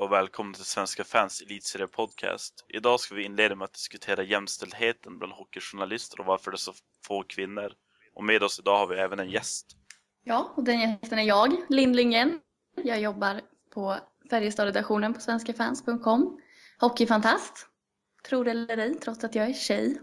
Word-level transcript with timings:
Och 0.00 0.12
välkommen 0.12 0.54
till 0.54 0.64
Svenska 0.64 1.04
fans 1.04 1.42
elitserie 1.42 1.86
podcast. 1.86 2.64
Idag 2.68 3.00
ska 3.00 3.14
vi 3.14 3.22
inleda 3.22 3.54
med 3.54 3.64
att 3.64 3.72
diskutera 3.72 4.22
jämställdheten 4.22 5.18
bland 5.18 5.32
hockeyjournalister 5.32 6.20
och 6.20 6.26
varför 6.26 6.50
det 6.50 6.54
är 6.54 6.58
så 6.58 6.72
få 7.06 7.22
kvinnor. 7.22 7.72
Och 8.14 8.24
med 8.24 8.42
oss 8.42 8.58
idag 8.58 8.78
har 8.78 8.86
vi 8.86 8.96
även 8.96 9.18
en 9.20 9.30
gäst. 9.30 9.66
Ja, 10.24 10.52
och 10.56 10.64
den 10.64 10.80
gästen 10.80 11.18
är 11.18 11.22
jag, 11.22 11.56
Linn 11.68 11.96
Lindgren. 11.96 12.40
Jag 12.76 13.00
jobbar 13.00 13.40
på 13.74 13.96
Färjestad-redaktionen 14.30 15.14
på 15.14 15.20
svenskafans.com. 15.20 16.40
Hockeyfantast, 16.80 17.66
tror 18.28 18.44
det 18.44 18.50
eller 18.50 18.78
ej, 18.78 18.94
trots 18.94 19.24
att 19.24 19.34
jag 19.34 19.46
är 19.46 19.54
tjej. 19.54 20.00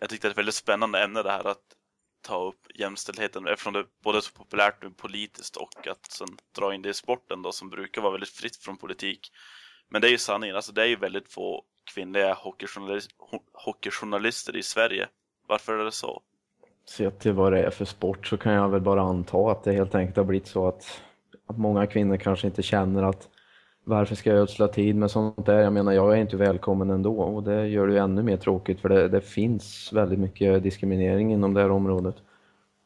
Jag 0.00 0.10
tyckte 0.10 0.26
det 0.26 0.28
är 0.28 0.32
ett 0.32 0.38
väldigt 0.38 0.54
spännande 0.54 1.04
ämne 1.04 1.22
det 1.22 1.30
här 1.30 1.46
att 1.46 1.64
ta 2.22 2.44
upp 2.44 2.66
jämställdheten 2.74 3.46
eftersom 3.46 3.72
det 3.72 3.84
både 4.02 4.18
är 4.18 4.20
så 4.20 4.32
populärt 4.32 4.82
nu 4.82 4.90
politiskt 4.90 5.56
och 5.56 5.86
att 5.86 6.06
sen 6.12 6.28
dra 6.58 6.74
in 6.74 6.82
det 6.82 6.88
i 6.88 6.94
sporten 6.94 7.42
då 7.42 7.52
som 7.52 7.70
brukar 7.70 8.02
vara 8.02 8.12
väldigt 8.12 8.30
fritt 8.30 8.56
från 8.56 8.76
politik. 8.76 9.32
Men 9.88 10.00
det 10.00 10.08
är 10.08 10.10
ju 10.10 10.18
sanningen, 10.18 10.56
alltså 10.56 10.72
det 10.72 10.82
är 10.82 10.86
ju 10.86 10.96
väldigt 10.96 11.32
få 11.32 11.64
kvinnliga 11.94 12.34
hockeyjournalist, 12.34 13.10
hockeyjournalister 13.52 14.56
i 14.56 14.62
Sverige. 14.62 15.08
Varför 15.46 15.78
är 15.78 15.84
det 15.84 15.92
så? 15.92 16.22
Sett 16.88 17.20
till 17.20 17.32
vad 17.32 17.52
det 17.52 17.62
är 17.62 17.70
för 17.70 17.84
sport 17.84 18.26
så 18.26 18.36
kan 18.36 18.52
jag 18.52 18.68
väl 18.68 18.80
bara 18.80 19.02
anta 19.02 19.38
att 19.38 19.64
det 19.64 19.72
helt 19.72 19.94
enkelt 19.94 20.16
har 20.16 20.24
blivit 20.24 20.46
så 20.46 20.68
att, 20.68 21.02
att 21.46 21.58
många 21.58 21.86
kvinnor 21.86 22.16
kanske 22.16 22.46
inte 22.46 22.62
känner 22.62 23.02
att 23.02 23.28
varför 23.84 24.14
ska 24.14 24.30
jag 24.30 24.38
ödsla 24.38 24.68
tid 24.68 24.96
med 24.96 25.10
sånt 25.10 25.46
där? 25.46 25.58
Jag 25.58 25.72
menar, 25.72 25.92
jag 25.92 26.12
är 26.12 26.20
inte 26.20 26.36
välkommen 26.36 26.90
ändå 26.90 27.20
och 27.20 27.42
det 27.42 27.68
gör 27.68 27.86
det 27.86 27.92
ju 27.92 27.98
ännu 27.98 28.22
mer 28.22 28.36
tråkigt 28.36 28.80
för 28.80 28.88
det, 28.88 29.08
det 29.08 29.20
finns 29.20 29.92
väldigt 29.92 30.18
mycket 30.18 30.62
diskriminering 30.62 31.32
inom 31.32 31.54
det 31.54 31.60
här 31.60 31.70
området. 31.70 32.16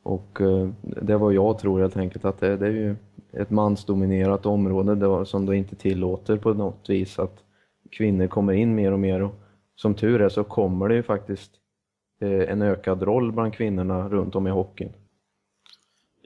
Och 0.03 0.41
eh, 0.41 0.69
det 0.83 1.13
är 1.13 1.17
vad 1.17 1.35
jag 1.35 1.59
tror 1.59 1.81
helt 1.81 1.97
enkelt 1.97 2.25
att 2.25 2.41
det, 2.41 2.57
det 2.57 2.67
är 2.67 2.71
ju 2.71 2.97
ett 3.33 3.51
mansdominerat 3.51 4.47
område 4.47 4.95
då, 4.95 5.25
som 5.25 5.47
då 5.47 5.55
inte 5.55 5.77
tillåter 5.77 6.37
på 6.37 6.55
något 6.55 6.91
vis 6.91 7.19
att 7.19 7.45
kvinnor 7.91 8.27
kommer 8.27 8.53
in 8.53 8.75
mer 8.75 8.93
och 8.93 9.01
mer. 9.01 9.23
Och 9.23 9.35
som 9.77 9.95
tur 9.95 10.21
är 10.21 10.29
så 10.29 10.45
kommer 10.45 10.89
det 10.89 10.95
ju 10.95 11.03
faktiskt 11.03 11.51
eh, 12.21 12.53
en 12.53 12.63
ökad 12.63 13.03
roll 13.03 13.33
bland 13.33 13.55
kvinnorna 13.55 14.09
runt 14.09 14.35
om 14.35 14.47
i 14.47 14.51
hockeyn. 14.51 14.93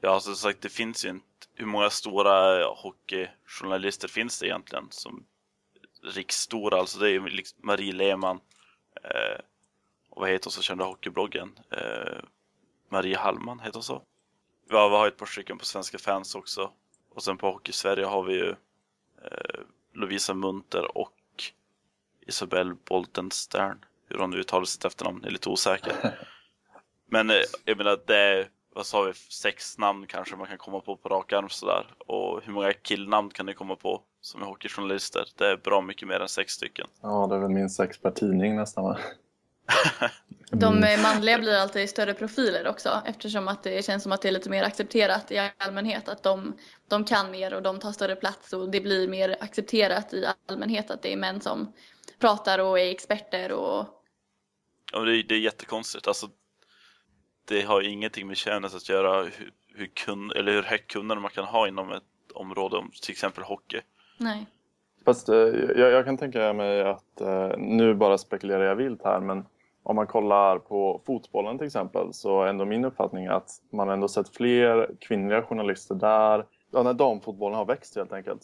Ja, 0.02 0.20
som 0.20 0.34
sagt, 0.34 0.62
det 0.62 0.68
finns 0.68 1.06
ju 1.06 1.08
en 1.08 1.20
hur 1.58 1.66
många 1.66 1.90
stora 1.90 2.64
hockeyjournalister 2.64 4.08
finns 4.08 4.40
det 4.40 4.46
egentligen? 4.46 4.86
Som 4.90 5.26
riksstora, 6.02 6.78
alltså 6.78 6.98
det 6.98 7.08
är 7.08 7.12
ju 7.12 7.28
liksom 7.28 7.58
Marie 7.62 7.92
Lehmann 7.92 8.40
eh, 9.02 9.40
och 10.10 10.20
vad 10.20 10.30
heter 10.30 10.46
hon 10.46 10.52
som 10.52 10.62
kände 10.62 10.84
hockeybloggen? 10.84 11.58
Eh, 11.70 12.18
Marie 12.88 13.16
Hallman 13.16 13.60
heter 13.60 13.74
hon 13.74 13.82
så? 13.82 14.02
Ja, 14.68 14.88
vi 14.88 14.96
har 14.96 15.08
ett 15.08 15.16
par 15.16 15.26
stycken 15.26 15.58
på 15.58 15.64
Svenska 15.64 15.98
fans 15.98 16.34
också. 16.34 16.72
Och 17.14 17.22
sen 17.22 17.36
på 17.38 17.50
Hockey 17.50 17.72
Sverige 17.72 18.04
har 18.04 18.22
vi 18.22 18.34
ju 18.34 18.48
eh, 19.24 19.60
Lovisa 19.94 20.34
Munter 20.34 20.98
och 20.98 21.44
Isabelle 22.26 22.76
Boltenstern. 22.84 23.84
Hur 24.08 24.18
hon 24.18 24.34
uttalar 24.34 24.64
sitt 24.64 24.84
efternamn 24.84 25.24
är 25.24 25.30
lite 25.30 25.48
osäker. 25.48 26.18
Men 27.06 27.30
eh, 27.30 27.42
jag 27.64 27.76
menar, 27.76 28.00
det 28.06 28.16
är 28.16 28.48
vad 28.78 28.86
sa 28.86 29.02
vi, 29.02 29.12
sex 29.14 29.78
namn 29.78 30.06
kanske 30.06 30.36
man 30.36 30.46
kan 30.46 30.58
komma 30.58 30.80
på 30.80 30.96
på 30.96 31.08
rak 31.08 31.32
arm 31.32 31.48
sådär. 31.48 31.94
Och 31.98 32.40
hur 32.44 32.52
många 32.52 32.72
killnamn 32.72 33.30
kan 33.30 33.46
ni 33.46 33.54
komma 33.54 33.76
på 33.76 34.02
som 34.20 34.42
är 34.42 34.46
hockeyjournalister? 34.46 35.24
Det 35.36 35.46
är 35.46 35.56
bra 35.56 35.80
mycket 35.80 36.08
mer 36.08 36.20
än 36.20 36.28
sex 36.28 36.52
stycken. 36.52 36.86
Ja, 37.02 37.26
det 37.26 37.34
är 37.34 37.38
väl 37.38 37.48
minst 37.48 37.76
sex 37.76 37.98
per 37.98 38.10
tidning 38.10 38.56
nästan 38.56 38.84
va? 38.84 38.98
De 40.50 40.80
manliga 41.02 41.38
blir 41.38 41.56
alltid 41.56 41.90
större 41.90 42.14
profiler 42.14 42.68
också 42.68 43.02
eftersom 43.06 43.48
att 43.48 43.62
det 43.62 43.84
känns 43.84 44.02
som 44.02 44.12
att 44.12 44.22
det 44.22 44.28
är 44.28 44.32
lite 44.32 44.50
mer 44.50 44.62
accepterat 44.62 45.32
i 45.32 45.50
allmänhet 45.58 46.08
att 46.08 46.22
de, 46.22 46.56
de 46.88 47.04
kan 47.04 47.30
mer 47.30 47.54
och 47.54 47.62
de 47.62 47.78
tar 47.78 47.92
större 47.92 48.16
plats 48.16 48.52
och 48.52 48.70
det 48.70 48.80
blir 48.80 49.08
mer 49.08 49.36
accepterat 49.40 50.14
i 50.14 50.24
allmänhet 50.46 50.90
att 50.90 51.02
det 51.02 51.12
är 51.12 51.16
män 51.16 51.40
som 51.40 51.72
pratar 52.18 52.58
och 52.58 52.78
är 52.78 52.90
experter 52.90 53.52
och... 53.52 53.86
Ja, 54.92 55.00
det 55.00 55.16
är, 55.16 55.22
det 55.22 55.34
är 55.34 55.40
jättekonstigt. 55.40 56.08
Alltså, 56.08 56.28
det 57.48 57.62
har 57.62 57.82
ingenting 57.82 58.26
med 58.26 58.36
könet 58.36 58.74
att 58.74 58.88
göra 58.88 59.22
hur, 59.22 59.52
hur, 59.74 59.86
kun, 59.86 60.32
eller 60.36 60.52
hur 60.52 60.62
högt 60.62 60.90
kunnande 60.90 61.22
man 61.22 61.30
kan 61.30 61.44
ha 61.44 61.68
inom 61.68 61.92
ett 61.92 62.02
område, 62.34 62.84
till 63.02 63.12
exempel 63.12 63.44
hockey. 63.44 63.80
Nej. 64.18 64.46
Fast 65.04 65.28
eh, 65.28 65.36
jag, 65.76 65.90
jag, 65.90 66.04
kan 66.04 66.16
tänka 66.16 66.52
mig 66.52 66.82
att, 66.82 67.20
eh, 67.20 67.50
nu 67.58 67.94
bara 67.94 68.18
spekulerar 68.18 68.64
jag 68.64 68.76
vilt 68.76 69.04
här, 69.04 69.20
men 69.20 69.44
om 69.82 69.96
man 69.96 70.06
kollar 70.06 70.58
på 70.58 71.02
fotbollen 71.06 71.58
till 71.58 71.66
exempel 71.66 72.12
så 72.12 72.42
är 72.42 72.46
ändå 72.46 72.64
min 72.64 72.84
uppfattning 72.84 73.26
att 73.26 73.50
man 73.70 73.88
ändå 73.88 74.08
sett 74.08 74.36
fler 74.36 74.90
kvinnliga 75.00 75.42
journalister 75.42 75.94
där. 75.94 76.44
Ja, 76.70 76.82
när 76.82 76.94
damfotbollen 76.94 77.58
har 77.58 77.64
växt 77.64 77.96
helt 77.96 78.12
enkelt 78.12 78.42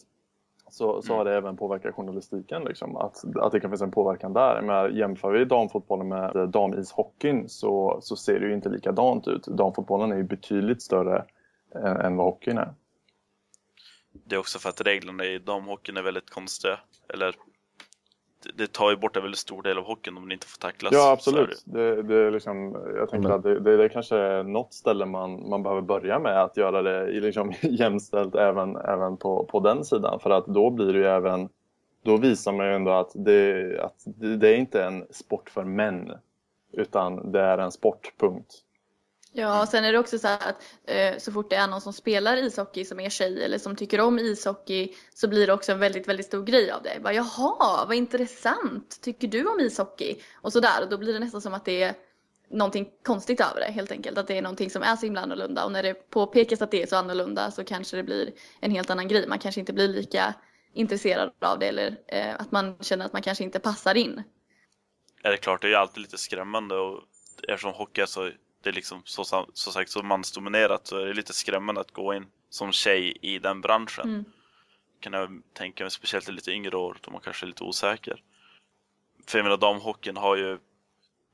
så, 0.75 1.01
så 1.01 1.15
har 1.15 1.25
det 1.25 1.35
även 1.35 1.57
påverkat 1.57 1.95
journalistiken. 1.95 2.63
Liksom. 2.63 2.95
Att, 2.95 3.23
att 3.35 3.51
det 3.51 3.59
kan 3.59 3.69
finnas 3.69 3.81
en 3.81 3.91
påverkan 3.91 4.33
där. 4.33 4.61
Men 4.61 4.95
jämför 4.95 5.31
vi 5.31 5.45
damfotbollen 5.45 6.07
med 6.07 6.49
damishockeyn 6.49 7.49
så, 7.49 7.99
så 8.01 8.15
ser 8.15 8.39
det 8.39 8.47
ju 8.47 8.53
inte 8.53 8.69
likadant 8.69 9.27
ut. 9.27 9.47
Damfotbollen 9.47 10.11
är 10.11 10.15
ju 10.17 10.23
betydligt 10.23 10.81
större 10.81 11.25
än, 11.75 11.97
än 11.97 12.15
vad 12.15 12.25
hockeyn 12.25 12.57
är. 12.57 12.73
Det 14.25 14.35
är 14.35 14.39
också 14.39 14.59
för 14.59 14.69
att 14.69 14.81
reglerna 14.81 15.25
i 15.25 15.39
damhockeyn 15.39 15.97
är 15.97 16.01
väldigt 16.01 16.29
konstiga. 16.29 16.79
Eller 17.13 17.35
det 18.55 18.71
tar 18.71 18.89
ju 18.89 18.97
bort 18.97 19.15
en 19.15 19.21
väldigt 19.21 19.39
stor 19.39 19.61
del 19.61 19.77
av 19.77 19.83
hockeyn 19.83 20.17
om 20.17 20.23
den 20.23 20.31
inte 20.31 20.47
får 20.47 20.59
tacklas. 20.59 20.93
Ja, 20.93 21.11
absolut. 21.11 21.63
Det, 21.65 22.03
det 22.03 22.15
är 22.15 22.31
liksom, 22.31 22.77
jag 22.95 23.09
tänker 23.09 23.29
mm. 23.29 23.37
att 23.37 23.43
det, 23.43 23.59
det, 23.59 23.77
det 23.77 23.89
kanske 23.89 24.17
är 24.17 24.43
något 24.43 24.73
ställe 24.73 25.05
man, 25.05 25.49
man 25.49 25.63
behöver 25.63 25.81
börja 25.81 26.19
med 26.19 26.43
att 26.43 26.57
göra 26.57 26.81
det 26.81 27.05
liksom 27.11 27.53
jämställt 27.61 28.35
även, 28.35 28.75
även 28.75 29.17
på, 29.17 29.45
på 29.45 29.59
den 29.59 29.85
sidan. 29.85 30.19
För 30.19 30.29
att 30.29 30.45
då 30.45 30.69
blir 30.69 30.93
det 30.93 30.99
ju 30.99 31.05
även, 31.05 31.49
då 32.03 32.17
visar 32.17 32.51
man 32.51 32.65
ju 32.65 32.73
ändå 32.73 32.91
att 32.91 33.11
det, 33.13 33.79
att 33.81 34.03
det 34.41 34.49
är 34.49 34.57
inte 34.57 34.83
en 34.83 35.05
sport 35.11 35.49
för 35.49 35.63
män. 35.63 36.11
Utan 36.71 37.31
det 37.31 37.41
är 37.41 37.57
en 37.57 37.71
sport, 37.71 38.13
punkt. 38.17 38.64
Ja, 39.37 39.61
och 39.61 39.67
sen 39.67 39.85
är 39.85 39.93
det 39.93 39.99
också 39.99 40.19
så 40.19 40.27
att 40.27 40.63
eh, 40.83 41.17
så 41.17 41.31
fort 41.31 41.49
det 41.49 41.55
är 41.55 41.67
någon 41.67 41.81
som 41.81 41.93
spelar 41.93 42.37
ishockey 42.37 42.85
som 42.85 42.99
är 42.99 43.09
tjej 43.09 43.43
eller 43.43 43.57
som 43.57 43.75
tycker 43.75 44.01
om 44.01 44.19
ishockey 44.19 44.93
så 45.13 45.27
blir 45.27 45.47
det 45.47 45.53
också 45.53 45.71
en 45.71 45.79
väldigt, 45.79 46.07
väldigt 46.07 46.25
stor 46.25 46.43
grej 46.43 46.71
av 46.71 46.83
det. 46.83 46.99
Bara, 47.03 47.13
Jaha, 47.13 47.85
vad 47.85 47.93
intressant. 47.93 49.01
Tycker 49.01 49.27
du 49.27 49.47
om 49.47 49.59
ishockey? 49.59 50.15
Och 50.41 50.53
sådär. 50.53 50.83
Och 50.83 50.89
då 50.89 50.97
blir 50.97 51.13
det 51.13 51.19
nästan 51.19 51.41
som 51.41 51.53
att 51.53 51.65
det 51.65 51.83
är 51.83 51.93
någonting 52.49 52.89
konstigt 53.05 53.41
över 53.41 53.59
det 53.59 53.71
helt 53.71 53.91
enkelt. 53.91 54.17
Att 54.17 54.27
det 54.27 54.37
är 54.37 54.41
någonting 54.41 54.69
som 54.69 54.83
är 54.83 54.95
så 54.95 55.05
himla 55.05 55.21
annorlunda. 55.21 55.65
Och 55.65 55.71
när 55.71 55.83
det 55.83 55.93
påpekas 55.93 56.61
att 56.61 56.71
det 56.71 56.83
är 56.83 56.87
så 56.87 56.95
annorlunda 56.95 57.51
så 57.51 57.63
kanske 57.63 57.97
det 57.97 58.03
blir 58.03 58.31
en 58.59 58.71
helt 58.71 58.89
annan 58.89 59.07
grej. 59.07 59.27
Man 59.27 59.39
kanske 59.39 59.59
inte 59.59 59.73
blir 59.73 59.87
lika 59.87 60.33
intresserad 60.73 61.31
av 61.41 61.59
det 61.59 61.67
eller 61.67 61.97
eh, 62.07 62.35
att 62.39 62.51
man 62.51 62.77
känner 62.81 63.05
att 63.05 63.13
man 63.13 63.21
kanske 63.21 63.43
inte 63.43 63.59
passar 63.59 63.95
in. 63.95 64.23
Ja, 65.23 65.29
det 65.29 65.35
är 65.35 65.37
klart, 65.37 65.61
det 65.61 65.67
är 65.67 65.69
ju 65.69 65.75
alltid 65.75 66.01
lite 66.01 66.17
skrämmande 66.17 66.75
och 66.75 67.03
eftersom 67.47 67.73
hockey 67.73 68.01
är 68.01 68.05
så 68.05 68.31
det 68.65 68.71
är 68.71 68.73
liksom 68.73 69.01
så, 69.05 69.45
så 69.53 69.71
sagt 69.71 69.91
så 69.91 70.03
mansdominerat 70.03 70.87
så 70.87 70.97
är 70.97 71.05
det 71.05 71.13
lite 71.13 71.33
skrämmande 71.33 71.81
att 71.81 71.91
gå 71.91 72.13
in 72.13 72.25
som 72.49 72.71
tjej 72.71 73.17
i 73.21 73.39
den 73.39 73.61
branschen. 73.61 74.09
Mm. 74.09 74.25
Kan 74.99 75.13
jag 75.13 75.41
tänka 75.53 75.83
mig, 75.83 75.91
speciellt 75.91 76.29
i 76.29 76.31
lite 76.31 76.51
yngre 76.51 76.77
år 76.77 76.97
då 77.01 77.11
man 77.11 77.21
kanske 77.21 77.45
är 77.45 77.47
lite 77.47 77.63
osäker. 77.63 78.21
För 79.27 79.37
jag 79.37 79.43
menar, 79.43 79.57
damhockeyn 79.57 80.17
har 80.17 80.35
ju, 80.35 80.57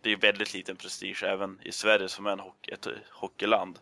det 0.01 0.11
är 0.11 0.17
väldigt 0.17 0.53
liten 0.53 0.75
prestige 0.75 1.23
även 1.23 1.59
i 1.63 1.71
Sverige 1.71 2.09
som 2.09 2.25
är 2.25 2.31
en 2.31 2.39
hockey, 2.39 2.71
ett 2.71 2.87
hockeyland. 3.11 3.79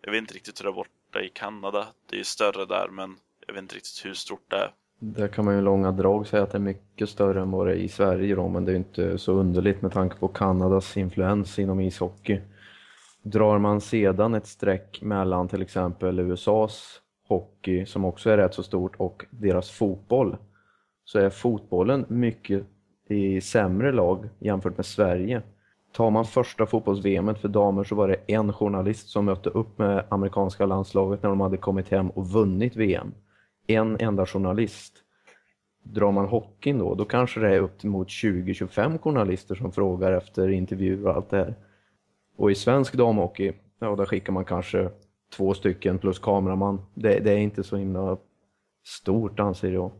Jag 0.00 0.12
vet 0.12 0.18
inte 0.18 0.34
riktigt 0.34 0.60
hur 0.60 0.64
det 0.64 0.70
är 0.70 0.74
borta 0.74 1.20
i 1.22 1.28
Kanada. 1.28 1.86
Det 2.10 2.16
är 2.16 2.18
ju 2.18 2.24
större 2.24 2.66
där 2.66 2.88
men 2.88 3.16
jag 3.46 3.54
vet 3.54 3.62
inte 3.62 3.74
riktigt 3.74 4.04
hur 4.04 4.14
stort 4.14 4.44
det 4.48 4.56
är. 4.56 4.74
Där 4.98 5.28
kan 5.28 5.44
man 5.44 5.54
ju 5.54 5.60
långa 5.60 5.92
drag 5.92 6.26
säga 6.26 6.42
att 6.42 6.52
det 6.52 6.58
är 6.58 6.62
mycket 6.62 7.08
större 7.08 7.40
än 7.40 7.50
vad 7.50 7.66
det 7.66 7.72
är 7.72 7.76
i 7.76 7.88
Sverige 7.88 8.34
då, 8.34 8.48
men 8.48 8.64
det 8.64 8.72
är 8.72 8.76
inte 8.76 9.18
så 9.18 9.32
underligt 9.32 9.82
med 9.82 9.92
tanke 9.92 10.16
på 10.16 10.28
Kanadas 10.28 10.96
influens 10.96 11.58
inom 11.58 11.80
ishockey. 11.80 12.40
Drar 13.22 13.58
man 13.58 13.80
sedan 13.80 14.34
ett 14.34 14.46
streck 14.46 15.02
mellan 15.02 15.48
till 15.48 15.62
exempel 15.62 16.18
USAs 16.18 17.00
hockey, 17.28 17.86
som 17.86 18.04
också 18.04 18.30
är 18.30 18.36
rätt 18.36 18.54
så 18.54 18.62
stort, 18.62 18.96
och 18.96 19.24
deras 19.30 19.70
fotboll, 19.70 20.36
så 21.04 21.18
är 21.18 21.30
fotbollen 21.30 22.04
mycket 22.08 22.64
i 23.08 23.40
sämre 23.40 23.92
lag 23.92 24.28
jämfört 24.38 24.76
med 24.76 24.86
Sverige. 24.86 25.42
Tar 25.92 26.10
man 26.10 26.24
första 26.24 26.66
fotbolls-VM 26.66 27.34
för 27.34 27.48
damer 27.48 27.84
så 27.84 27.94
var 27.94 28.08
det 28.08 28.16
en 28.26 28.52
journalist 28.52 29.08
som 29.08 29.24
mötte 29.24 29.50
upp 29.50 29.78
med 29.78 30.04
amerikanska 30.08 30.66
landslaget 30.66 31.22
när 31.22 31.30
de 31.30 31.40
hade 31.40 31.56
kommit 31.56 31.88
hem 31.88 32.10
och 32.10 32.26
vunnit 32.26 32.76
VM. 32.76 33.14
En 33.66 33.96
enda 34.00 34.26
journalist. 34.26 34.92
Drar 35.82 36.12
man 36.12 36.26
hockeyn 36.26 36.78
då, 36.78 36.94
då 36.94 37.04
kanske 37.04 37.40
det 37.40 37.54
är 37.54 37.60
upp 37.60 37.82
mot 37.82 38.08
20-25 38.08 38.98
journalister 38.98 39.54
som 39.54 39.72
frågar 39.72 40.12
efter 40.12 40.48
intervjuer 40.48 41.06
och 41.06 41.16
allt 41.16 41.30
det 41.30 41.36
här. 41.36 41.54
Och 42.42 42.50
i 42.50 42.54
svensk 42.54 42.94
damhockey, 42.94 43.52
ja 43.78 43.96
där 43.96 44.06
skickar 44.06 44.32
man 44.32 44.44
kanske 44.44 44.90
två 45.36 45.54
stycken 45.54 45.98
plus 45.98 46.18
kameraman. 46.18 46.86
Det, 46.94 47.20
det 47.20 47.30
är 47.30 47.36
inte 47.36 47.62
så 47.62 47.76
himla 47.76 48.16
stort 48.86 49.40
anser 49.40 49.72
jag. 49.72 49.92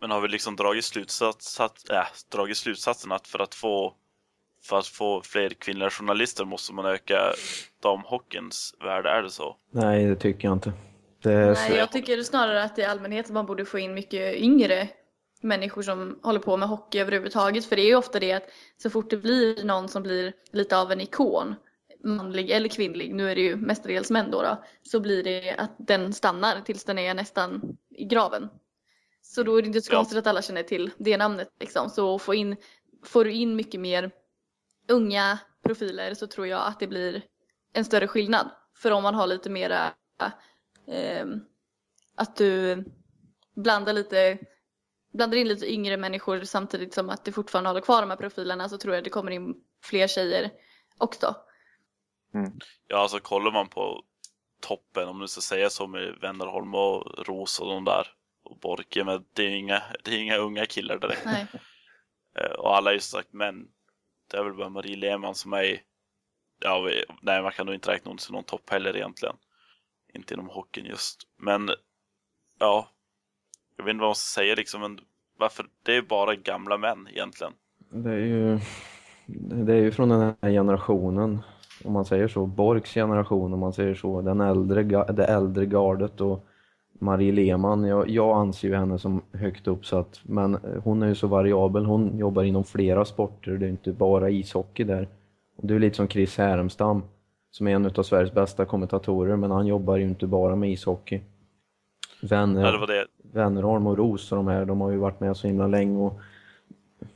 Men 0.00 0.10
har 0.10 0.20
vi 0.20 0.28
liksom 0.28 0.56
dragit, 0.56 0.84
slutsats, 0.84 1.60
äh, 1.60 2.04
dragit 2.32 2.56
slutsatsen 2.56 3.12
att 3.12 3.28
för 3.28 3.38
att 3.38 3.54
få 3.54 3.94
för 4.62 4.78
att 4.78 4.86
få 4.86 5.22
fler 5.24 5.50
kvinnliga 5.50 5.90
journalister 5.90 6.44
måste 6.44 6.74
man 6.74 6.86
öka 6.86 7.18
damhockeyns 7.82 8.74
värde, 8.80 9.10
är 9.10 9.22
det 9.22 9.30
så? 9.30 9.56
Nej, 9.70 10.04
det 10.04 10.16
tycker 10.16 10.48
jag 10.48 10.56
inte. 10.56 10.72
Det 11.22 11.52
Nej, 11.52 11.76
jag 11.76 11.92
tycker 11.92 12.22
snarare 12.22 12.62
att 12.62 12.78
i 12.78 12.84
allmänhet 12.84 13.30
man 13.30 13.46
borde 13.46 13.64
få 13.64 13.78
in 13.78 13.94
mycket 13.94 14.34
yngre 14.34 14.88
människor 15.44 15.82
som 15.82 16.18
håller 16.22 16.40
på 16.40 16.56
med 16.56 16.68
hockey 16.68 16.98
överhuvudtaget. 16.98 17.64
För 17.64 17.76
det 17.76 17.82
är 17.82 17.86
ju 17.86 17.96
ofta 17.96 18.20
det 18.20 18.32
att 18.32 18.50
så 18.82 18.90
fort 18.90 19.10
det 19.10 19.16
blir 19.16 19.64
någon 19.64 19.88
som 19.88 20.02
blir 20.02 20.32
lite 20.52 20.76
av 20.78 20.92
en 20.92 21.00
ikon, 21.00 21.54
manlig 22.04 22.50
eller 22.50 22.68
kvinnlig, 22.68 23.14
nu 23.14 23.30
är 23.30 23.34
det 23.34 23.40
ju 23.40 23.56
mestadels 23.56 24.10
män 24.10 24.30
då, 24.30 24.42
då 24.42 24.64
så 24.82 25.00
blir 25.00 25.24
det 25.24 25.54
att 25.58 25.74
den 25.78 26.12
stannar 26.12 26.60
tills 26.60 26.84
den 26.84 26.98
är 26.98 27.14
nästan 27.14 27.76
i 27.90 28.04
graven. 28.04 28.48
Så 29.22 29.42
då 29.42 29.56
är 29.58 29.62
det 29.62 29.66
inte 29.66 29.82
så 29.82 29.92
Ja. 29.92 29.96
konstigt 29.96 30.18
att 30.18 30.26
alla 30.26 30.42
känner 30.42 30.62
till 30.62 30.90
det 30.98 31.16
namnet 31.16 31.48
liksom. 31.60 31.90
Så 31.90 32.18
få 32.18 32.34
in, 32.34 32.56
får 33.04 33.24
du 33.24 33.32
in 33.32 33.56
mycket 33.56 33.80
mer 33.80 34.10
unga 34.88 35.38
profiler 35.66 36.14
så 36.14 36.26
tror 36.26 36.46
jag 36.46 36.66
att 36.66 36.80
det 36.80 36.86
blir 36.86 37.22
en 37.72 37.84
större 37.84 38.08
skillnad. 38.08 38.50
För 38.76 38.90
om 38.90 39.02
man 39.02 39.14
har 39.14 39.26
lite 39.26 39.50
mera 39.50 39.92
ehm, 40.88 41.40
att 42.16 42.36
du 42.36 42.84
blandar 43.56 43.92
lite 43.92 44.38
blandar 45.14 45.38
in 45.38 45.48
lite 45.48 45.72
yngre 45.72 45.96
människor 45.96 46.40
samtidigt 46.44 46.94
som 46.94 47.10
att 47.10 47.24
du 47.24 47.32
fortfarande 47.32 47.70
håller 47.70 47.80
kvar 47.80 48.00
de 48.00 48.10
här 48.10 48.16
profilerna 48.16 48.68
så 48.68 48.78
tror 48.78 48.94
jag 48.94 49.04
det 49.04 49.10
kommer 49.10 49.30
in 49.30 49.54
fler 49.82 50.06
tjejer 50.08 50.50
också. 50.98 51.36
Ja, 52.88 52.96
alltså 52.98 53.18
kollar 53.18 53.52
man 53.52 53.68
på 53.68 54.02
toppen, 54.60 55.08
om 55.08 55.18
du 55.20 55.28
ska 55.28 55.40
säga 55.40 55.70
så 55.70 55.86
med 55.86 56.18
Wennerholm 56.20 56.74
och 56.74 57.26
Ros 57.28 57.60
och 57.60 57.68
de 57.68 57.84
där 57.84 58.08
och 58.44 58.58
Borke, 58.58 59.04
men 59.04 59.24
det 59.32 59.42
är 59.42 59.50
inga, 59.50 59.82
det 60.04 60.10
är 60.10 60.18
inga 60.18 60.36
unga 60.36 60.66
killar 60.66 60.98
direkt. 60.98 61.24
Nej. 61.24 61.46
Eh, 62.38 62.50
Och 62.50 62.76
alla 62.76 62.90
är 62.90 62.94
ju 62.94 63.00
sagt 63.00 63.32
män. 63.32 63.68
Det 64.30 64.36
är 64.36 64.44
väl 64.44 64.54
bara 64.54 64.68
Marie 64.68 64.96
Lehmann 64.96 65.34
som 65.34 65.52
är 65.52 65.82
ja, 66.60 66.80
vi- 66.80 67.04
nej 67.22 67.42
man 67.42 67.52
kan 67.52 67.66
nog 67.66 67.74
inte 67.74 67.90
räkna 67.90 68.10
hon 68.10 68.18
till 68.18 68.32
någon 68.32 68.44
topp 68.44 68.70
heller 68.70 68.96
egentligen. 68.96 69.36
Inte 70.14 70.34
inom 70.34 70.48
hockeyn 70.48 70.86
just. 70.86 71.22
Men, 71.36 71.70
ja. 72.58 72.88
Jag 73.76 73.84
vet 73.84 73.90
inte 73.90 74.00
vad 74.00 74.08
man 74.08 74.14
ska 74.14 74.40
säga 74.40 74.54
liksom, 74.54 74.80
men 74.80 74.98
varför? 75.38 75.66
Det 75.82 75.96
är 75.96 76.02
bara 76.02 76.34
gamla 76.34 76.78
män 76.78 77.08
egentligen. 77.10 77.52
Det 77.90 78.10
är 78.10 78.18
ju, 78.18 78.58
det 79.64 79.72
är 79.72 79.80
ju 79.80 79.90
från 79.90 80.08
den 80.08 80.34
här 80.42 80.50
generationen, 80.50 81.42
om 81.84 81.92
man 81.92 82.04
säger 82.04 82.28
så, 82.28 82.46
Borgs 82.46 82.94
generation 82.94 83.52
om 83.52 83.60
man 83.60 83.72
säger 83.72 83.94
så, 83.94 84.22
den 84.22 84.40
äldre, 84.40 84.82
det 85.12 85.24
äldre 85.24 85.66
gardet 85.66 86.20
och 86.20 86.46
Marie 86.98 87.32
Lehmann, 87.32 87.84
jag, 87.84 88.08
jag 88.08 88.36
anser 88.36 88.68
ju 88.68 88.74
henne 88.74 88.98
som 88.98 89.22
högt 89.32 89.68
uppsatt, 89.68 90.20
men 90.22 90.58
hon 90.84 91.02
är 91.02 91.08
ju 91.08 91.14
så 91.14 91.26
variabel, 91.26 91.86
hon 91.86 92.18
jobbar 92.18 92.42
inom 92.42 92.64
flera 92.64 93.04
sporter, 93.04 93.52
det 93.52 93.66
är 93.66 93.70
inte 93.70 93.92
bara 93.92 94.30
ishockey 94.30 94.84
där. 94.84 95.08
Och 95.56 95.66
det 95.66 95.74
är 95.74 95.78
lite 95.78 95.96
som 95.96 96.08
Chris 96.08 96.38
Härenstam, 96.38 97.02
som 97.50 97.68
är 97.68 97.74
en 97.74 97.86
av 97.86 98.02
Sveriges 98.02 98.34
bästa 98.34 98.64
kommentatorer, 98.64 99.36
men 99.36 99.50
han 99.50 99.66
jobbar 99.66 99.96
ju 99.96 100.04
inte 100.04 100.26
bara 100.26 100.56
med 100.56 100.70
ishockey. 100.70 101.20
Vänner, 102.28 102.64
Ja, 102.64 102.72
det 102.72 102.78
var 102.78 102.86
det. 102.86 103.06
Wennerholm 103.32 103.86
och 103.86 103.98
Ros 103.98 104.32
och 104.32 104.36
de 104.36 104.46
här, 104.46 104.64
de 104.64 104.80
har 104.80 104.90
ju 104.90 104.96
varit 104.96 105.20
med 105.20 105.36
så 105.36 105.46
himla 105.46 105.66
länge 105.66 105.98
och 105.98 106.20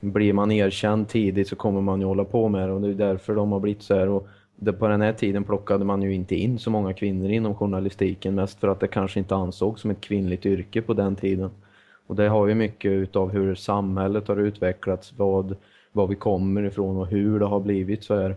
blir 0.01 0.33
man 0.33 0.53
erkänd 0.53 1.09
tidigt 1.09 1.49
så 1.49 1.57
kommer 1.57 1.81
man 1.81 2.01
ju 2.01 2.07
hålla 2.07 2.25
på 2.25 2.49
med 2.49 2.69
det 2.69 2.73
och 2.73 2.81
det 2.81 2.89
är 2.89 2.95
därför 2.95 3.35
de 3.35 3.53
har 3.53 3.61
blivit 3.61 3.83
så 3.83 3.95
här 3.95 4.09
och 4.09 4.29
det, 4.57 4.73
på 4.73 4.89
den 4.89 5.01
här 5.01 5.13
tiden 5.13 5.45
plockade 5.45 5.85
man 5.85 6.03
ju 6.03 6.15
inte 6.15 6.35
in 6.35 6.59
så 6.59 6.71
många 6.71 6.93
kvinnor 6.93 7.31
inom 7.31 7.55
journalistiken 7.55 8.35
mest 8.35 8.61
för 8.61 8.69
att 8.69 8.81
det 8.81 8.89
kanske 8.89 9.19
inte 9.19 9.35
ansågs 9.35 9.81
som 9.81 9.91
ett 9.91 10.01
kvinnligt 10.01 10.47
yrke 10.47 10.83
på 10.83 10.95
den 10.95 11.17
tiden. 11.17 11.51
Och 12.07 12.17
det 12.17 12.29
har 12.29 12.47
ju 12.47 12.55
mycket 12.55 12.91
utav 12.91 13.31
hur 13.31 13.55
samhället 13.55 14.29
har 14.29 14.37
utvecklats, 14.37 15.13
vad, 15.17 15.57
vad 15.93 16.09
vi 16.09 16.15
kommer 16.15 16.63
ifrån 16.63 16.97
och 16.97 17.07
hur 17.07 17.39
det 17.41 17.47
har 17.47 17.61
blivit 17.61 18.05
så 18.05 18.15
här. 18.15 18.37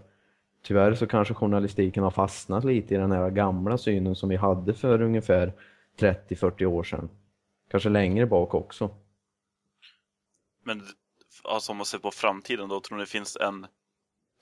Tyvärr 0.67 0.93
så 0.93 1.07
kanske 1.07 1.33
journalistiken 1.33 2.03
har 2.03 2.11
fastnat 2.11 2.63
lite 2.63 2.95
i 2.95 2.97
den 2.97 3.11
här 3.11 3.29
gamla 3.29 3.77
synen 3.77 4.15
som 4.15 4.29
vi 4.29 4.35
hade 4.35 4.73
för 4.73 5.01
ungefär 5.01 5.53
30-40 6.01 6.65
år 6.65 6.83
sedan. 6.83 7.09
Kanske 7.71 7.89
längre 7.89 8.25
bak 8.25 8.53
också. 8.53 8.95
Men 10.63 10.83
alltså 11.43 11.71
om 11.71 11.77
man 11.77 11.85
ser 11.85 11.97
på 11.97 12.11
framtiden 12.11 12.69
då, 12.69 12.79
tror 12.79 12.97
ni 12.97 13.03
det 13.03 13.09
finns 13.09 13.35
en, 13.37 13.67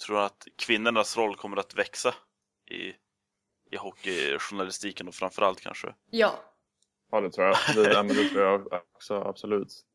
tror 0.05 0.19
att 0.19 0.47
kvinnornas 0.55 1.17
roll 1.17 1.35
kommer 1.35 1.57
att 1.57 1.75
växa 1.75 2.13
i, 2.71 2.93
i 3.71 3.77
hockeyjournalistiken 3.77 5.07
och 5.07 5.15
framförallt 5.15 5.61
kanske? 5.61 5.93
Ja, 6.09 6.33
Ja, 7.11 7.21
det 7.21 7.31
tror 7.31 7.47
jag. 7.47 7.55
Det, 7.75 7.91
ja, 7.93 8.03
men 8.03 8.15
det 8.15 8.29
tror 8.29 8.43
jag 8.43 8.67
också, 8.95 9.15
absolut. 9.15 9.85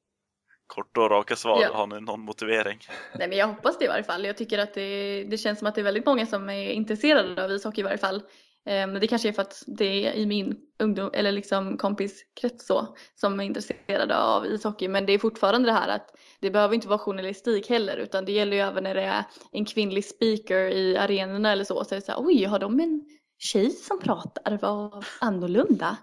Korta 0.66 1.00
och 1.00 1.11
raka 1.11 1.37
svar, 1.37 1.58
Ja. 1.62 1.75
har 1.76 1.87
ni 1.87 2.00
någon 2.00 2.20
motivering? 2.20 2.78
Nej, 3.19 3.28
men 3.28 3.38
jag 3.38 3.46
hoppas 3.49 3.78
det 3.78 3.84
i 3.84 3.88
varje 3.88 4.05
fall. 4.05 4.25
Jag 4.25 4.37
tycker 4.37 4.58
att 4.58 4.75
det, 4.75 5.25
det 5.25 5.38
känns 5.38 5.58
som 5.58 5.69
att 5.69 5.75
det 5.75 5.81
är 5.81 5.82
väldigt 5.82 6.06
många 6.06 6.26
som 6.26 6.49
är 6.50 6.70
intresserade 6.70 7.44
av 7.44 7.50
ishockey 7.50 7.81
i 7.81 7.84
varje 7.84 7.99
fall. 7.99 8.16
Eh, 8.16 8.22
Men 8.64 8.94
det 8.94 9.06
kanske 9.06 9.28
är 9.28 9.32
för 9.32 9.43
att 9.43 9.62
det 9.66 10.06
är 10.06 10.12
i 10.12 10.26
min 10.26 10.63
ungdom, 10.79 11.11
eller 11.12 11.32
liksom 11.32 11.79
kompiskrets 11.79 12.67
så, 12.67 12.97
som 13.15 13.41
är 13.41 13.44
intresserade 13.44 14.19
av 14.19 14.47
ishockey. 14.47 14.88
Men 14.88 15.06
det 15.06 15.12
är 15.12 15.19
fortfarande 15.19 15.69
det 15.69 15.73
här 15.73 15.88
att 15.88 16.17
det 16.41 16.50
behöver 16.50 16.75
inte 16.75 16.88
vara 16.88 16.99
journalistik 16.99 17.69
heller, 17.69 17.97
utan 17.97 18.25
det 18.25 18.32
gäller 18.32 18.56
ju 18.56 18.62
även 18.62 18.85
när 18.85 18.94
det 18.94 19.03
är 19.03 19.25
en 19.53 19.65
kvinnlig 19.65 20.05
speaker 20.05 20.59
i 20.59 20.97
arenorna 20.97 21.53
eller 21.53 21.65
så. 21.65 21.85
Så 21.85 21.94
är 21.94 21.99
det 21.99 22.06
så 22.06 22.12
här, 22.12 22.26
oj, 22.26 22.44
har 22.44 22.59
de 22.59 22.81
en 22.81 23.05
tjej 23.38 23.71
som 23.71 24.00
pratar? 24.00 24.59
Vad 24.62 25.05
annorlunda. 25.21 25.97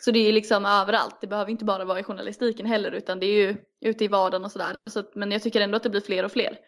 Så 0.00 0.10
det 0.10 0.28
är 0.28 0.32
liksom 0.32 0.66
överallt. 0.66 1.20
Det 1.20 1.26
behöver 1.26 1.50
inte 1.50 1.64
bara 1.64 1.84
vara 1.84 2.00
i 2.00 2.02
journalistiken 2.02 2.66
heller 2.66 2.92
utan 2.92 3.20
det 3.20 3.26
är 3.26 3.48
ju 3.48 3.56
ute 3.80 4.04
i 4.04 4.08
vardagen 4.08 4.44
och 4.44 4.52
sådär. 4.52 4.76
Så, 4.90 5.04
men 5.14 5.32
jag 5.32 5.42
tycker 5.42 5.60
ändå 5.60 5.76
att 5.76 5.82
det 5.82 5.90
blir 5.90 6.00
fler 6.00 6.24
och 6.24 6.32
fler. 6.32 6.58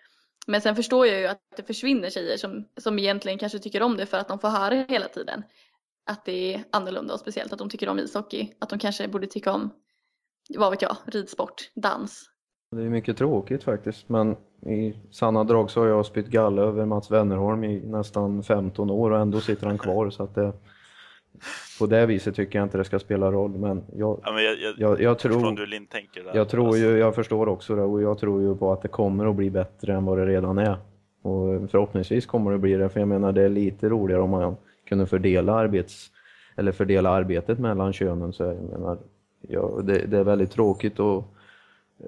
Men 0.47 0.61
sen 0.61 0.77
förstår 0.77 1.07
jag 1.07 1.21
ju 1.21 1.27
att 1.27 1.41
det 1.57 1.63
försvinner 1.63 2.11
tjejer 2.11 2.37
som, 2.37 2.69
som 2.77 2.99
egentligen 2.99 3.39
kanske 3.39 3.59
tycker 3.59 3.83
om 3.83 3.97
det 3.97 4.07
för 4.07 4.19
att 4.19 4.29
de 4.29 4.39
får 4.39 4.49
höra 4.49 4.75
hela 4.89 5.09
tiden 5.09 5.43
att 6.07 6.25
det 6.25 6.55
är 6.55 6.65
annorlunda 6.71 7.15
och 7.15 7.21
speciellt 7.21 7.53
att 7.53 7.59
de 7.59 7.69
tycker 7.69 7.89
om 7.89 7.99
ishockey. 7.99 8.53
Att 8.59 8.69
de 8.69 8.79
kanske 8.79 9.09
borde 9.09 9.27
tycka 9.27 9.53
om, 9.53 9.71
vad 10.59 10.71
vet 10.71 10.83
jag, 10.83 10.97
ridsport, 11.05 11.71
dans. 11.75 12.31
Det 12.71 12.83
är 12.83 12.89
mycket 12.89 13.17
tråkigt 13.17 13.65
faktiskt, 13.65 14.09
men 14.09 14.37
i 14.67 14.95
sanna 15.11 15.45
drag 15.45 15.71
så 15.71 15.81
har 15.81 15.87
jag 15.87 16.07
spytt 16.07 16.27
galla 16.27 16.63
över 16.63 16.87
Mats 16.87 17.11
Wennerholm 17.11 17.65
i 17.65 17.81
nästan 17.81 18.43
15 18.43 18.91
år 18.91 19.11
och 19.11 19.19
ändå 19.19 19.41
sitter 19.41 19.67
han 19.67 19.79
kvar 19.79 20.11
så 20.11 20.23
att 20.23 20.35
det, 20.35 20.53
på 21.79 21.87
det 21.87 22.07
viset 22.07 22.35
tycker 22.35 22.59
jag 22.59 22.67
inte 22.67 22.79
det 22.79 22.85
ska 22.85 22.99
spela 22.99 23.33
roll, 23.33 23.51
men 23.51 23.85
jag, 23.93 24.21
Ja, 24.25 24.33
men 24.33 24.45
jag, 24.45 24.59
jag, 24.59 24.75
jag, 24.79 25.01
jag 25.01 25.19
tror, 25.19 25.61
jag 26.35 26.49
tror 26.49 26.67
Alltså, 26.67 26.83
ju, 26.83 26.99
jag 26.99 27.15
förstår 27.15 27.49
också 27.49 27.77
det 27.77 27.83
och 27.83 28.03
jag 28.03 28.19
tror 28.19 28.43
ju 28.43 28.57
på 28.57 28.73
att 28.73 28.83
det 28.83 28.89
kommer 28.89 29.27
att 29.27 29.37
bli 29.37 29.51
bättre 29.51 29.95
än 29.95 30.05
vad 30.05 30.19
det 30.19 30.27
redan 30.27 30.59
är. 30.59 30.77
Och 31.23 31.71
förhoppningsvis 31.71 32.27
kommer 32.27 32.53
det 32.53 32.59
bli 32.59 32.75
det, 32.75 32.89
för 32.89 33.01
jag 33.01 33.09
menar 33.09 33.33
det 33.33 33.43
är 33.43 33.49
lite 33.49 33.89
roligare 33.89 34.23
om 34.23 34.31
man 34.31 34.57
kunde 34.93 35.07
fördela 35.07 35.53
arbets, 35.53 36.11
eller 36.57 36.73
fördela 36.73 37.11
arbetet 37.11 37.59
mellan 37.59 37.93
könen 37.93 38.33
så 38.33 38.43
jag 38.43 38.63
menar, 38.63 38.99
ja, 39.41 39.81
det, 39.85 40.07
det 40.07 40.19
är 40.19 40.25
väldigt 40.25 40.51
tråkigt 40.51 41.01
att 41.01 41.25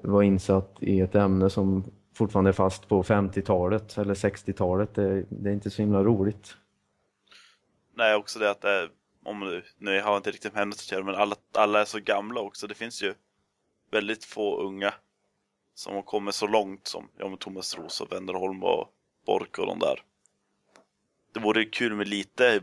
vara 0.03 0.23
insatt 0.23 0.77
i 0.79 0.99
ett 0.99 1.15
ämne 1.15 1.49
som 1.49 1.83
fortfarande 2.13 2.49
är 2.49 2.53
fast 2.53 2.87
på 2.87 3.03
50-talet 3.03 3.97
eller 3.97 4.13
60-talet. 4.13 4.95
Det, 4.95 5.25
det 5.29 5.49
är 5.49 5.53
inte 5.53 5.69
så 5.69 5.81
himla 5.81 6.03
roligt. 6.03 6.57
Nej, 7.93 8.15
också 8.15 8.39
det 8.39 8.51
att 8.51 8.61
det 8.61 8.89
om 9.23 9.39
nu, 9.39 9.63
nu 9.77 10.01
har 10.01 10.11
jag 10.11 10.17
inte 10.17 10.31
riktigt 10.31 10.53
med 10.53 10.59
henne 10.59 10.71
att 10.71 10.91
göra, 10.91 11.03
men 11.03 11.15
alla, 11.15 11.35
alla 11.51 11.81
är 11.81 11.85
så 11.85 11.99
gamla 11.99 12.41
också. 12.41 12.67
Det 12.67 12.75
finns 12.75 13.03
ju 13.03 13.13
väldigt 13.91 14.25
få 14.25 14.61
unga 14.61 14.93
som 15.73 15.95
har 15.95 16.01
kommit 16.01 16.35
så 16.35 16.47
långt 16.47 16.87
som 16.87 17.09
ja, 17.17 17.37
Thomas 17.39 17.77
Roos 17.77 18.01
och 18.01 18.11
Wennerholm 18.11 18.63
och 18.63 18.87
Bork 19.25 19.59
och 19.59 19.65
de 19.65 19.79
där. 19.79 20.01
Det 21.33 21.39
vore 21.39 21.65
kul 21.65 21.95
med 21.95 22.07
lite 22.07 22.61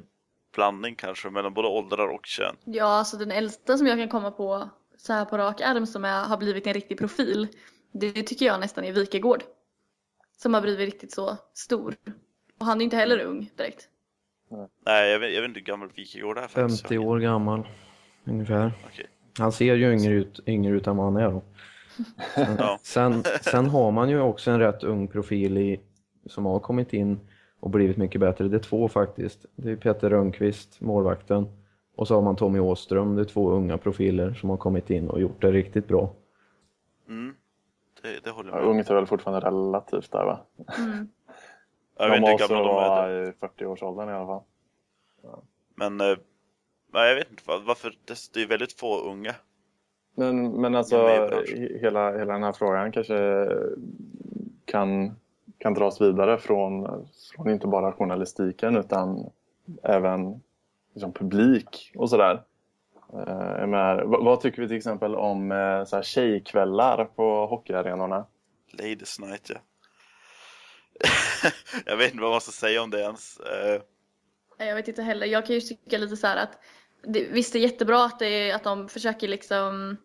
blandning 0.53 0.95
kanske 0.95 1.31
mellan 1.31 1.55
både 1.55 1.69
åldrar 1.69 2.09
och 2.09 2.27
kön. 2.27 2.57
Ja, 2.65 2.85
alltså 2.85 3.17
den 3.17 3.31
äldsta 3.31 3.79
som 3.79 3.87
jag 3.87 3.99
kan 3.99 4.09
komma 4.09 4.31
på 4.31 4.71
så 4.97 5.13
här 5.13 5.25
på 5.25 5.39
rak 5.39 5.61
arm 5.61 5.87
som 5.87 6.05
är, 6.05 6.25
har 6.25 6.37
blivit 6.37 6.67
en 6.67 6.75
riktig 6.75 6.99
profil. 6.99 7.49
Det 7.93 8.23
tycker 8.23 8.47
jag 8.47 8.61
nästan 8.61 8.85
är 8.85 8.93
Wikegård. 8.93 9.43
Som 10.37 10.55
har 10.55 10.61
blivit 10.61 10.93
riktigt 10.93 11.13
så 11.13 11.37
stor. 11.55 11.95
Och 12.61 12.67
han 12.67 12.81
är 12.81 12.85
inte 12.85 12.97
heller 12.97 13.19
ung 13.19 13.51
direkt. 13.57 13.89
Nej, 14.87 15.11
jag 15.11 15.19
vet, 15.19 15.35
jag 15.35 15.41
vet 15.41 15.49
inte 15.49 15.61
hur 15.61 15.67
gammal 15.67 15.91
Wikegård 15.97 16.39
är 16.39 16.49
faktiskt. 16.49 16.83
50 16.83 16.99
år 16.99 17.19
gammal 17.19 17.69
ungefär. 18.25 18.73
Okej. 18.87 19.07
Han 19.39 19.53
ser 19.53 19.75
ju 19.75 19.93
yngre 19.93 20.13
ut, 20.13 20.41
yngre 20.47 20.77
ut 20.77 20.87
än 20.87 20.97
vad 20.97 21.07
han 21.07 21.17
är 21.17 21.31
då. 21.31 21.43
Sen, 22.83 23.25
sen 23.41 23.67
har 23.67 23.91
man 23.91 24.11
ju 24.11 24.21
också 24.21 24.51
en 24.51 24.59
rätt 24.59 24.85
ung 24.85 25.09
profil 25.09 25.59
i, 25.59 25.81
som 26.27 26.47
har 26.47 26.61
kommit 26.61 26.93
in 26.93 27.21
och 27.63 27.71
blivit 27.71 27.97
mycket 27.97 28.21
bättre. 28.21 28.49
Det 28.49 28.57
är 28.57 28.61
två 28.61 28.89
faktiskt. 28.89 29.47
Det 29.57 29.71
är 29.71 29.77
Peter 29.77 30.11
Rönnqvist, 30.11 30.81
målvakten. 30.81 31.47
Och 31.97 32.09
så 32.09 32.15
har 32.15 32.23
man 32.23 32.37
Tommy 32.37 32.59
Åström. 32.59 33.15
Det 33.17 33.23
är 33.23 33.25
två 33.25 33.51
unga 33.51 33.79
profiler 33.79 34.35
som 34.35 34.51
har 34.51 34.57
kommit 34.57 34.91
in 34.91 35.09
och 35.09 35.21
gjort 35.21 35.43
det 35.43 35.53
riktigt 35.53 35.89
bra. 35.89 36.11
Mm. 37.09 37.35
Det, 38.03 38.25
det 38.25 38.31
håller 38.31 38.51
Ja, 38.51 38.57
jag 38.57 38.63
med 38.63 38.71
om. 38.71 38.77
ungt 38.77 38.91
är 38.91 38.95
väl 38.95 39.07
fortfarande 39.07 39.47
relativt 39.47 40.13
där 40.13 40.25
va? 40.25 40.41
Mm. 40.79 41.09
Jag 41.99 42.11
vet 42.11 42.21
de 42.23 42.31
inte 42.31 42.31
hur 42.31 42.33
måste 42.33 42.55
gamla 42.55 43.05
de 43.05 43.11
är. 43.13 43.29
i 43.29 43.33
40-årsåldern 43.33 44.09
i 44.09 44.13
alla 44.13 44.27
fall. 44.27 44.43
Men 45.75 46.01
eh, 46.01 46.17
nej, 46.93 47.09
jag 47.09 47.15
vet 47.17 47.31
inte 47.31 47.43
var- 47.47 47.61
varför. 47.67 47.95
Det, 48.35 48.43
är 48.43 48.47
väldigt 48.49 48.73
få 48.73 49.01
unga. 49.11 49.35
Men, 50.15 50.61
men 50.61 50.75
alltså 50.75 51.09
hela, 51.81 52.19
hela 52.19 52.33
den 52.33 52.43
här 52.43 52.53
frågan 52.53 52.93
kanske 52.93 53.49
kan, 54.65 55.17
kan 55.63 55.75
dras 55.75 56.01
vidare 56.01 56.39
från, 56.39 56.87
från 57.37 57.51
inte 57.51 57.67
bara 57.67 57.93
journalistiken 57.93 58.77
utan 58.77 59.31
även 59.83 60.41
liksom 60.95 61.13
publik 61.13 61.93
och 61.97 62.11
sådär. 62.11 62.43
Eh, 63.13 63.67
med, 63.67 64.03
vad, 64.07 64.41
tycker 64.41 64.63
vi 64.63 64.69
till 64.69 64.77
exempel 64.77 65.15
om 65.15 65.53
eh, 65.53 65.85
så 65.85 65.97
här 65.97 66.03
tjejkvällar 66.03 67.05
på 67.05 67.47
hockeyarenorna? 67.47 68.27
Ladies 68.73 69.21
night 69.21 69.51
ja. 69.51 69.57
jag 71.87 71.97
vet 71.97 72.11
inte 72.11 72.23
vad 72.23 72.31
man 72.31 72.41
ska 72.41 72.53
säga 72.53 72.83
om 72.83 72.91
det 72.91 73.01
ens. 73.01 73.41
Eh, 73.41 73.83
Jag 74.67 74.75
vet 74.75 74.89
inte 74.89 75.03
heller. 75.03 75.27
Jag 75.27 75.47
kan 75.47 75.55
ju 75.55 75.61
tycka 75.61 75.99
lite 75.99 76.17
så 76.17 76.27
här 76.27 76.37
att 76.37 76.59
det, 77.03 77.25
visst 77.31 77.53
det 77.53 77.59
är 77.59 77.61
jättebra 77.61 78.05
att, 78.05 78.19
det, 78.19 78.53
att 78.53 78.65
de 78.65 78.89
försöker 78.89 79.29
liksom 79.29 79.97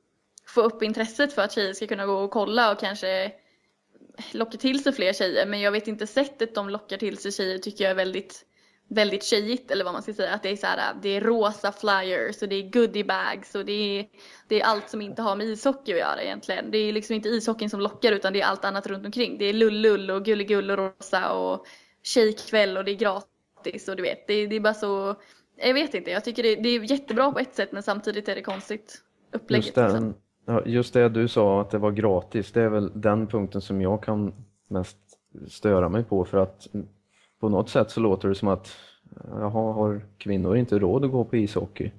få 0.48 0.62
upp 0.62 0.84
intresset 0.84 1.34
för 1.34 1.42
att 1.42 1.52
tjejer 1.52 1.74
ska 1.74 1.88
kunna 1.88 2.06
gå 2.06 2.14
och 2.14 2.32
kolla 2.32 2.72
och 2.72 2.80
kanske 2.80 3.32
locka 4.32 4.58
till 4.58 4.84
sig 4.84 4.94
fler 4.94 5.14
tjejer. 5.14 5.46
Men 5.46 5.62
jag 5.62 5.72
vet 5.72 5.88
inte 5.88 6.08
sättet 6.08 6.56
de 6.56 6.70
lockar 6.70 6.98
till 6.98 7.18
sig 7.18 7.32
tjejer 7.32 7.58
tycker 7.58 7.84
jag 7.84 7.92
är 7.92 7.96
väldigt, 7.96 8.46
väldigt 8.90 9.24
tjejigt 9.24 9.72
eller 9.72 9.86
vad 9.86 9.94
man 9.94 10.04
ska 10.04 10.14
säga. 10.14 10.34
Att 10.34 10.44
det 10.44 10.50
är 10.50 10.56
så 10.56 10.68
här, 10.68 10.96
det 11.02 11.10
är 11.10 11.22
rosa 11.22 11.72
flyers 11.72 12.42
och 12.42 12.50
det 12.50 12.56
är 12.56 12.70
goodiebags 12.70 13.56
och 13.56 13.66
det 13.66 14.00
är, 14.00 14.06
det 14.48 14.62
är 14.62 14.66
allt 14.66 14.90
som 14.90 15.02
inte 15.02 15.22
har 15.22 15.36
med 15.36 15.48
ishockey 15.48 15.94
att 15.94 16.00
göra 16.00 16.24
egentligen. 16.24 16.72
Det 16.72 16.78
är 16.78 16.94
liksom 16.94 17.16
inte 17.16 17.30
ishockeyn 17.30 17.70
som 17.70 17.80
lockar 17.80 18.12
utan 18.12 18.34
det 18.34 18.42
är 18.42 18.46
allt 18.46 18.66
annat 18.66 18.88
runt 18.88 19.06
omkring. 19.06 19.38
Det 19.38 19.46
är 19.46 19.54
lullull 19.54 20.12
och 20.12 20.26
gulligull 20.26 20.72
och 20.72 20.78
rosa 20.78 21.32
och 21.32 21.66
tjejkväll 22.04 22.78
och 22.78 22.86
det 22.86 22.92
är 22.92 22.96
gratis 22.96 23.88
och 23.88 23.96
du 23.96 24.04
vet. 24.04 24.28
Det, 24.28 24.48
det 24.48 24.56
är 24.56 24.60
bara 24.60 24.74
så, 24.74 25.16
jag 25.58 25.74
vet 25.74 25.94
inte. 25.94 26.12
Jag 26.12 26.24
tycker 26.24 26.44
det, 26.44 26.56
det 26.56 26.70
är 26.70 26.92
jättebra 26.92 27.32
på 27.32 27.40
ett 27.40 27.56
sätt 27.56 27.72
men 27.72 27.84
samtidigt 27.84 28.30
är 28.30 28.36
det 28.36 28.42
konstigt 28.42 29.02
upplägget. 29.34 29.66
Just, 29.66 29.78
liksom. 29.78 30.16
Ja, 30.48 30.62
just 30.66 30.94
det 30.94 31.10
du 31.10 31.28
sa 31.28 31.62
att 31.62 31.70
det 31.70 31.78
var 31.78 31.92
gratis, 31.92 32.52
det 32.52 32.62
är 32.62 32.70
väl 32.70 32.92
den 33.02 33.28
punkten 33.28 33.62
som 33.62 33.82
jag 33.82 34.04
kan 34.04 34.34
mest 34.68 34.98
störa 35.48 35.90
mig 35.90 36.04
på 36.04 36.26
för 36.26 36.38
att 36.38 36.68
på 37.40 37.50
något 37.50 37.70
sätt 37.70 37.92
så 37.92 38.00
låter 38.00 38.30
det 38.30 38.36
som 38.36 38.48
att 38.48 38.70
jaha, 39.32 39.74
har 39.74 40.02
kvinnor 40.18 40.56
inte 40.58 40.80
råd 40.80 41.06
att 41.06 41.12
gå 41.12 41.24
på 41.24 41.36
ishockey? 41.36 41.92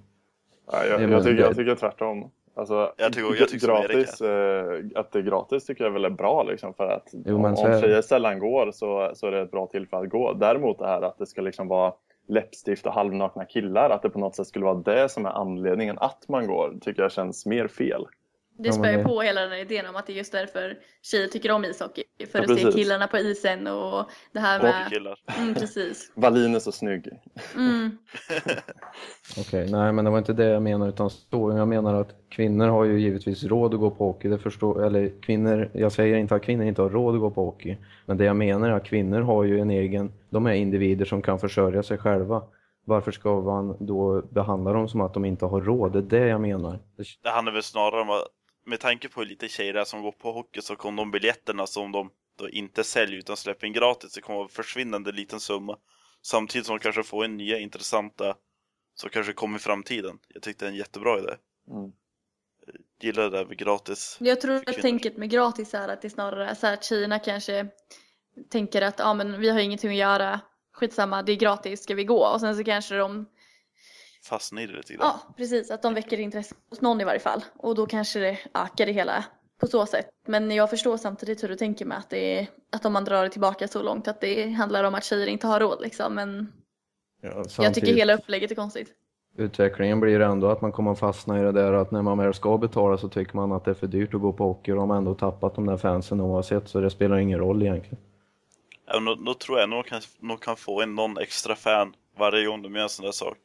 Ja, 0.73 0.85
jag, 0.85 1.03
jag, 1.11 1.25
tycker, 1.25 1.43
jag 1.43 1.57
tycker 1.57 1.75
tvärtom. 1.75 2.31
Alltså, 2.55 2.93
Jag 2.97 3.13
tycker- 3.13 3.41
jag 3.41 3.49
tycker 3.49 3.67
gratis, 3.67 4.21
eh, 4.21 5.01
att 5.01 5.13
det 5.13 5.19
är 5.19 5.23
gratis 5.23 5.67
tycker 5.67 5.85
jag 5.85 5.91
väl 5.91 6.05
är 6.05 6.11
bra 6.11 6.43
liksom, 6.43 6.75
för 6.75 6.87
att 6.89 7.09
Jo, 7.25 7.47
om, 7.47 7.57
så 7.57 7.67
om 7.67 7.81
tjejer 7.81 8.03
sällan 8.03 8.39
går 8.39 8.71
så, 8.73 9.11
så 9.15 9.27
är 9.27 9.31
det 9.31 9.41
ett 9.41 9.51
bra 9.51 9.67
tillfälle 9.67 10.03
att 10.03 10.09
gå. 10.11 10.33
Däremot 10.33 10.79
det 10.79 10.87
här 10.87 11.03
att 11.03 11.19
det 11.19 11.27
ska 11.27 11.41
liksom 11.41 11.69
vara 11.69 11.93
läppstift 12.29 12.87
och 12.87 12.93
halvnakna 12.93 13.45
killar, 13.45 13.91
att 13.91 14.03
det 14.03 14.11
på 14.11 14.19
något 14.19 14.37
sätt 14.37 14.47
skulle 14.47 14.65
vara 14.65 14.75
det 14.75 15.09
som 15.09 15.27
är 15.27 15.31
anledningen 15.31 15.99
att 15.99 16.25
man 16.29 16.47
går, 16.47 16.75
tycker 16.81 17.03
jag 17.03 17.13
känns 17.13 17.47
mer 17.47 17.69
fel. 17.69 18.07
Det 18.61 18.73
spär 18.73 18.91
ju 18.91 18.97
det- 18.97 19.05
på 19.05 19.21
hela 19.23 19.41
den 19.41 19.51
här 19.51 19.59
idén 19.59 19.87
om 19.87 19.97
att 19.97 20.07
det 20.07 20.13
är 20.13 20.17
just 20.17 20.33
därför 20.33 20.79
tjejer 21.03 21.29
tycker 21.29 21.51
om 21.51 21.65
ishockey. 21.65 22.03
För 22.33 22.39
Ja, 22.39 22.53
att 22.53 22.61
se 22.61 22.73
killarna 22.73 23.07
på 23.07 23.19
isen 23.19 23.67
och 23.67 24.05
det 24.33 24.41
här 24.41 24.63
med... 24.63 24.75
Hockeykillar. 24.75 25.19
Mm, 25.39 25.55
precis. 25.55 26.13
Wallin 26.17 26.55
är 26.55 26.59
så 26.59 26.73
snygg. 26.73 27.09
Mm. 27.57 27.99
Okej, 29.39 29.71
nej 29.71 29.93
men 29.93 30.05
det 30.05 30.11
var 30.11 30.19
inte 30.19 30.33
det 30.33 30.45
jag 30.45 30.63
menar 30.63 30.89
utan 30.89 31.11
så. 31.11 31.53
Jag 31.57 31.69
menar 31.69 31.95
att 31.95 32.15
kvinnor 32.29 32.69
har 32.69 32.85
ju 32.85 33.01
givetvis 33.01 33.45
råd 33.45 33.75
att 33.75 33.81
gå 33.81 33.91
på 33.91 34.05
hockey. 34.07 34.29
Det 34.29 34.39
förstår, 34.39 34.85
eller 34.87 35.13
kvinnor, 35.23 35.71
jag 35.75 35.93
säger 35.93 36.17
inte 36.17 36.35
att 36.35 36.43
kvinnor 36.43 36.65
inte 36.67 36.83
har 36.83 36.91
råd 36.91 37.15
att 37.15 37.21
gå 37.21 37.31
på 37.31 37.45
hockey. 37.45 37.77
Men 38.07 38.17
det 38.17 38.25
jag 38.25 38.37
menar 38.37 38.69
är 38.69 38.73
att 38.73 38.85
kvinnor 38.85 39.21
har 39.21 39.45
ju 39.45 39.61
en 39.61 39.71
egen, 39.71 40.13
de 40.31 40.47
är 40.47 40.53
individer 40.53 41.05
som 41.05 41.23
kan 41.23 41.39
försörja 41.39 41.83
sig 41.83 41.99
själva. 41.99 42.43
Varför 42.85 43.13
ska 43.13 43.41
man 43.41 43.77
då 43.81 44.23
behandla 44.31 44.73
dem 44.73 44.89
som 44.89 45.01
att 45.01 45.15
de 45.15 45.25
inte 45.25 45.45
har 45.45 45.61
råd? 45.61 45.93
Det 45.93 45.99
är 46.17 46.21
det 46.21 46.27
jag 46.29 46.41
menar. 46.41 46.79
Det, 46.97 47.05
Det 47.23 47.29
handlar 47.31 47.53
väl 47.53 47.63
snarare 47.63 48.01
om 48.01 48.11
att 48.11 48.25
med 48.69 48.81
tanke 48.81 49.09
på 49.09 49.21
hur 49.21 49.29
lite 49.29 49.49
tjejer 49.49 49.73
det 49.73 49.81
är 49.81 49.85
som 49.85 50.03
går 50.03 50.13
på 50.13 50.33
hockey 50.33 50.63
så 50.63 50.77
kommer 50.77 51.03
de 51.03 51.11
biljetterna 51.11 51.67
som 51.67 51.93
de 51.93 52.11
då 52.39 52.49
inte 52.49 52.85
säljer 52.85 53.19
utan 53.19 53.37
släpper 53.37 53.67
in 53.67 53.73
gratis, 53.73 54.13
det 54.13 54.21
kommer 54.21 54.37
vara 54.37 54.47
en 54.47 54.51
försvinnande 54.51 55.13
liten 55.13 55.41
summa. 55.41 55.79
Samtidigt 56.23 56.67
som 56.67 56.77
de 56.77 56.83
kanske 56.83 57.03
får 57.03 57.25
in 57.25 57.37
nya 57.37 57.59
intressanta 57.59 58.37
som 58.95 59.11
kanske 59.11 59.33
kommer 59.33 59.57
i 59.57 59.61
framtiden. 59.61 60.19
Jag 60.29 60.43
tyckte 60.43 60.65
det 60.65 60.69
är 60.69 60.73
en 60.73 60.79
jättebra 60.79 61.19
idé. 61.19 61.35
Mm. 61.71 61.93
Gillar 63.01 63.23
det 63.23 63.31
där 63.31 63.45
med 63.45 63.59
gratis. 63.59 64.17
Jag 64.21 64.41
tror 64.41 64.57
att 64.57 64.83
tänket 64.83 65.17
med 65.17 65.31
gratis 65.31 65.75
är 65.75 65.89
att 65.89 66.03
det 66.03 66.11
snarare 66.11 66.49
är 66.49 66.55
så 66.55 66.67
här 66.67 66.75
att 66.75 66.85
tjejerna 66.85 67.19
kanske 67.19 67.67
tänker 68.49 68.83
att 68.83 68.99
ja 68.99 69.15
men 69.15 69.41
vi 69.41 69.49
har 69.49 69.59
ingenting 69.59 69.91
att 69.91 69.97
göra, 69.97 70.41
skitsamma, 70.73 71.23
det 71.23 71.33
är 71.33 71.37
gratis, 71.37 71.83
ska 71.83 71.95
vi 71.95 72.05
gå? 72.05 72.27
Och 72.27 72.41
sen 72.41 72.57
så 72.57 72.65
kanske 72.65 72.97
de, 72.97 73.27
Fastnar 74.29 74.63
i 74.63 74.67
det 74.67 74.73
lite 74.73 74.95
grann. 74.95 75.07
ja 75.07 75.35
precis, 75.37 75.71
att 75.71 75.83
de 75.83 75.95
väcker 75.95 76.21
intresse 76.21 76.55
hos 76.71 76.81
någon 76.81 77.01
i 77.01 77.05
varje 77.05 77.21
fall. 77.21 77.45
Och 77.57 77.75
då 77.75 77.87
kanske 77.87 78.19
det 78.19 78.39
ökar 78.55 78.87
det 78.87 78.93
hela 78.93 79.25
på 79.61 79.67
så 79.67 79.87
sätt. 79.87 80.09
Men 80.27 80.51
jag 80.51 80.71
förstår 80.71 80.97
samtidigt 80.97 81.43
hur 81.43 81.49
du 81.49 81.57
tänker 81.57 81.85
med 81.85 81.99
att 81.99 82.11
det 82.11 82.39
är, 82.39 82.47
att 82.73 82.85
om 82.85 82.93
man 82.93 83.05
drar 83.05 83.23
det 83.23 83.31
tillbaka 83.31 83.69
så 83.69 83.83
långt 83.83 84.09
att 84.09 84.21
det 84.21 84.51
handlar 84.51 84.85
om 84.85 84.95
att 84.95 85.05
tjejer 85.05 85.27
inte 85.27 85.47
har 85.47 85.61
råd 85.61 85.81
liksom. 85.81 86.15
Men 86.15 86.53
ja, 87.23 87.45
jag 87.59 87.75
tycker 87.75 87.95
hela 87.95 88.15
upplägget 88.15 88.51
är 88.51 88.55
konstigt. 88.55 88.95
Utvecklingen 89.37 90.01
blir 90.01 90.21
ändå 90.21 90.51
att 90.51 90.61
man 90.61 90.73
kommer 90.73 90.95
fastna 90.95 91.41
i 91.41 91.43
det 91.43 91.53
där 91.53 91.73
att 91.73 91.91
när 91.91 92.03
man 92.03 92.19
väl 92.19 92.35
ska 92.35 92.59
betala 92.59 92.99
så 92.99 93.09
tycker 93.09 93.37
man 93.37 93.53
att 93.53 93.65
det 93.65 93.71
är 93.71 93.75
för 93.75 93.87
dyrt 93.87 94.15
att 94.15 94.21
gå 94.21 94.33
på 94.33 94.45
hockey 94.45 94.73
och 94.73 94.77
de 94.77 94.91
har 94.91 94.97
ändå 94.97 95.15
tappat 95.15 95.55
de 95.55 95.67
där 95.67 95.77
fansen 95.77 96.21
oavsett 96.21 96.69
så 96.69 96.81
det 96.81 96.91
spelar 96.91 97.19
ingen 97.19 97.39
roll 97.39 97.63
egentligen. 97.63 97.99
Ja, 98.87 99.01
då, 99.01 99.15
då 99.15 99.35
tror 99.35 99.59
jag 99.59 99.69
nog 99.69 99.87
kan, 99.87 100.01
nog 100.21 100.41
kan 100.41 100.57
få 100.57 100.83
in 100.83 100.95
någon 100.95 101.19
extra 101.19 101.55
fan 101.57 101.95
varje 102.19 102.47
gång 102.47 102.63
de 102.63 102.75
gör 102.75 102.83
en 102.83 102.89
sån 102.89 103.05
där 103.05 103.13
sak. 103.13 103.39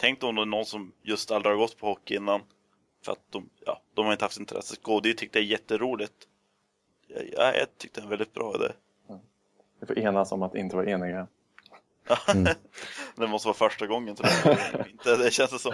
Tänk 0.00 0.22
om 0.22 0.34
det 0.34 0.42
är 0.42 0.46
någon 0.46 0.64
som 0.64 0.92
just 1.02 1.30
aldrig 1.30 1.52
har 1.52 1.58
gått 1.58 1.76
på 1.76 1.86
hockey 1.86 2.16
innan. 2.16 2.42
För 3.04 3.12
att 3.12 3.18
de, 3.30 3.50
ja, 3.66 3.82
de 3.94 4.04
har 4.04 4.12
inte 4.12 4.24
haft 4.24 4.38
intresse 4.38 4.72
att 4.72 4.82
gå. 4.82 5.00
Det 5.00 5.14
tyckte 5.14 5.38
jag 5.38 5.46
är 5.46 5.50
jätteroligt. 5.50 6.14
Ja, 7.06 7.20
ja, 7.32 7.54
jag 7.54 7.78
tyckte 7.78 8.00
det 8.00 8.04
var 8.04 8.06
en 8.06 8.10
väldigt 8.10 8.34
bra 8.34 8.54
idé. 8.54 8.72
Vi 9.80 9.86
får 9.86 9.98
enas 9.98 10.32
om 10.32 10.42
att 10.42 10.54
inte 10.54 10.76
vara 10.76 10.90
eniga. 10.90 11.26
Mm. 12.34 12.44
det 13.16 13.26
måste 13.26 13.48
vara 13.48 13.56
första 13.56 13.86
gången 13.86 14.16
tror 14.16 14.28
jag. 14.44 14.88
inte, 14.90 15.16
det 15.16 15.30
känns 15.30 15.50
det 15.50 15.58
som. 15.58 15.72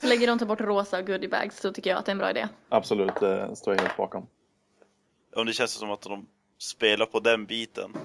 Så 0.00 0.06
lägger 0.06 0.26
de 0.26 0.38
ta 0.38 0.44
bort 0.44 0.60
rosa 0.60 0.98
och 0.98 1.06
goodiebags 1.06 1.60
så 1.60 1.72
tycker 1.72 1.90
jag 1.90 1.98
att 1.98 2.06
det 2.06 2.10
är 2.10 2.14
en 2.14 2.18
bra 2.18 2.30
idé. 2.30 2.48
Absolut, 2.68 3.14
det 3.20 3.56
står 3.56 3.74
jag 3.74 3.82
helt 3.82 3.96
bakom. 3.96 4.26
Ja, 5.34 5.44
det 5.44 5.52
känns 5.52 5.72
som 5.72 5.90
att 5.90 6.02
de 6.02 6.26
spelar 6.58 7.06
på 7.06 7.20
den 7.20 7.46
biten. 7.46 7.96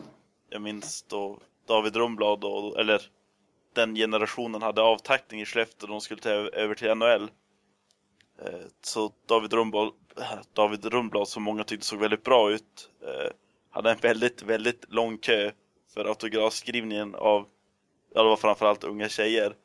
Jag 0.50 0.62
minns 0.62 1.02
då 1.02 1.40
David 1.68 1.96
Rumblad, 1.96 2.44
och, 2.44 2.80
eller 2.80 3.02
den 3.74 3.96
generationen 3.96 4.62
hade 4.62 4.82
avtackning 4.82 5.42
i 5.42 5.46
Skellefteå 5.46 5.88
och 5.88 5.90
de 5.90 6.02
skulle 6.02 6.22
ta 6.22 6.30
över 6.30 6.76
till 6.76 6.96
NHL. 6.96 7.32
Eh, 8.42 8.68
så 8.82 9.14
David 9.26 9.54
Rundblad, 9.54 9.92
eh, 10.18 10.40
David 10.54 10.86
Rundblad, 10.86 11.28
som 11.28 11.44
många 11.44 11.64
tyckte 11.64 11.86
såg 11.86 12.00
väldigt 12.00 12.24
bra 12.24 12.52
ut, 12.52 12.90
eh, 13.02 13.32
hade 13.70 13.92
en 13.92 13.98
väldigt, 13.98 14.42
väldigt 14.42 14.86
lång 14.90 15.18
kö 15.18 15.52
för 15.94 16.06
autografskrivningen 16.06 17.16
av, 17.16 17.48
ja 18.14 18.24
det 18.24 18.30
var 18.30 18.38
framförallt 18.38 18.84
unga 18.84 19.10
tjejer. 19.10 19.56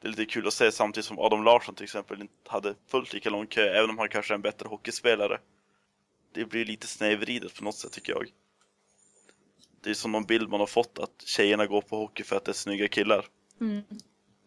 Det 0.00 0.08
är 0.08 0.10
lite 0.10 0.24
kul 0.24 0.46
att 0.46 0.54
se 0.54 0.72
samtidigt 0.72 1.06
som 1.06 1.18
Adam 1.18 1.44
Larsson 1.44 1.74
till 1.74 1.84
exempel 1.84 2.20
inte 2.20 2.34
hade 2.46 2.74
fullt 2.86 3.12
lika 3.12 3.30
lång 3.30 3.46
kö, 3.46 3.78
även 3.78 3.90
om 3.90 3.98
han 3.98 4.08
kanske 4.08 4.32
är 4.32 4.36
en 4.36 4.42
bättre 4.42 4.68
hockeyspelare 4.68 5.38
det 6.36 6.44
blir 6.44 6.64
lite 6.64 6.86
snedvridet 6.86 7.54
på 7.54 7.64
något 7.64 7.74
sätt 7.74 7.92
tycker 7.92 8.12
jag. 8.12 8.30
Det 9.80 9.90
är 9.90 9.94
som 9.94 10.12
någon 10.12 10.24
bild 10.24 10.48
man 10.48 10.60
har 10.60 10.66
fått 10.66 10.98
att 10.98 11.22
tjejerna 11.26 11.66
går 11.66 11.80
på 11.80 11.96
hockey 11.96 12.24
för 12.24 12.36
att 12.36 12.44
det 12.44 12.50
är 12.50 12.54
snygga 12.54 12.88
killar. 12.88 13.26
Mm. 13.60 13.82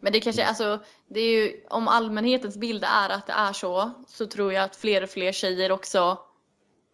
Men 0.02 0.14
det 0.14 0.20
kanske, 0.20 0.46
alltså, 0.46 0.80
det 1.08 1.20
är 1.20 1.32
ju, 1.32 1.66
om 1.70 1.88
allmänhetens 1.88 2.58
bild 2.58 2.84
är 2.84 3.10
att 3.10 3.28
det 3.28 3.34
är 3.34 3.54
så, 3.54 3.92
så 4.08 4.26
tror 4.28 4.54
jag 4.54 4.64
att 4.64 4.76
fler 4.76 5.04
och 5.04 5.10
fler 5.10 5.32
tjejer 5.32 5.72
också, 5.72 6.18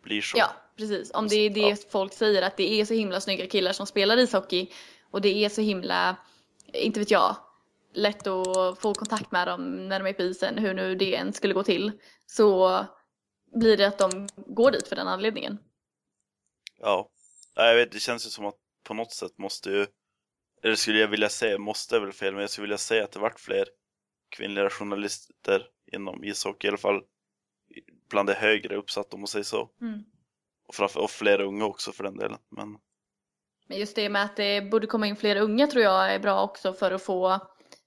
Blir 0.03 0.21
så. 0.21 0.37
ja 0.37 0.51
precis, 0.77 1.11
om 1.13 1.27
det 1.27 1.35
är 1.35 1.49
det 1.49 1.69
Ja. 1.69 1.75
folk 1.89 2.13
säger 2.13 2.41
att 2.41 2.57
det 2.57 2.81
är 2.81 2.85
så 2.85 2.93
himla 2.93 3.21
snygga 3.21 3.47
killar 3.47 3.73
som 3.73 3.87
spelar 3.87 4.17
ishockey 4.17 4.67
och 5.11 5.21
det 5.21 5.45
är 5.45 5.49
så 5.49 5.61
himla, 5.61 6.15
inte 6.73 6.99
vet 6.99 7.11
jag, 7.11 7.35
lätt 7.93 8.27
att 8.27 8.79
få 8.79 8.93
kontakt 8.93 9.31
med 9.31 9.47
dem 9.47 9.87
när 9.87 9.99
de 9.99 10.09
är 10.09 10.13
på 10.13 10.21
isen, 10.21 10.57
hur 10.57 10.73
nu 10.73 10.95
det 10.95 11.15
än 11.15 11.33
skulle 11.33 11.53
gå 11.53 11.63
till, 11.63 11.91
så 12.25 12.79
blir 13.55 13.77
det 13.77 13.87
att 13.87 13.97
de 13.97 14.27
går 14.35 14.71
dit 14.71 14.87
för 14.87 14.95
den 14.95 15.07
anledningen. 15.07 15.57
Ja. 16.79 17.09
Jag 17.55 17.75
vet, 17.75 17.91
det 17.91 17.99
känns 17.99 18.25
ju 18.25 18.29
som 18.29 18.45
att 18.45 18.55
på 18.83 18.93
något 18.93 19.11
sätt 19.13 19.37
måste 19.37 19.69
ju, 19.69 19.87
eller 20.65 20.75
skulle 20.75 20.99
jag 20.99 21.07
vilja 21.07 21.29
säga, 21.29 21.57
måste 21.57 21.95
är 21.95 21.99
väl 21.99 22.11
fel, 22.11 22.33
men 22.33 22.41
jag 22.41 22.49
skulle 22.49 22.63
vilja 22.63 22.77
säga 22.77 23.03
att 23.03 23.11
det 23.11 23.19
vart 23.19 23.39
fler 23.39 23.65
kvinnliga 24.29 24.69
journalister 24.69 25.67
inom 25.91 26.23
ishockey, 26.23 26.67
i 26.67 26.69
alla 26.69 26.77
fall 26.77 27.01
bland 28.09 28.29
det 28.29 28.33
högre 28.33 28.75
uppsatta 28.75 29.15
om 29.15 29.19
man 29.19 29.27
säger 29.27 29.43
så. 29.43 29.69
Mm. 29.81 30.03
Och, 30.67 30.75
framför, 30.75 30.99
och 30.99 31.11
fler 31.11 31.41
unga 31.41 31.65
också 31.65 31.91
för 31.91 32.03
den 32.03 32.17
delen. 32.17 32.37
Men 32.49 32.77
Men 33.67 33.77
just 33.77 33.95
det 33.95 34.09
med 34.09 34.23
att 34.23 34.35
det 34.35 34.61
borde 34.61 34.87
komma 34.87 35.07
in 35.07 35.15
fler 35.15 35.35
unga 35.35 35.67
tror 35.67 35.83
jag 35.83 36.13
är 36.13 36.19
bra 36.19 36.43
också 36.43 36.73
för 36.73 36.91
att 36.91 37.03
få 37.03 37.39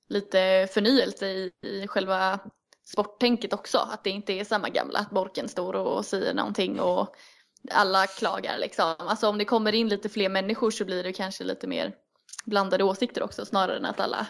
lite 0.09 0.69
förnyelse 0.73 1.27
i, 1.27 1.53
i 1.63 1.87
själva 1.87 2.39
sporttänket 2.85 3.53
också. 3.53 3.79
Att 3.79 4.05
det 4.05 4.11
inte 4.11 4.33
är 4.33 4.45
samma 4.45 4.69
gamla, 4.69 4.99
att 4.99 5.11
Borken 5.11 5.49
står 5.49 5.75
och 5.75 6.07
säger 6.07 6.35
någonting 6.35 6.81
och 6.81 7.17
alla 7.71 8.07
klagar 8.07 8.59
liksom. 8.59 8.95
Alltså 8.99 9.29
om 9.29 9.39
det 9.39 9.45
kommer 9.45 9.75
in 9.75 9.89
lite 9.89 10.09
fler 10.09 10.29
människor 10.29 10.71
så 10.71 10.85
blir 10.85 11.03
det 11.03 11.13
kanske 11.13 11.45
lite 11.45 11.67
mer 11.67 11.95
blandade 12.45 12.85
åsikter 12.85 13.23
också 13.23 13.47
snarare 13.47 13.77
än 13.77 13.85
att 13.85 14.01
alla 14.01 14.27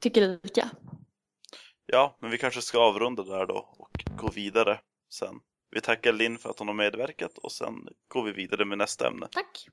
tycker 0.00 0.40
lika. 0.42 0.70
ja, 1.86 2.18
men 2.20 2.30
vi 2.30 2.38
kanske 2.38 2.62
ska 2.62 2.80
avrunda 2.80 3.22
där 3.22 3.46
då 3.46 3.74
och 3.78 4.04
gå 4.16 4.30
vidare 4.30 4.80
sen. 5.10 5.34
Vi 5.70 5.80
tackar 5.80 6.12
Linn 6.12 6.38
för 6.38 6.50
att 6.50 6.58
hon 6.58 6.68
har 6.68 6.74
medverkat 6.74 7.38
och 7.38 7.52
sen 7.52 7.74
går 8.08 8.22
vi 8.24 8.32
vidare 8.32 8.64
med 8.64 8.78
nästa 8.78 9.08
ämne. 9.08 9.28
Tack! 9.30 9.66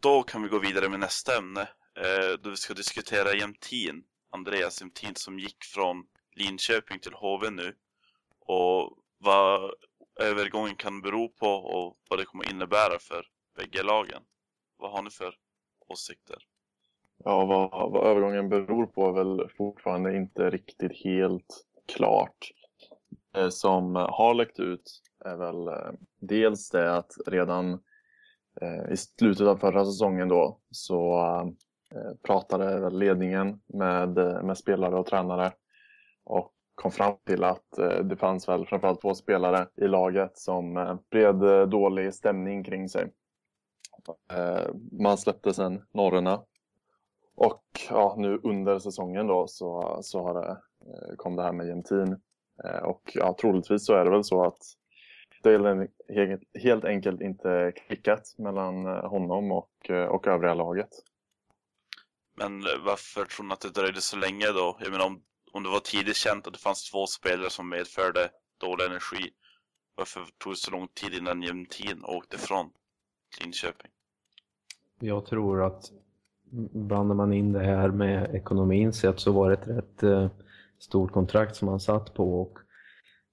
då 0.00 0.22
kan 0.22 0.42
vi 0.42 0.48
gå 0.48 0.58
vidare 0.58 0.88
med 0.88 1.00
nästa 1.00 1.38
ämne. 1.38 1.60
Eh, 1.96 2.38
då 2.42 2.50
vi 2.50 2.56
ska 2.56 2.74
diskutera 2.74 3.34
Jämtin. 3.34 4.02
Andreas 4.32 4.80
Jämtin 4.80 5.14
som 5.14 5.38
gick 5.38 5.64
från 5.64 6.04
Linköping 6.36 6.98
till 6.98 7.12
HV 7.12 7.50
nu. 7.50 7.74
Och 8.40 8.98
vad 9.20 9.70
övergången 10.20 10.76
kan 10.76 11.02
bero 11.02 11.28
på 11.28 11.46
och 11.46 11.96
vad 12.10 12.18
det 12.18 12.24
kommer 12.24 12.50
innebära 12.50 12.98
för 12.98 13.26
bägge 13.56 13.82
lagen. 13.82 14.22
Vad 14.76 14.92
har 14.92 15.02
ni 15.02 15.10
för 15.10 15.34
åsikter? 15.88 16.36
Ja, 17.24 17.44
vad, 17.44 17.92
vad 17.92 18.06
övergången 18.06 18.48
beror 18.48 18.86
på 18.86 19.08
är 19.08 19.12
väl 19.12 19.48
fortfarande 19.56 20.16
inte 20.16 20.50
riktigt 20.50 21.04
helt 21.04 21.64
klart. 21.96 22.50
Det 23.32 23.50
som 23.50 23.94
har 23.94 24.34
läckt 24.34 24.60
ut 24.60 25.02
är 25.24 25.36
väl 25.36 25.68
eh, 25.68 25.92
dels 26.20 26.70
det 26.70 26.96
att 26.96 27.12
redan 27.26 27.72
eh, 28.60 28.92
i 28.92 28.96
slutet 28.96 29.46
av 29.46 29.56
förra 29.56 29.84
säsongen 29.84 30.28
då 30.28 30.60
så 30.70 31.18
eh, 31.94 32.14
pratade 32.22 32.90
ledningen 32.90 33.60
med, 33.66 34.14
med 34.44 34.58
spelare 34.58 34.96
och 34.96 35.06
tränare 35.06 35.52
och 36.24 36.54
kom 36.80 36.90
fram 36.90 37.16
till 37.26 37.44
att 37.44 37.78
eh, 37.78 37.98
det 37.98 38.16
fanns 38.16 38.48
väl 38.48 38.66
framförallt 38.66 39.00
två 39.00 39.14
spelare 39.14 39.68
i 39.76 39.88
laget 39.88 40.38
som 40.38 40.76
eh, 40.76 40.98
spred 41.06 41.42
eh, 41.42 41.68
dålig 41.68 42.14
stämning 42.14 42.64
kring 42.64 42.88
sig. 42.88 43.12
Man 44.92 45.18
släppte 45.18 45.54
sen 45.54 45.82
norrerna 45.92 46.42
och 47.34 47.64
ja, 47.90 48.14
nu 48.18 48.40
under 48.42 48.78
säsongen 48.78 49.26
då 49.26 49.46
så, 49.46 49.98
så 50.02 50.22
har 50.22 50.34
det, 50.34 50.56
kom 51.16 51.36
det 51.36 51.42
här 51.42 51.52
med 51.52 51.66
Jämtin 51.66 52.20
och 52.82 53.12
ja, 53.14 53.36
troligtvis 53.40 53.86
så 53.86 53.94
är 53.94 54.04
det 54.04 54.10
väl 54.10 54.24
så 54.24 54.44
att 54.44 54.58
det 55.42 55.88
helt 56.60 56.84
enkelt 56.84 57.20
inte 57.20 57.72
klickat 57.76 58.34
mellan 58.38 58.86
honom 58.86 59.52
och, 59.52 59.90
och 60.08 60.26
övriga 60.26 60.54
laget. 60.54 60.90
Men 62.36 62.60
varför 62.84 63.24
tror 63.24 63.46
ni 63.46 63.52
att 63.52 63.60
det 63.60 63.80
dröjde 63.80 64.00
så 64.00 64.16
länge 64.16 64.46
då? 64.46 64.76
Jag 64.80 64.90
menar 64.90 65.06
om, 65.06 65.22
om 65.52 65.62
det 65.62 65.68
var 65.68 65.80
tidigt 65.80 66.16
känt 66.16 66.46
att 66.46 66.52
det 66.52 66.58
fanns 66.58 66.90
två 66.90 67.06
spelare 67.06 67.50
som 67.50 67.68
medförde 67.68 68.30
dålig 68.60 68.84
energi. 68.84 69.30
Varför 69.96 70.20
tog 70.38 70.52
det 70.52 70.56
så 70.56 70.70
lång 70.70 70.88
tid 70.88 71.14
innan 71.14 71.42
Jämtin 71.42 72.04
åkte 72.04 72.38
från 72.38 72.70
Linköping? 73.40 73.90
Jag 75.00 75.26
tror 75.26 75.66
att 75.66 75.84
blandar 76.72 77.14
man 77.14 77.32
in 77.32 77.52
det 77.52 77.64
här 77.64 77.88
med 77.88 78.34
ekonomin 78.34 78.92
sett 78.92 79.20
så 79.20 79.32
var 79.32 79.50
det 79.50 79.54
ett 79.54 79.68
rätt 79.68 80.02
eh, 80.02 80.30
stort 80.78 81.12
kontrakt 81.12 81.56
som 81.56 81.68
han 81.68 81.80
satt 81.80 82.14
på 82.14 82.40
och 82.42 82.58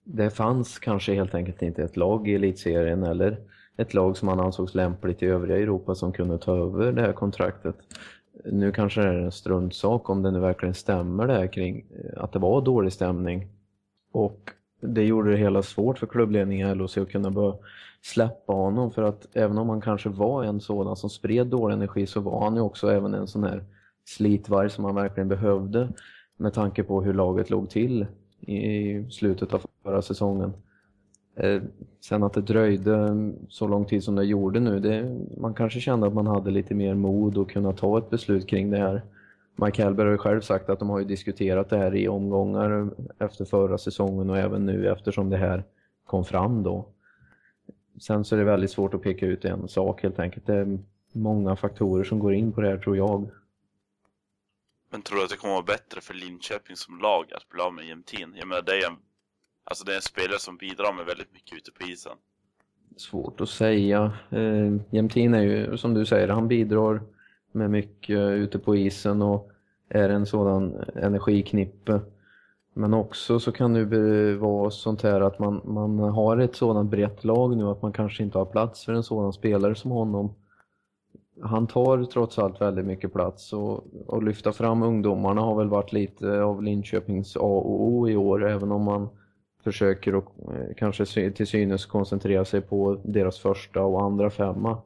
det 0.03 0.29
fanns 0.29 0.79
kanske 0.79 1.13
helt 1.13 1.35
enkelt 1.35 1.61
inte 1.61 1.83
ett 1.83 1.97
lag 1.97 2.27
i 2.27 2.35
elitserien 2.35 3.03
eller 3.03 3.37
ett 3.77 3.93
lag 3.93 4.17
som 4.17 4.27
han 4.27 4.39
ansågs 4.39 4.75
lämpligt 4.75 5.23
i 5.23 5.25
övriga 5.25 5.57
Europa 5.57 5.95
som 5.95 6.13
kunde 6.13 6.37
ta 6.37 6.57
över 6.57 6.91
det 6.91 7.01
här 7.01 7.13
kontraktet. 7.13 7.75
Nu 8.45 8.71
kanske 8.71 9.01
det 9.01 9.07
är 9.07 9.13
en 9.13 9.31
struntsak 9.31 10.09
om 10.09 10.23
det 10.23 10.31
nu 10.31 10.39
verkligen 10.39 10.73
stämmer 10.73 11.27
det 11.27 11.33
här 11.33 11.47
kring 11.47 11.85
eh, 11.91 12.23
att 12.23 12.31
det 12.31 12.39
var 12.39 12.61
dålig 12.61 12.93
stämning. 12.93 13.47
Och 14.11 14.51
det 14.81 15.03
gjorde 15.03 15.31
det 15.31 15.37
hela 15.37 15.63
svårt 15.63 15.99
för 15.99 16.07
klubbledningen 16.07 16.69
i 16.69 16.75
LHC 16.75 16.97
att 16.97 17.09
kunna 17.09 17.31
börja 17.31 17.55
släppa 18.01 18.53
honom 18.53 18.91
för 18.91 19.03
att 19.03 19.27
även 19.33 19.57
om 19.57 19.69
han 19.69 19.81
kanske 19.81 20.09
var 20.09 20.43
en 20.43 20.59
sådan 20.59 20.95
som 20.95 21.09
spred 21.09 21.47
dålig 21.47 21.73
energi 21.73 22.07
så 22.07 22.21
var 22.21 22.43
han 22.43 22.55
ju 22.55 22.61
också 22.61 22.91
även 22.91 23.13
en 23.13 23.27
sån 23.27 23.43
här 23.43 23.63
slitvarg 24.05 24.69
som 24.69 24.83
man 24.83 24.95
verkligen 24.95 25.27
behövde 25.27 25.89
med 26.37 26.53
tanke 26.53 26.83
på 26.83 27.01
hur 27.01 27.13
laget 27.13 27.49
låg 27.49 27.69
till 27.69 28.05
i 28.39 29.05
slutet 29.11 29.53
av 29.53 29.61
förra 29.83 30.01
säsongen. 30.01 30.53
Eh, 31.37 31.61
sen 31.99 32.23
att 32.23 32.33
det 32.33 32.41
dröjde 32.41 33.15
så 33.49 33.67
lång 33.67 33.85
tid 33.85 34.03
som 34.03 34.15
det 34.15 34.23
gjorde 34.23 34.59
nu, 34.59 34.79
det, 34.79 35.19
man 35.37 35.53
kanske 35.53 35.79
kände 35.79 36.07
att 36.07 36.13
man 36.13 36.27
hade 36.27 36.51
lite 36.51 36.75
mer 36.75 36.93
mod 36.93 37.37
och 37.37 37.51
kunna 37.51 37.73
ta 37.73 37.97
ett 37.97 38.09
beslut 38.09 38.47
kring 38.47 38.69
det 38.71 38.77
här. 38.77 39.01
Mike 39.55 39.83
Hellberg 39.83 40.05
har 40.05 40.11
ju 40.11 40.17
själv 40.17 40.41
sagt 40.41 40.69
att 40.69 40.79
de 40.79 40.89
har 40.89 40.99
ju 40.99 41.05
diskuterat 41.05 41.69
det 41.69 41.77
här 41.77 41.95
i 41.95 42.07
omgångar 42.07 42.89
efter 43.19 43.45
förra 43.45 43.77
säsongen 43.77 44.29
och 44.29 44.37
även 44.37 44.65
nu 44.65 44.87
eftersom 44.87 45.29
det 45.29 45.37
här 45.37 45.63
kom 46.05 46.25
fram 46.25 46.63
då. 46.63 46.85
Sen 48.01 48.25
så 48.25 48.35
är 48.35 48.39
det 48.39 48.45
väldigt 48.45 48.71
svårt 48.71 48.93
att 48.93 49.01
peka 49.01 49.25
ut 49.25 49.45
en 49.45 49.67
sak 49.67 50.03
helt 50.03 50.19
enkelt. 50.19 50.45
Det 50.45 50.55
är 50.55 50.79
många 51.11 51.55
faktorer 51.55 52.03
som 52.03 52.19
går 52.19 52.33
in 52.33 52.51
på 52.51 52.61
det 52.61 52.67
här 52.67 52.77
tror 52.77 52.97
jag. 52.97 53.29
Men 54.89 55.01
tror 55.01 55.17
du 55.17 55.23
att 55.23 55.29
det 55.29 55.37
kommer 55.37 55.53
vara 55.53 55.63
bättre 55.63 56.01
för 56.01 56.13
Linköping 56.13 56.75
som 56.75 56.99
lag 56.99 57.33
att 57.33 57.49
bli 57.49 57.61
av 57.61 57.73
med 57.73 57.85
Jämtin? 57.85 58.35
Jag 58.35 58.47
menar, 58.47 58.61
det 58.61 58.71
är 58.71 58.87
en, 58.87 58.97
alltså 59.69 59.85
det 59.85 59.91
är 59.91 59.95
en 59.95 60.01
spelare 60.01 60.39
som 60.39 60.57
bidrar 60.57 60.93
med 60.93 61.05
väldigt 61.05 61.33
mycket 61.33 61.57
ute 61.57 61.71
på 61.71 61.91
isen. 61.91 62.17
Svårt 62.97 63.41
att 63.41 63.49
säga. 63.49 64.11
Eh, 64.29 64.75
Jämtin 64.89 65.33
är 65.33 65.41
ju, 65.41 65.77
som 65.77 65.93
du 65.93 66.05
säger, 66.05 66.27
han 66.27 66.47
bidrar 66.47 67.01
med 67.51 67.69
mycket 67.71 68.17
ute 68.17 68.59
på 68.59 68.75
isen 68.75 69.21
och 69.21 69.51
är 69.89 70.09
en 70.09 70.25
sådan 70.25 70.83
energiknippe. 70.95 72.01
Men 72.73 72.93
också 72.93 73.39
så 73.39 73.51
kan 73.51 73.73
det 73.73 74.35
vara 74.35 74.71
sånt 74.71 75.01
här 75.01 75.21
att 75.21 75.39
man, 75.39 75.61
man 75.63 75.99
har 75.99 76.37
ett 76.37 76.55
sådant 76.55 76.91
brett 76.91 77.23
lag 77.23 77.57
nu 77.57 77.67
att 77.67 77.81
man 77.81 77.93
kanske 77.93 78.23
inte 78.23 78.37
har 78.37 78.45
plats 78.45 78.85
för 78.85 78.93
en 78.93 79.03
sådan 79.03 79.33
spelare 79.33 79.75
som 79.75 79.91
honom 79.91 80.35
han 81.41 81.67
tar 81.67 82.03
trots 82.03 82.39
allt 82.39 82.61
väldigt 82.61 82.85
mycket 82.85 83.13
plats 83.13 83.53
och, 83.53 83.83
och 84.07 84.23
lyfta 84.23 84.51
fram 84.51 84.83
ungdomarna 84.83 85.41
har 85.41 85.55
väl 85.55 85.69
varit 85.69 85.93
lite 85.93 86.41
av 86.41 86.63
Linköpings 86.63 87.37
A 87.37 87.39
och 87.39 87.81
O 87.81 88.09
i 88.09 88.15
år 88.15 88.49
även 88.49 88.71
om 88.71 88.83
man 88.83 89.09
försöker 89.71 90.17
att 90.17 90.25
eh, 90.25 90.75
kanske 90.77 91.31
till 91.31 91.47
synes 91.47 91.85
koncentrera 91.85 92.45
sig 92.45 92.61
på 92.61 93.01
deras 93.03 93.39
första 93.39 93.81
och 93.81 94.03
andra 94.03 94.29
femma. 94.29 94.81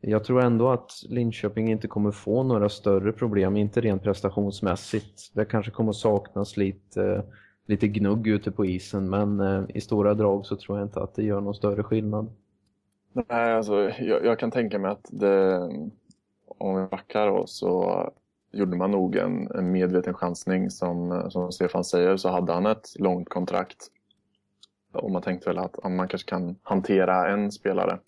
Jag 0.00 0.24
tror 0.24 0.42
ändå 0.42 0.68
att 0.68 0.90
Linköping 1.08 1.70
inte 1.70 1.88
kommer 1.88 2.10
få 2.10 2.42
några 2.42 2.68
större 2.68 3.12
problem, 3.12 3.56
inte 3.56 3.80
rent 3.80 4.02
prestationsmässigt. 4.02 5.34
Det 5.34 5.44
kanske 5.44 5.70
kommer 5.72 5.92
saknas 5.92 6.56
lite, 6.56 7.02
eh, 7.02 7.22
lite 7.66 7.88
gnugg 7.88 8.26
ute 8.26 8.52
på 8.52 8.66
isen 8.66 9.10
men 9.10 9.40
eh, 9.40 9.64
i 9.68 9.80
stora 9.80 10.14
drag 10.14 10.46
så 10.46 10.56
tror 10.56 10.78
jag 10.78 10.86
inte 10.86 11.00
att 11.00 11.14
det 11.14 11.24
gör 11.24 11.40
någon 11.40 11.54
större 11.54 11.82
skillnad. 11.82 12.32
Nej, 13.12 13.52
alltså, 13.52 13.90
jag, 13.98 14.24
jag, 14.24 14.38
kan 14.38 14.50
tänka 14.50 14.78
mig 14.78 14.90
att 14.90 15.08
det, 15.10 15.60
om 16.58 16.82
vi 16.82 16.88
backar 16.90 17.26
då, 17.26 17.46
så 17.46 18.12
gjorde 18.54 18.76
man 18.76 18.90
nog 18.90 19.16
en, 19.16 19.50
en 19.50 19.72
medveten 19.72 20.14
chansning. 20.14 20.70
Som, 20.70 21.12
eh, 21.12 21.28
som 21.28 21.52
Stefan 21.52 21.84
säger 21.84 22.16
så 22.16 22.28
hade 22.28 22.52
han 22.52 22.66
ett 22.66 22.88
långt 22.98 23.28
kontrakt. 23.28 23.90
Och 24.92 25.10
man 25.10 25.22
tänkte 25.22 25.50
väl 25.50 25.58
att 25.58 25.84
man 25.84 26.08
kanske 26.08 26.28
kan 26.28 26.56
hantera 26.62 27.28
en 27.28 27.52
spelare. 27.52 27.98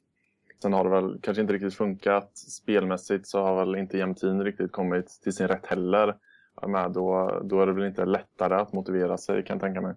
Sen 0.63 0.73
har 0.73 0.85
det 0.85 0.91
väl 0.91 1.19
kanske 1.23 1.41
inte 1.41 1.53
riktigt 1.53 1.75
funkat. 1.75 2.37
Spelmässigt 2.39 3.27
så 3.27 3.43
har 3.43 3.57
väl 3.65 3.77
inte 3.77 3.99
Jämtin 3.99 4.45
riktigt 4.45 4.73
kommit 4.73 5.21
till 5.23 5.33
sin 5.33 5.49
rätt 5.49 5.67
heller. 5.67 6.17
Med, 6.67 6.91
då, 6.91 7.41
då 7.45 7.61
är 7.61 7.67
det 7.67 7.73
väl 7.73 7.87
inte 7.87 8.05
lättare 8.05 8.55
att 8.55 8.73
motivera 8.73 9.19
sig 9.19 9.45
kan 9.45 9.55
jag 9.55 9.63
tänka 9.63 9.81
mig. 9.81 9.95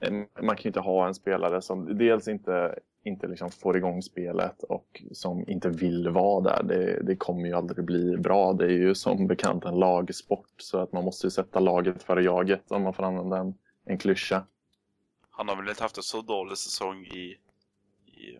Eh, 0.00 0.12
man 0.42 0.56
kan 0.56 0.62
ju 0.62 0.68
inte 0.68 0.80
ha 0.80 1.06
en 1.06 1.14
spelare 1.14 1.62
som 1.62 1.98
dels 1.98 2.28
inte 2.28 2.78
inte 3.06 3.26
liksom 3.26 3.50
får 3.50 3.76
igång 3.76 4.02
spelet 4.02 4.62
och 4.62 5.02
som 5.12 5.48
inte 5.48 5.68
vill 5.68 6.08
vara 6.08 6.40
där. 6.40 6.62
Det, 6.62 7.02
det, 7.02 7.16
kommer 7.16 7.48
ju 7.48 7.52
aldrig 7.52 7.84
bli 7.84 8.16
bra. 8.16 8.52
Det 8.52 8.64
är 8.64 8.70
ju 8.70 8.94
som 8.94 9.26
bekant 9.26 9.64
en 9.64 9.78
lagsport 9.78 10.54
så 10.56 10.78
att 10.78 10.92
man 10.92 11.04
måste 11.04 11.26
ju 11.26 11.30
sätta 11.30 11.60
laget 11.60 12.02
före 12.02 12.22
jaget 12.22 12.72
om 12.72 12.82
man 12.82 12.94
får 12.94 13.02
använda 13.02 13.38
en, 13.38 13.54
en 13.84 13.98
klyscha. 13.98 14.46
Han 15.30 15.48
har 15.48 15.56
väl 15.56 15.68
inte 15.68 15.82
haft 15.82 15.96
en 15.96 16.02
så 16.02 16.22
dålig 16.22 16.58
säsong 16.58 17.04
i, 17.04 17.36
i 18.06 18.38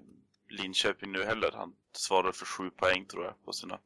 Linköping 0.48 1.12
nu 1.12 1.24
heller. 1.24 1.50
Han 1.54 1.72
svarar 1.92 2.32
för 2.32 2.46
sju 2.46 2.70
poäng 2.70 3.04
tror 3.04 3.24
jag 3.24 3.34
på 3.44 3.52
sina 3.52 3.78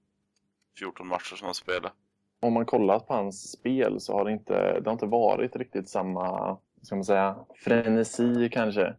14 0.79 1.09
matcher 1.09 1.37
som 1.37 1.45
han 1.45 1.55
spelat. 1.55 1.93
Om 2.41 2.53
man 2.53 2.67
kollat 2.67 3.07
på 3.07 3.15
hans 3.15 3.53
spel 3.53 4.01
så 4.01 4.13
har 4.13 4.25
det 4.25 4.33
inte, 4.33 4.81
det 4.81 4.87
har 4.87 4.93
inte 4.93 5.07
varit 5.07 5.57
riktigt 5.57 5.89
samma 5.89 6.59
ska 6.83 6.95
man 6.95 7.05
säga, 7.05 7.37
frenesi 7.55 8.49
kanske 8.53 8.95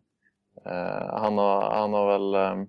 Eh, 0.65 1.19
han, 1.21 1.37
har, 1.37 1.71
han 1.71 1.93
har 1.93 2.07
väl... 2.11 2.33
Eh, 2.33 2.65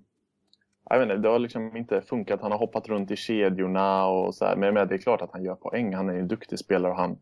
jag 0.89 0.99
vet 0.99 1.09
inte, 1.09 1.21
det 1.21 1.29
har 1.29 1.39
liksom 1.39 1.77
inte 1.77 2.01
funkat. 2.01 2.41
Han 2.41 2.51
har 2.51 2.59
hoppat 2.59 2.87
runt 2.87 3.11
i 3.11 3.15
kedjorna 3.15 4.05
och 4.05 4.35
så 4.35 4.45
här. 4.45 4.55
Men 4.55 4.73
det 4.73 4.95
är 4.95 4.97
klart 4.97 5.21
att 5.21 5.31
han 5.31 5.43
gör 5.43 5.55
poäng. 5.55 5.93
Han 5.95 6.09
är 6.09 6.13
en 6.13 6.27
duktig 6.27 6.59
spelare 6.59 6.91
och 6.91 6.97
han, 6.97 7.17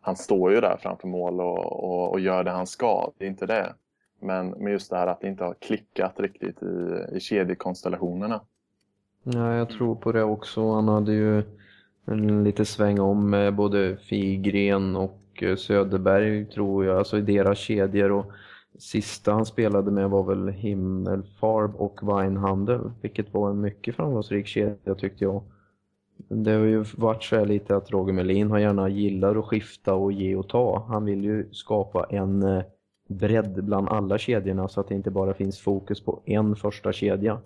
han 0.00 0.16
står 0.16 0.52
ju 0.52 0.60
där 0.60 0.76
framför 0.80 1.08
mål 1.08 1.40
och, 1.40 1.84
och, 1.84 2.12
och 2.12 2.20
gör 2.20 2.44
det 2.44 2.50
han 2.50 2.66
ska. 2.66 3.12
Det 3.18 3.24
är 3.24 3.28
inte 3.28 3.46
det. 3.46 3.74
Men 4.20 4.50
med 4.50 4.72
just 4.72 4.90
det 4.90 4.96
här 4.96 5.06
att 5.06 5.20
det 5.20 5.28
inte 5.28 5.44
har 5.44 5.54
klickat 5.54 6.20
riktigt 6.20 6.62
i, 6.62 7.04
i 7.16 7.20
kedjekonstellationerna. 7.20 8.40
Ja, 9.22 9.54
jag 9.54 9.68
tror 9.68 9.94
på 9.94 10.12
det 10.12 10.22
också. 10.22 10.72
Han 10.72 10.88
hade 10.88 11.12
ju 11.12 11.42
en 12.06 12.44
lite 12.44 12.64
sväng 12.64 13.00
om 13.00 13.30
med 13.30 13.54
både 13.54 13.96
Figren 13.96 14.96
och 14.96 15.42
eh, 15.42 15.56
Söderberg 15.56 16.46
tror 16.46 16.84
jag, 16.84 16.98
alltså 16.98 17.18
i 17.18 17.20
deras 17.20 17.58
kedjor. 17.58 18.12
Och 18.12 18.26
Sista 18.78 19.32
han 19.32 19.46
spelade 19.46 19.90
med 19.90 20.10
var 20.10 20.22
väl 20.22 20.48
Himmelfarb 20.48 21.74
och 21.76 22.00
Weinhandel, 22.02 22.90
vilket 23.00 23.34
var 23.34 23.50
en 23.50 23.60
mycket 23.60 23.96
framgångsrik 23.96 24.46
kedja 24.46 24.94
tyckte 24.94 25.24
jag. 25.24 25.42
Det 26.28 26.50
har 26.50 26.64
ju 26.64 26.84
varit 26.96 27.22
så 27.22 27.36
här 27.36 27.46
lite 27.46 27.76
att 27.76 27.90
Roger 27.90 28.12
Melin 28.12 28.50
har 28.50 28.58
gärna 28.58 28.88
gillar 28.88 29.36
att 29.36 29.44
skifta 29.44 29.94
och 29.94 30.12
ge 30.12 30.36
och 30.36 30.48
ta. 30.48 30.86
Han 30.88 31.04
vill 31.04 31.24
ju 31.24 31.48
skapa 31.52 32.06
en 32.10 32.42
eh, 32.42 32.62
bredd 33.08 33.64
bland 33.64 33.88
alla 33.88 34.18
kedjorna 34.18 34.68
så 34.68 34.80
att 34.80 34.88
det 34.88 34.94
inte 34.94 35.10
bara 35.10 35.34
finns 35.34 35.60
fokus 35.60 36.00
på 36.00 36.22
en 36.24 36.56
första 36.56 36.92
kedja. 36.92 37.40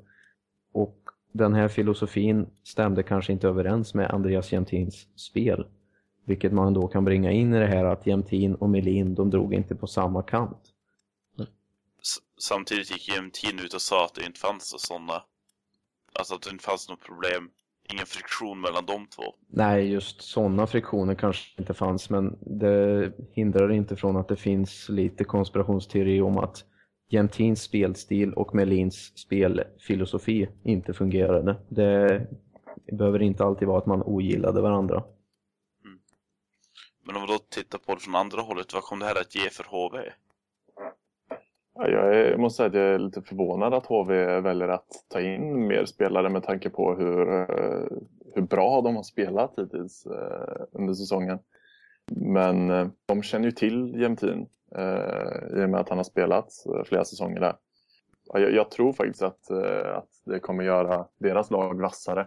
Och 0.72 0.96
den 1.32 1.54
här 1.54 1.68
filosofin 1.68 2.46
stämde 2.62 3.02
kanske 3.02 3.32
inte 3.32 3.48
överens 3.48 3.94
med 3.94 4.10
Andreas 4.10 4.52
Jämtins 4.52 5.08
spel. 5.16 5.66
Vilket 6.24 6.52
man 6.52 6.74
då 6.74 6.88
kan 6.88 7.04
bringa 7.04 7.30
in 7.30 7.54
i 7.54 7.58
det 7.58 7.66
här 7.66 7.84
att 7.84 8.06
Jämtin 8.06 8.54
och 8.54 8.70
Melin, 8.70 9.14
de 9.14 9.30
drog 9.30 9.54
inte 9.54 9.74
på 9.74 9.86
samma 9.86 10.22
kant. 10.22 10.69
Samtidigt 12.40 12.90
gick 12.90 13.08
Jämtin 13.08 13.58
ut 13.58 13.74
och 13.74 13.82
sa 13.82 14.04
att 14.04 14.14
det 14.14 14.26
inte 14.26 14.40
fanns 14.40 14.74
sådana, 14.78 15.22
alltså 16.12 16.34
att 16.34 16.42
det 16.42 16.50
inte 16.50 16.64
fanns 16.64 16.88
något 16.88 17.00
problem, 17.00 17.50
ingen 17.92 18.06
friktion 18.06 18.60
mellan 18.60 18.86
de 18.86 19.06
två. 19.06 19.34
Nej, 19.48 19.90
just 19.90 20.22
sådana 20.22 20.66
friktioner 20.66 21.14
kanske 21.14 21.60
inte 21.60 21.74
fanns, 21.74 22.10
men 22.10 22.38
det 22.40 23.12
hindrar 23.32 23.72
inte 23.72 23.96
från 23.96 24.16
att 24.16 24.28
det 24.28 24.36
finns 24.36 24.88
lite 24.88 25.24
konspirationsteori 25.24 26.20
om 26.20 26.38
att 26.38 26.64
Jämtins 27.08 27.62
spelstil 27.62 28.34
och 28.34 28.54
Melins 28.54 29.18
spelfilosofi 29.18 30.48
inte 30.64 30.92
fungerade. 30.92 31.56
Det 31.68 32.26
behöver 32.92 33.22
inte 33.22 33.44
alltid 33.44 33.68
vara 33.68 33.78
att 33.78 33.86
man 33.86 34.02
ogillade 34.02 34.60
varandra. 34.60 35.04
Men 37.06 37.16
om 37.16 37.22
vi 37.22 37.28
då 37.28 37.38
tittar 37.38 37.78
på 37.78 37.94
det 37.94 38.00
från 38.00 38.14
andra 38.14 38.40
hållet, 38.40 38.74
vad 38.74 38.82
kommer 38.82 39.06
det 39.06 39.12
här 39.12 39.20
att 39.20 39.34
ge 39.34 39.50
för 39.50 39.64
HV? 39.64 40.12
Ja, 41.82 41.88
Jag 41.88 42.16
är, 42.16 42.36
måste 42.36 42.56
säga 42.56 42.66
att 42.66 42.74
jag 42.74 42.84
är 42.84 42.98
lite 42.98 43.22
förvånad 43.22 43.74
att 43.74 43.86
HV 43.86 44.40
väljer 44.40 44.68
att 44.68 45.04
ta 45.08 45.20
in 45.20 45.66
mer 45.66 45.84
spelare 45.84 46.28
med 46.28 46.42
tanke 46.42 46.70
på 46.70 46.94
hur, 46.94 47.32
eh, 47.32 47.86
hur 48.34 48.42
bra 48.42 48.80
de 48.80 48.96
har 48.96 49.02
spelat 49.02 49.58
hittills 49.58 50.06
eh, 50.06 50.64
under 50.72 50.94
säsongen. 50.94 51.38
Men 52.16 52.70
eh, 52.70 52.88
de 53.06 53.22
känner 53.22 53.44
ju 53.44 53.52
till 53.52 54.00
Jämtin 54.00 54.46
i 55.56 55.64
och 55.64 55.70
med 55.70 55.80
att 55.80 55.88
han 55.88 55.98
har 55.98 56.04
spelat 56.04 56.52
flera 56.84 57.04
säsonger 57.04 57.40
där. 57.40 57.56
Jag, 58.32 58.52
jag 58.52 58.70
tror 58.70 58.92
faktiskt 58.92 59.22
att, 59.22 59.50
att 59.94 60.08
det 60.24 60.40
kommer 60.40 60.64
göra 60.64 61.06
deras 61.18 61.50
lag 61.50 61.80
vassare. 61.80 62.26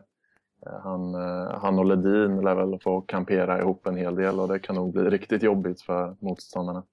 Han, 0.84 1.14
han 1.62 1.80
och 1.80 1.86
Ledin 1.86 2.42
lär 2.42 2.56
väl 2.56 2.80
få 2.80 3.02
kampera 3.02 3.60
ihop 3.60 3.88
en 3.88 3.98
hel 3.98 4.16
del 4.16 4.40
och 4.40 4.48
det 4.48 4.60
kan 4.60 4.76
nog 4.76 4.94
bli 4.94 5.04
riktigt 5.04 5.44
jobbigt 5.44 5.82
för 5.82 6.16
motståndarna. 6.20 6.84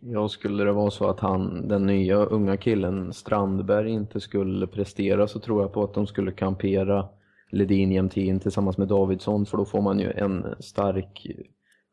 Ja, 0.00 0.28
skulle 0.28 0.64
det 0.64 0.72
vara 0.72 0.90
så 0.90 1.08
att 1.08 1.20
han, 1.20 1.68
den 1.68 1.86
nya 1.86 2.16
unga 2.16 2.56
killen 2.56 3.12
Strandberg 3.12 3.90
inte 3.90 4.20
skulle 4.20 4.66
prestera 4.66 5.28
så 5.28 5.38
tror 5.38 5.62
jag 5.62 5.72
på 5.72 5.82
att 5.82 5.94
de 5.94 6.06
skulle 6.06 6.32
kampera 6.32 7.08
Ledin 7.50 7.92
Jämtin 7.92 8.40
tillsammans 8.40 8.78
med 8.78 8.88
Davidsson 8.88 9.46
för 9.46 9.56
då 9.56 9.64
får 9.64 9.82
man 9.82 10.00
ju 10.00 10.10
en 10.10 10.54
stark 10.58 11.26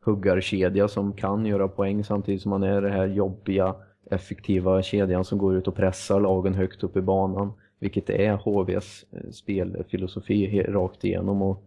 huggarkedja 0.05 0.87
som 0.87 1.13
kan 1.13 1.45
göra 1.45 1.67
poäng 1.67 2.03
samtidigt 2.03 2.41
som 2.41 2.49
man 2.49 2.63
är 2.63 2.81
den 2.81 2.91
här 2.91 3.07
jobbiga, 3.07 3.75
effektiva 4.11 4.81
kedjan 4.81 5.25
som 5.25 5.37
går 5.37 5.55
ut 5.55 5.67
och 5.67 5.75
pressar 5.75 6.19
lagen 6.19 6.53
högt 6.53 6.83
upp 6.83 6.97
i 6.97 7.01
banan. 7.01 7.53
Vilket 7.79 8.09
är 8.09 8.33
HVs 8.33 9.05
eh, 9.11 9.31
spelfilosofi 9.31 10.63
rakt 10.63 11.03
igenom 11.03 11.41
och 11.41 11.63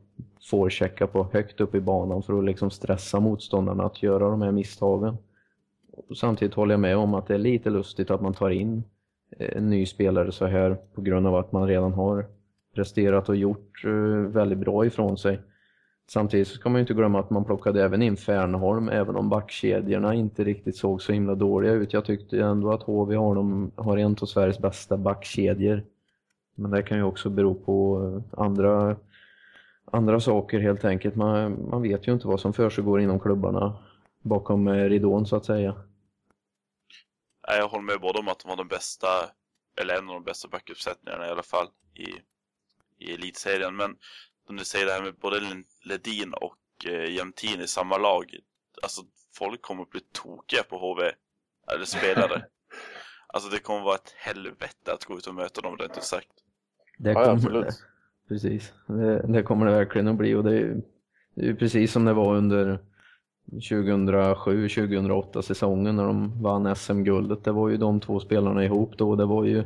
får 0.51 0.71
checka 0.71 1.07
på 1.07 1.29
högt 1.33 1.61
upp 1.61 1.75
i 1.75 1.81
banan 1.81 2.23
för 2.23 2.39
att 2.39 2.45
liksom 2.45 2.71
stressa 2.71 3.21
motståndarna 3.21 3.85
att 3.85 4.03
göra 4.03 4.31
de 4.31 4.43
här 4.43 4.53
misstagen. 4.53 5.17
Samtidigt 6.17 6.55
håller 6.55 6.73
jag 6.73 6.81
med 6.81 6.97
om 6.97 7.15
att 7.15 7.27
det 7.27 7.35
är 7.35 7.39
lite 7.39 7.71
lustigt 7.71 8.11
att 8.11 8.21
man 8.21 8.35
tar 8.35 8.51
in 8.51 8.85
eh, 9.39 9.57
en 9.57 9.71
ny 9.71 9.87
spelare 9.87 10.33
så 10.33 10.47
här 10.47 10.77
på 10.95 11.01
grund 11.01 11.27
av 11.27 11.37
att 11.37 11.53
man 11.53 11.69
redan 11.69 11.93
har 11.93 12.27
presterat 12.75 13.29
och 13.29 13.37
gjort 13.37 13.85
eh, 13.85 13.91
väldigt 14.33 14.59
bra 14.59 14.87
ifrån 14.87 15.19
sig. 15.19 15.41
Samtidigt 16.09 16.49
så 16.49 16.55
ska 16.55 16.69
man 16.69 16.79
ju 16.79 16.81
inte 16.81 16.95
glömma 16.95 17.21
att 17.21 17.31
man 17.31 17.45
plockade 17.45 17.85
även 17.85 18.03
in 18.03 18.17
Fernholm 18.17 18.89
även 18.89 19.17
om 19.17 19.29
backkedjorna 19.29 20.15
inte 20.15 20.45
riktigt 20.45 20.77
såg 20.77 21.03
så 21.03 21.13
himla 21.13 21.35
dåliga 21.35 21.73
ut. 21.73 21.93
Jag 21.93 22.05
tyckte 22.05 22.41
ändå 22.41 22.73
att 22.73 22.83
HV 22.83 23.17
har, 23.17 23.35
de, 23.35 23.71
har 23.77 23.97
en 23.97 24.17
av 24.21 24.27
Sveriges 24.27 24.59
bästa 24.59 24.97
backkedjor. 24.97 25.83
Men 26.55 26.71
det 26.71 26.83
kan 26.83 26.99
ju 26.99 27.05
också 27.05 27.31
bero 27.31 27.55
på 27.55 28.03
eh, 28.05 28.41
andra, 28.41 28.97
andra 29.85 30.21
saker 30.21 30.61
helt 30.61 30.85
enkelt. 30.85 31.17
Man, 31.17 31.69
man 31.71 31.83
vet 31.83 32.09
ju 32.09 32.13
inte 32.13 32.29
vad 32.29 32.41
som 32.41 32.53
försiggår 32.53 33.01
inom 33.01 33.21
klubbarna 33.21 33.77
bakom 34.27 34.69
eh, 34.69 34.85
ridån 34.85 35.27
så 35.27 35.37
att 35.37 35.45
säga. 35.45 35.73
Nej, 37.49 37.59
Jag 37.59 37.69
håller 37.69 37.85
med 37.85 38.01
både 38.01 38.19
om 38.19 38.29
att 38.29 38.39
de 38.39 38.49
var 38.49 38.57
den 38.57 38.69
bästa, 38.69 39.07
eller 39.81 39.95
en 39.99 40.09
av 40.09 40.15
de 40.15 40.25
bästa 40.25 40.49
backuppsättningarna 40.49 41.27
i 41.27 41.31
alla 41.31 41.43
fall 41.43 41.67
i, 41.95 42.07
i 43.05 43.15
elitserien. 43.15 43.77
Men 43.77 43.97
som 44.47 44.57
du 44.57 44.65
säger 44.65 44.87
det 44.87 44.93
här 44.93 45.03
med 45.03 45.15
både 45.15 45.41
Ledin 45.85 46.33
och 46.35 46.87
eh, 46.87 47.15
Jämtin 47.15 47.61
i 47.61 47.67
samma 47.67 47.99
lag. 47.99 48.25
Alltså 48.83 49.03
folk 49.39 49.63
kommer 49.63 49.83
att 49.83 49.91
bli 49.91 50.01
tokiga 50.13 50.63
på 50.63 50.79
HV, 50.79 51.13
eller 51.73 51.85
spelare. 51.85 52.45
alltså 53.27 53.51
det 53.51 53.59
kommer 53.59 53.81
vara 53.81 53.95
ett 53.95 54.15
helvete 54.17 54.93
att 54.93 55.05
gå 55.05 55.19
ut 55.19 55.27
och 55.27 55.35
möta 55.35 55.61
dem 55.61 55.77
rent 55.77 55.97
ut 55.97 56.03
sagt. 56.05 56.29
Det 56.99 57.11
Ja, 57.11 57.15
kommer 57.15 57.33
absolut. 57.33 57.67
det. 57.67 57.73
Precis, 58.29 58.73
det, 58.87 59.33
det 59.33 59.43
kommer 59.43 59.67
det 59.67 59.73
verkligen 59.73 60.09
att 60.09 60.17
bli 60.17 60.35
och 60.35 60.45
det 60.45 60.51
är 60.51 60.61
ju 60.61 60.83
det 61.35 61.43
är 61.43 61.47
ju 61.47 61.57
precis 61.57 61.93
som 61.93 62.05
det 62.05 62.13
var 62.13 62.37
under 62.37 62.79
2007-2008 63.53 65.43
säsongen 65.43 65.97
när 65.97 66.05
de 66.05 66.43
vann 66.43 66.77
SM-guldet. 66.77 67.45
Det 67.45 67.53
var 67.53 67.69
ju 67.69 67.77
de 67.77 68.01
två 68.01 68.21
spelarna 68.21 68.65
ihop 68.65 68.99
då. 68.99 69.17
Det 69.17 69.25
var 69.27 69.45
ju 69.45 69.65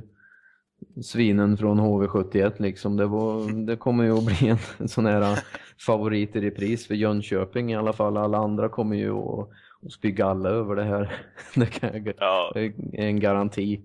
svinen 1.03 1.57
från 1.57 1.81
HV71 1.81 2.62
liksom. 2.62 2.97
Det, 2.97 3.07
var, 3.07 3.53
det 3.66 3.77
kommer 3.77 4.05
ju 4.05 4.19
att 4.19 4.27
bli 4.27 4.49
en, 4.79 4.88
sån 4.88 5.07
här 5.07 5.45
favorit 5.87 6.37
i 6.37 6.40
repris 6.40 6.87
för 6.87 6.95
Jönköping 6.95 7.73
i 7.73 7.77
alla 7.77 7.93
fall. 7.93 8.16
Alla 8.16 8.38
andra 8.38 8.69
kommer 8.69 8.97
ju 8.97 9.12
att, 9.12 9.49
att 9.87 9.93
spy 9.93 10.11
galla 10.11 10.49
över 10.49 10.77
det 10.77 10.85
här. 10.85 11.23
Det, 11.55 11.66
kan 11.66 11.93
jag, 11.93 12.14
Ja, 12.19 12.51
det 12.55 12.64
är 12.93 13.07
en 13.07 13.21
garanti. 13.21 13.81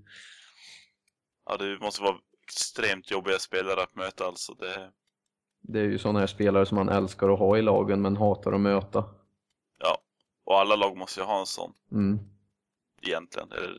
ja, 1.45 1.57
det 1.57 1.79
måste 1.81 2.03
vara 2.03 2.15
extremt 2.47 3.11
jobbiga 3.11 3.39
spelare 3.39 3.83
att 3.83 3.95
möta 3.95 4.25
alltså. 4.25 4.53
Det, 4.53 4.91
Det 5.61 5.79
är 5.79 5.83
ju 5.83 5.97
såna 5.97 6.19
här 6.19 6.27
spelare 6.27 6.65
som 6.65 6.75
man 6.75 6.89
älskar 6.89 7.29
att 7.29 7.39
ha 7.39 7.57
i 7.57 7.61
lagen 7.61 8.01
men 8.01 8.17
hatar 8.17 8.53
att 8.53 8.61
möta. 8.61 9.03
Och 10.45 10.59
alla 10.59 10.75
lag 10.75 10.97
måste 10.97 11.19
ju 11.19 11.25
ha 11.25 11.39
en 11.39 11.45
sån 11.45 11.73
Mm. 11.91 12.19
egentligen. 13.01 13.51
Eller 13.51 13.77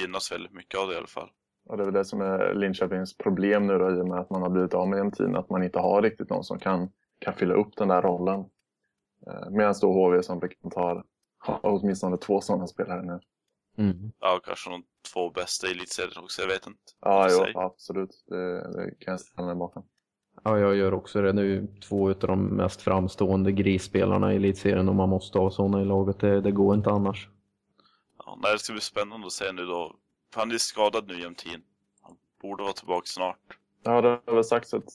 gynnas 0.00 0.32
väldigt 0.32 0.52
mycket 0.52 0.80
av 0.80 0.88
det 0.88 0.94
i 0.94 0.98
alla 0.98 1.06
fall. 1.06 1.30
Och 1.68 1.76
det 1.76 1.82
är 1.82 1.84
väl 1.84 1.94
det 1.94 2.04
som 2.04 2.20
är 2.20 2.54
Linköpings 2.54 3.16
problem 3.16 3.66
nu 3.66 3.78
då, 3.78 3.90
i 3.90 4.00
och 4.00 4.08
med 4.08 4.18
att 4.20 4.30
man 4.30 4.42
har 4.42 4.50
blivit 4.50 4.74
av 4.74 4.88
med 4.88 4.96
Jämtin. 4.96 5.36
Att 5.36 5.50
man 5.50 5.62
inte 5.62 5.78
har 5.78 6.02
riktigt 6.02 6.30
någon 6.30 6.44
som 6.44 6.58
kan, 6.58 6.92
kan 7.18 7.34
fylla 7.34 7.54
upp 7.54 7.76
den 7.76 7.88
där 7.88 8.02
rollen. 8.02 8.40
Eh, 9.26 9.50
Medan 9.50 9.74
då 9.80 9.92
HV 9.92 10.22
som 10.22 10.38
bekant 10.38 10.74
har, 10.74 11.04
har 11.38 11.60
åtminstone 11.62 12.16
två 12.16 12.40
sådana 12.40 12.66
spelare 12.66 13.02
nu. 13.02 13.20
Mm. 13.78 14.12
Ja, 14.20 14.40
kanske 14.44 14.70
de 14.70 14.84
två 15.12 15.30
bästa 15.30 15.66
i 15.66 15.70
elitserien 15.70 16.22
också, 16.22 16.42
jag 16.42 16.48
vet 16.48 16.66
inte. 16.66 16.80
Ja, 17.00 17.28
jo, 17.30 17.60
absolut. 17.60 18.24
Det, 18.26 18.72
det 18.72 18.94
kan 19.00 19.12
jag 19.12 19.20
ställa 19.20 19.46
mig 19.46 19.56
bakom. 19.56 19.86
Ja, 20.46 20.58
jag 20.58 20.76
gör 20.76 20.94
också 20.94 21.22
det. 21.22 21.42
Ju 21.42 21.66
två 21.80 22.08
av 22.08 22.14
de 22.18 22.44
mest 22.44 22.82
framstående 22.82 23.52
grisspelarna 23.52 24.32
i 24.32 24.36
elitserien 24.36 24.88
och 24.88 24.94
man 24.94 25.08
måste 25.08 25.38
ha 25.38 25.50
sådana 25.50 25.82
i 25.82 25.84
laget. 25.84 26.20
Det, 26.20 26.40
det 26.40 26.50
går 26.50 26.74
inte 26.74 26.90
annars. 26.90 27.28
Ja, 28.18 28.38
nej, 28.42 28.52
det 28.52 28.58
ska 28.58 28.72
bli 28.72 28.82
spännande 28.82 29.26
att 29.26 29.32
se 29.32 29.52
nu 29.52 29.66
då. 29.66 29.96
För 30.32 30.40
Han 30.40 30.50
är 30.50 30.58
skadad 30.58 31.08
nu 31.08 31.20
Jämtin. 31.20 31.62
Han 32.02 32.16
borde 32.42 32.62
vara 32.62 32.72
tillbaka 32.72 33.06
snart. 33.06 33.58
Ja, 33.82 34.00
det 34.00 34.08
har 34.26 34.34
väl 34.34 34.44
sagts 34.44 34.74
ett 34.74 34.92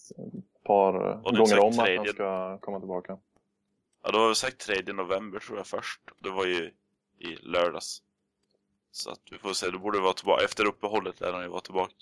par 0.63 0.93
är 0.93 1.21
gånger 1.23 1.45
sagt 1.45 1.63
om 1.63 1.79
att 1.79 1.97
han 1.97 2.05
ska 2.05 2.57
komma 2.57 2.79
tillbaka. 2.79 3.17
Ja, 4.03 4.11
det 4.11 4.17
var 4.17 4.25
väl 4.25 4.35
sagt 4.35 4.59
3 4.85 4.93
november 4.93 5.39
tror 5.39 5.57
jag 5.57 5.67
först. 5.67 6.01
Det 6.23 6.29
var 6.29 6.45
ju 6.45 6.71
i 7.19 7.35
lördags. 7.41 8.03
Så 8.91 9.11
att 9.11 9.21
vi 9.31 9.37
får 9.37 9.53
se, 9.53 9.69
det 9.71 9.77
borde 9.77 9.99
vara 9.99 10.13
tillbaka. 10.13 10.43
Efter 10.43 10.65
uppehållet 10.65 11.21
lär 11.21 11.33
han 11.33 11.41
ju 11.41 11.49
vara 11.49 11.61
tillbaka. 11.61 11.93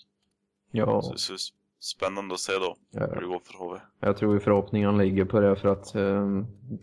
Ja, 0.72 1.02
Så 1.02 1.18
så 1.18 1.54
spännande 1.80 2.34
att 2.34 2.40
se 2.40 2.54
då 2.54 2.76
hur 2.92 3.22
det 3.22 3.28
går 3.28 3.40
för 3.40 3.54
HV. 3.54 3.80
jag 4.00 4.18
tror 4.18 4.40
förhoppningen 4.40 4.98
ligger 4.98 5.26
på 5.26 5.40
det 5.40 5.56
för 5.56 5.70
att 5.70 5.96
eh, 5.96 6.28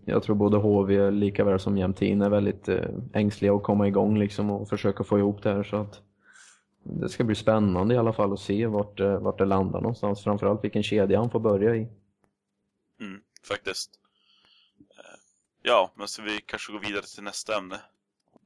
jag 0.05 0.23
tror 0.23 0.35
både 0.35 0.57
HV 0.57 1.11
lika 1.11 1.43
väl 1.43 1.59
som 1.59 1.77
Jämtin 1.77 2.21
är 2.21 2.29
väldigt 2.29 2.69
eh, 2.69 2.85
ängsliga 3.13 3.53
att 3.53 3.63
komma 3.63 3.87
igång 3.87 4.19
liksom 4.19 4.49
och 4.49 4.69
försöka 4.69 5.03
få 5.03 5.19
ihop 5.19 5.43
det 5.43 5.53
här 5.53 5.63
så 5.63 5.75
att 5.77 6.01
det 6.83 7.09
ska 7.09 7.23
bli 7.23 7.35
spännande 7.35 7.95
i 7.95 7.97
alla 7.97 8.13
fall 8.13 8.33
att 8.33 8.39
se 8.39 8.67
vart, 8.67 8.99
eh, 8.99 9.19
vart 9.19 9.37
det 9.37 9.45
landar 9.45 9.81
någonstans. 9.81 10.23
Framförallt 10.23 10.63
vilken 10.63 10.83
kedja 10.83 11.19
han 11.19 11.29
får 11.29 11.39
börja 11.39 11.75
i. 11.75 11.87
Mm, 12.99 13.21
faktiskt. 13.47 13.99
Eh, 14.79 15.17
Ja, 15.61 15.91
men 15.95 16.07
så 16.07 16.21
vi 16.21 16.41
kanske 16.41 16.73
går 16.73 16.79
vidare 16.79 17.01
till 17.01 17.23
nästa 17.23 17.57
ämne. 17.57 17.81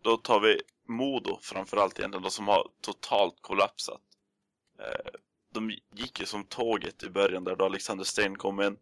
Då 0.02 0.18
tar 0.18 0.40
vi 0.40 0.62
Modo 0.88 1.38
framförallt 1.42 2.00
egentligen, 2.00 2.24
de 2.24 2.32
som 2.32 2.48
har 2.48 2.68
totalt 2.82 3.42
kollapsat. 3.42 4.02
De 5.52 5.72
gick 5.94 6.20
ju 6.20 6.26
som 6.26 6.44
tåget 6.44 7.04
i 7.04 7.10
början 7.10 7.44
där 7.44 7.56
då 7.56 7.66
Alexander 7.66 8.04
Sten 8.04 8.38
kom 8.38 8.62
in. 8.62 8.78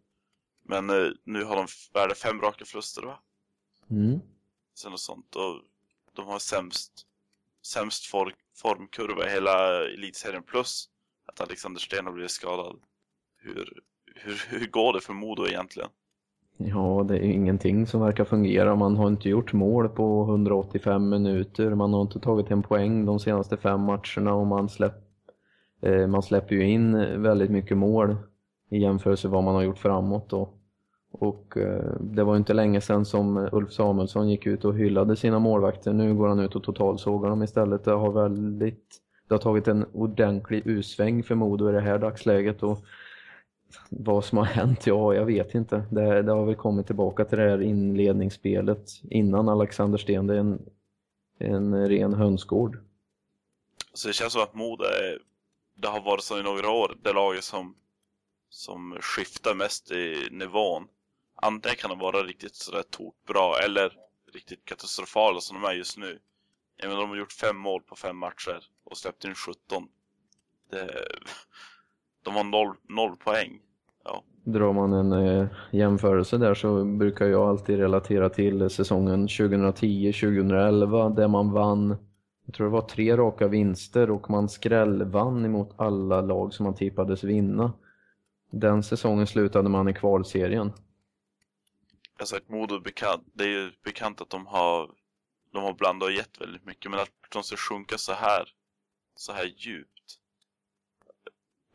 Men 0.62 0.90
eh, 0.90 1.10
nu 1.24 1.44
har 1.44 1.56
de, 1.56 1.66
vad 1.92 2.02
är 2.02 2.08
det, 2.08 2.14
fem 2.14 2.40
raka 2.40 2.64
förluster 2.64 3.02
va? 3.02 3.18
Mm. 3.90 4.20
Sen 4.74 4.92
och 4.92 5.00
sånt. 5.00 5.36
Och 5.36 5.60
de 6.12 6.26
har 6.26 6.38
sämst, 6.38 7.06
sämst 7.62 8.06
for, 8.06 8.34
formkurva 8.56 9.26
i 9.26 9.30
hela 9.30 9.84
elitserien 9.88 10.42
plus 10.42 10.88
att 11.26 11.40
Alexander 11.40 11.80
Sten 11.80 12.06
har 12.06 12.12
blivit 12.12 12.30
skadad. 12.30 12.76
Hur, 13.36 13.82
hur, 14.14 14.42
hur 14.48 14.66
går 14.66 14.92
det 14.92 15.00
för 15.00 15.12
Modo 15.12 15.46
egentligen? 15.46 15.90
Ja, 16.56 17.04
det 17.08 17.18
är 17.18 17.22
ingenting 17.22 17.86
som 17.86 18.00
verkar 18.00 18.24
fungera. 18.24 18.76
Man 18.76 18.96
har 18.96 19.08
inte 19.08 19.28
gjort 19.28 19.52
mål 19.52 19.88
på 19.88 20.24
185 20.28 21.08
minuter. 21.08 21.74
Man 21.74 21.92
har 21.92 22.02
inte 22.02 22.20
tagit 22.20 22.50
en 22.50 22.62
poäng 22.62 23.06
de 23.06 23.20
senaste 23.20 23.56
fem 23.56 23.80
matcherna 23.80 24.34
och 24.34 24.46
man, 24.46 24.68
släpp, 24.68 24.92
eh, 24.92 25.09
Eh, 25.80 26.06
man 26.06 26.22
släpper 26.22 26.54
ju 26.54 26.70
in 26.70 27.22
väldigt 27.22 27.50
mycket 27.50 27.76
mål. 27.76 28.16
i 28.70 28.78
jämförelse 28.78 29.28
med 29.28 29.32
vad 29.32 29.44
man 29.44 29.54
har 29.54 29.62
gjort 29.62 29.78
framåt 29.78 30.28
då. 30.28 30.48
Och 31.12 31.56
eh, 31.56 31.94
det 32.00 32.24
var 32.24 32.36
inte 32.36 32.54
länge 32.54 32.80
sedan 32.80 33.04
som 33.04 33.48
Ulf 33.52 33.72
Samuelsson 33.72 34.28
gick 34.30 34.46
ut 34.46 34.64
och 34.64 34.74
hyllade 34.74 35.16
sina 35.16 35.38
målvakter. 35.38 35.92
Nu 35.92 36.14
går 36.14 36.28
han 36.28 36.40
ut 36.40 36.56
och 36.56 36.62
totalsågar 36.62 37.30
dem 37.30 37.42
istället. 37.42 37.84
Det 37.84 37.92
har 37.92 38.12
väldigt 38.12 39.00
det 39.30 39.34
har 39.34 39.40
tagit 39.40 39.68
en 39.68 39.86
ordentlig 39.92 40.66
usväng 40.66 41.22
för 41.22 41.34
Modo 41.34 41.68
i 41.68 41.72
det 41.72 41.80
här 41.80 41.98
dagsläget 41.98 42.62
och 42.62 42.84
vad 43.88 44.24
som 44.24 44.38
har 44.38 44.44
hänt, 44.44 44.86
ja 44.86 45.14
jag 45.14 45.24
vet 45.24 45.54
inte. 45.54 45.82
Det, 45.90 46.22
det 46.22 46.32
har 46.32 46.46
väl 46.46 46.54
kommit 46.54 46.86
tillbaka 46.86 47.24
till 47.24 47.38
det 47.38 47.50
här 47.50 47.62
inledningsspelet 47.62 48.90
innan 49.02 49.48
Alexander 49.48 49.98
Sten. 49.98 50.26
Det 50.26 50.34
är 50.34 50.38
en, 50.38 50.62
en 51.38 51.88
ren 51.88 52.14
hönsgård. 52.14 52.78
Så 53.94 54.08
det 54.08 54.14
känns 54.14 54.32
som 54.32 54.42
att 54.42 54.54
Modo 54.54 54.84
är, 54.84 55.18
det 55.80 55.88
har 55.88 56.00
varit 56.00 56.24
så 56.24 56.38
i 56.38 56.42
några 56.42 56.70
år, 56.70 56.96
det 57.02 57.12
laget 57.12 57.44
som, 57.44 57.74
som 58.48 58.98
skiftar 59.00 59.54
mest 59.54 59.90
i 59.90 60.28
nivån. 60.30 60.88
Antingen 61.42 61.76
kan 61.76 61.90
de 61.90 61.98
vara 61.98 62.22
riktigt 62.22 62.54
sådär 62.54 62.82
tokbra 62.90 63.58
eller 63.64 63.92
riktigt 64.32 64.64
katastrofala 64.64 65.40
som 65.40 65.62
de 65.62 65.68
är 65.68 65.72
just 65.72 65.98
nu. 65.98 66.18
Jag 66.76 66.88
menar, 66.88 67.00
de 67.00 67.10
har 67.10 67.16
gjort 67.16 67.32
fem 67.32 67.56
mål 67.56 67.82
på 67.82 67.96
fem 67.96 68.16
matcher 68.16 68.64
och 68.84 68.96
släppt 68.96 69.24
in 69.24 69.34
17. 69.34 69.88
Det, 70.70 71.04
de 72.24 72.34
har 72.34 72.44
noll, 72.44 72.76
noll 72.88 73.16
poäng. 73.16 73.60
Ja. 74.04 74.24
Drar 74.44 74.72
man 74.72 74.92
en 74.92 75.12
eh, 75.12 75.46
jämförelse 75.70 76.38
där 76.38 76.54
så 76.54 76.84
brukar 76.84 77.26
jag 77.26 77.48
alltid 77.48 77.78
relatera 77.78 78.28
till 78.28 78.70
säsongen 78.70 79.28
2010-2011 79.28 81.14
där 81.14 81.28
man 81.28 81.52
vann, 81.52 81.96
jag 82.50 82.54
tror 82.54 82.66
det 82.66 82.72
var 82.72 82.88
tre 82.88 83.16
raka 83.16 83.48
vinster 83.48 84.10
och 84.10 84.30
man 84.30 84.48
skrällvann 84.48 85.44
emot 85.44 85.74
alla 85.76 86.20
lag 86.20 86.54
som 86.54 86.64
man 86.64 86.74
tippades 86.74 87.24
vinna. 87.24 87.72
Den 88.50 88.82
säsongen 88.82 89.26
slutade 89.26 89.68
man 89.68 89.88
i 89.88 89.94
kvalserien. 89.94 90.72
Alltså 92.18 92.36
att 92.36 92.48
Modo 92.48 92.80
bekant, 92.80 93.26
det 93.32 93.44
är 93.44 93.48
ju 93.48 93.72
bekant 93.84 94.20
att 94.20 94.30
de 94.30 94.46
har 94.46 94.90
de 95.52 95.62
har 95.62 95.74
blandat 95.74 96.06
och 96.06 96.12
gett 96.12 96.40
väldigt 96.40 96.64
mycket, 96.64 96.90
men 96.90 97.00
att 97.00 97.10
de 97.32 97.42
ska 97.42 97.56
sjunka 97.56 97.98
så 97.98 98.12
här, 98.12 98.48
så 99.14 99.32
här 99.32 99.54
djupt. 99.56 100.18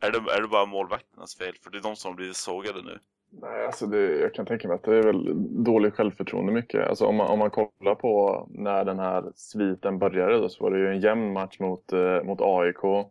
Är 0.00 0.10
det, 0.10 0.18
är 0.18 0.42
det 0.42 0.48
bara 0.48 0.66
målvakternas 0.66 1.36
fel? 1.36 1.54
För 1.62 1.70
det 1.70 1.78
är 1.78 1.82
de 1.82 1.96
som 1.96 2.16
blir 2.16 2.32
sågade 2.32 2.82
nu. 2.82 2.98
Nej, 3.30 3.66
alltså 3.66 3.86
det, 3.86 4.18
jag 4.18 4.34
kan 4.34 4.46
tänka 4.46 4.68
mig 4.68 4.74
att 4.74 4.82
det 4.82 4.96
är 4.96 5.02
väl 5.02 5.32
dåligt 5.64 5.94
självförtroende 5.94 6.52
mycket. 6.52 6.88
Alltså 6.88 7.06
om 7.06 7.16
man, 7.16 7.26
om 7.26 7.38
man 7.38 7.50
kollar 7.50 7.94
på 7.94 8.46
när 8.50 8.84
den 8.84 8.98
här 8.98 9.24
sviten 9.34 9.98
började 9.98 10.38
då, 10.38 10.48
så 10.48 10.64
var 10.64 10.70
det 10.70 10.78
ju 10.78 10.88
en 10.88 11.00
jämn 11.00 11.32
match 11.32 11.60
mot, 11.60 11.92
eh, 11.92 12.22
mot 12.22 12.40
AIK. 12.40 13.06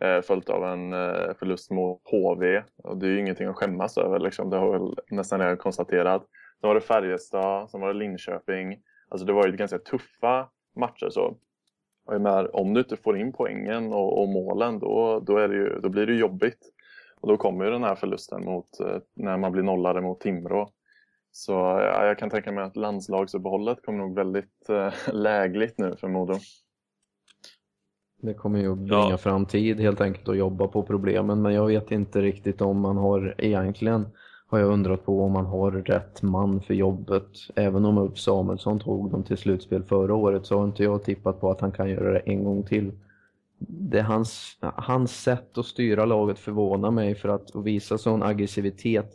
Eh, 0.00 0.20
följt 0.22 0.48
av 0.48 0.64
en 0.64 0.92
eh, 0.92 1.34
förlust 1.38 1.70
mot 1.70 2.00
HV. 2.10 2.62
Och 2.84 2.96
det 2.98 3.06
är 3.06 3.10
ju 3.10 3.20
ingenting 3.20 3.46
att 3.46 3.56
skämmas 3.56 3.98
över 3.98 4.18
liksom. 4.18 4.50
Det 4.50 4.56
har 4.56 4.72
väl 4.72 4.94
nästan 5.10 5.40
redan 5.40 5.56
konstaterat. 5.56 6.22
Sen 6.60 6.68
var 6.68 6.74
det 6.74 6.80
Färjestad, 6.80 7.70
sen 7.70 7.80
var 7.80 7.88
det 7.88 7.98
Linköping. 7.98 8.78
Alltså 9.08 9.26
det 9.26 9.32
var 9.32 9.46
ju 9.46 9.52
ganska 9.52 9.78
tuffa 9.78 10.48
matcher 10.76 11.08
så. 11.10 11.36
Och 12.06 12.20
menar, 12.20 12.56
om 12.56 12.74
du 12.74 12.80
inte 12.80 12.96
får 12.96 13.18
in 13.18 13.32
poängen 13.32 13.92
och, 13.92 14.22
och 14.22 14.28
målen 14.28 14.78
då, 14.78 15.20
då, 15.26 15.36
är 15.36 15.48
det 15.48 15.54
ju, 15.54 15.80
då 15.80 15.88
blir 15.88 16.06
det 16.06 16.14
jobbigt. 16.14 16.58
Och 17.26 17.32
då 17.32 17.38
kommer 17.38 17.64
ju 17.64 17.70
den 17.70 17.84
här 17.84 17.94
förlusten 17.94 18.44
mot, 18.44 18.80
eh, 18.80 18.98
när 19.14 19.36
man 19.36 19.52
blir 19.52 19.62
nollade 19.62 20.00
mot 20.00 20.20
Timrå. 20.20 20.70
Så 21.32 21.52
ja, 21.52 22.06
jag 22.06 22.18
kan 22.18 22.30
tänka 22.30 22.52
mig 22.52 22.64
att 22.64 22.76
landslagsuppehållet 22.76 23.82
kommer 23.84 23.98
nog 23.98 24.14
väldigt 24.14 24.68
äh, 24.68 24.92
lägligt 25.14 25.78
nu 25.78 25.96
för 25.96 26.08
Modo. 26.08 26.34
Det 28.22 28.34
kommer 28.34 28.58
ju 28.58 28.72
att 28.72 28.78
bringa 28.78 29.10
ja. 29.10 29.18
fram 29.18 29.46
tid 29.46 29.80
helt 29.80 30.00
enkelt 30.00 30.28
att 30.28 30.36
jobba 30.36 30.68
på 30.68 30.82
problemen 30.82 31.42
men 31.42 31.54
jag 31.54 31.66
vet 31.66 31.90
inte 31.90 32.20
riktigt 32.20 32.60
om 32.60 32.80
man 32.80 32.96
har 32.96 33.34
egentligen 33.38 34.08
har 34.46 34.58
jag 34.58 34.72
undrat 34.72 35.04
på 35.04 35.22
om 35.22 35.32
man 35.32 35.46
har 35.46 35.70
rätt 35.70 36.22
man 36.22 36.60
för 36.60 36.74
jobbet. 36.74 37.28
Även 37.54 37.84
om 37.84 37.98
Ulf 37.98 38.18
Samuelsson 38.18 38.78
tog 38.78 39.10
dem 39.10 39.22
till 39.22 39.36
slutspel 39.36 39.82
förra 39.82 40.14
året 40.14 40.46
så 40.46 40.58
har 40.58 40.64
inte 40.64 40.84
jag 40.84 41.04
tippat 41.04 41.40
på 41.40 41.50
att 41.50 41.60
han 41.60 41.72
kan 41.72 41.90
göra 41.90 42.12
det 42.12 42.18
en 42.18 42.44
gång 42.44 42.62
till. 42.62 42.92
Det 43.58 44.00
hans, 44.02 44.58
hans 44.60 45.22
sätt 45.22 45.58
att 45.58 45.66
styra 45.66 46.04
laget 46.04 46.38
förvånar 46.38 46.90
mig 46.90 47.14
för 47.14 47.28
att 47.28 47.50
visa 47.64 47.98
sån 47.98 48.22
aggressivitet 48.22 49.12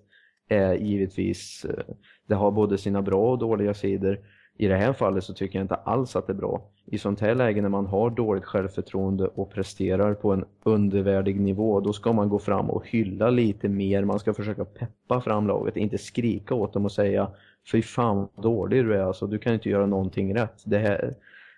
är 0.48 0.74
givetvis, 0.74 1.66
eh, 1.66 1.94
det 2.28 2.36
har 2.36 2.52
både 2.52 2.78
sina 2.78 3.02
bra 3.02 3.32
och 3.32 3.38
dåliga 3.38 3.74
sidor. 3.74 4.20
I 4.58 4.68
det 4.68 4.76
här 4.76 4.94
fallet 4.94 5.24
så 5.24 5.34
tycker 5.34 5.60
jag 5.60 5.64
inte 5.64 5.76
alls 5.76 6.16
att 6.16 6.28
det 6.28 6.34
är 6.34 6.38
bra. 6.38 6.62
I 6.86 6.98
sånt 6.98 7.20
här 7.20 7.36
läge 7.36 7.62
när 7.62 7.70
man 7.70 7.86
har 7.86 8.10
dåligt 8.10 8.46
självförtroende 8.46 9.28
och 9.28 9.52
presterar 9.52 10.14
på 10.14 10.34
en 10.34 10.46
undervärdig 10.64 11.40
nivå, 11.40 11.80
då 11.80 11.94
ska 11.94 12.14
man 12.14 12.30
gå 12.30 12.40
fram 12.40 12.70
och 12.70 12.88
hylla 12.88 13.30
lite 13.30 13.70
mer. 13.70 14.06
Man 14.06 14.20
ska 14.20 14.34
försöka 14.34 14.66
peppa 14.66 15.22
fram 15.22 15.48
laget, 15.48 15.78
inte 15.78 15.98
skrika 15.98 16.56
åt 16.56 16.74
dem 16.74 16.86
och 16.86 16.92
säga 16.92 17.32
Fy 17.72 17.82
fan 17.82 18.18
vad 18.18 18.44
dålig 18.44 18.86
du 18.86 18.96
är, 18.96 19.02
alltså, 19.02 19.28
du 19.28 19.40
kan 19.40 19.54
inte 19.54 19.70
göra 19.70 19.86
någonting 19.86 20.36
rätt. 20.36 20.64
Det 20.66 20.78
här, 20.78 21.16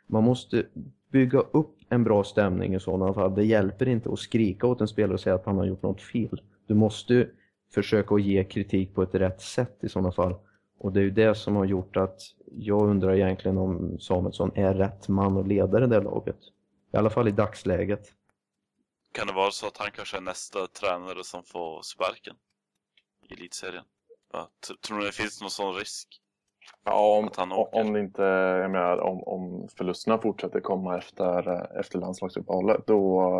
man 0.07 0.23
måste 0.23 0.63
bygga 1.11 1.39
upp 1.39 1.75
en 1.93 2.03
bra 2.03 2.23
stämning 2.23 2.75
i 2.75 2.79
sådana 2.79 3.13
fall. 3.13 3.35
Det 3.35 3.43
hjälper 3.43 3.87
inte 3.87 4.09
att 4.13 4.19
skrika 4.19 4.67
åt 4.67 4.81
en 4.81 4.87
spelare 4.87 5.13
och 5.13 5.19
säga 5.19 5.35
att 5.35 5.45
han 5.45 5.57
har 5.57 5.65
gjort 5.65 5.83
något 5.83 6.01
fel. 6.01 6.41
Du 6.67 6.73
måste 6.73 7.29
försöka 7.73 8.15
att 8.15 8.21
ge 8.21 8.43
kritik 8.43 8.95
på 8.95 9.03
ett 9.03 9.15
rätt 9.15 9.41
sätt 9.41 9.77
i 9.81 9.89
sådana 9.89 10.11
fall. 10.11 10.35
Och 10.79 10.91
det 10.91 10.99
är 10.99 11.03
ju 11.03 11.11
det 11.11 11.35
som 11.35 11.55
har 11.55 11.65
gjort 11.65 11.97
att 11.97 12.21
jag 12.51 12.89
undrar 12.89 13.15
egentligen 13.15 13.57
om 13.57 13.99
Samuelsson 13.99 14.51
är 14.55 14.73
rätt 14.73 15.07
man 15.07 15.37
och 15.37 15.47
ledare 15.47 15.85
i 15.85 15.87
det 15.87 16.01
laget. 16.01 16.39
I 16.93 16.97
alla 16.97 17.09
fall 17.09 17.27
i 17.27 17.31
dagsläget. 17.31 18.13
Kan 19.11 19.27
det 19.27 19.33
vara 19.33 19.51
så 19.51 19.67
att 19.67 19.77
han 19.77 19.91
kanske 19.91 20.17
är 20.17 20.21
nästa 20.21 20.67
tränare 20.67 21.23
som 21.23 21.43
får 21.43 21.81
sparken 21.81 22.35
i 23.29 23.33
elitserien? 23.33 23.83
Tror 24.87 24.97
ni 24.99 25.05
det 25.05 25.11
finns 25.11 25.41
någon 25.41 25.49
sån 25.49 25.75
risk? 25.75 26.22
Ja, 26.85 27.29
om, 27.37 27.51
om 27.71 27.93
det 27.93 27.99
inte, 27.99 28.21
jag 28.61 28.71
menar, 28.71 28.97
om, 28.97 29.23
om 29.23 29.67
förlusterna 29.77 30.17
fortsätter 30.17 30.59
komma 30.59 30.97
efter, 30.97 31.79
efter 31.79 31.99
landslagsuppehållet 31.99 32.87
då, 32.87 33.31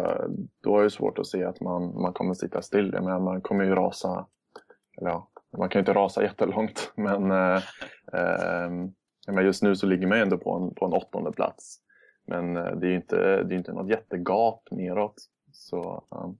då 0.64 0.78
är 0.78 0.84
det 0.84 0.90
svårt 0.90 1.20
att 1.20 1.28
se 1.28 1.44
att 1.44 1.62
man, 1.62 2.02
man 2.02 2.14
kommer 2.14 2.34
sitta 2.34 2.62
still. 2.62 2.92
Jag 2.94 3.04
menar, 3.04 3.20
man 3.20 3.42
kommer 3.42 3.64
ju 3.64 3.76
rasa, 3.76 4.26
eller 4.98 5.10
ja, 5.10 5.30
man 5.58 5.70
kan 5.70 5.80
ju 5.80 5.82
inte 5.82 5.94
rasa 5.94 6.24
jättelångt 6.24 6.92
men 6.96 7.32
eh, 7.32 7.62
eh, 9.34 9.46
just 9.46 9.64
nu 9.64 9.76
så 9.76 9.86
ligger 9.86 10.08
man 10.08 10.18
ändå 10.18 10.38
på 10.38 10.54
en, 10.54 10.76
på 10.76 10.86
en 10.86 10.94
åttonde 10.94 11.32
plats. 11.32 11.80
Men 12.28 12.58
eh, 12.58 12.76
det 12.76 12.88
är 12.88 12.90
ju 12.90 12.96
inte, 12.96 13.44
det 13.44 13.56
är 13.56 13.58
inte 13.58 13.74
något 13.74 13.90
jättegap 13.90 14.68
neråt. 14.72 15.16
Så, 15.52 16.04
um, 16.10 16.38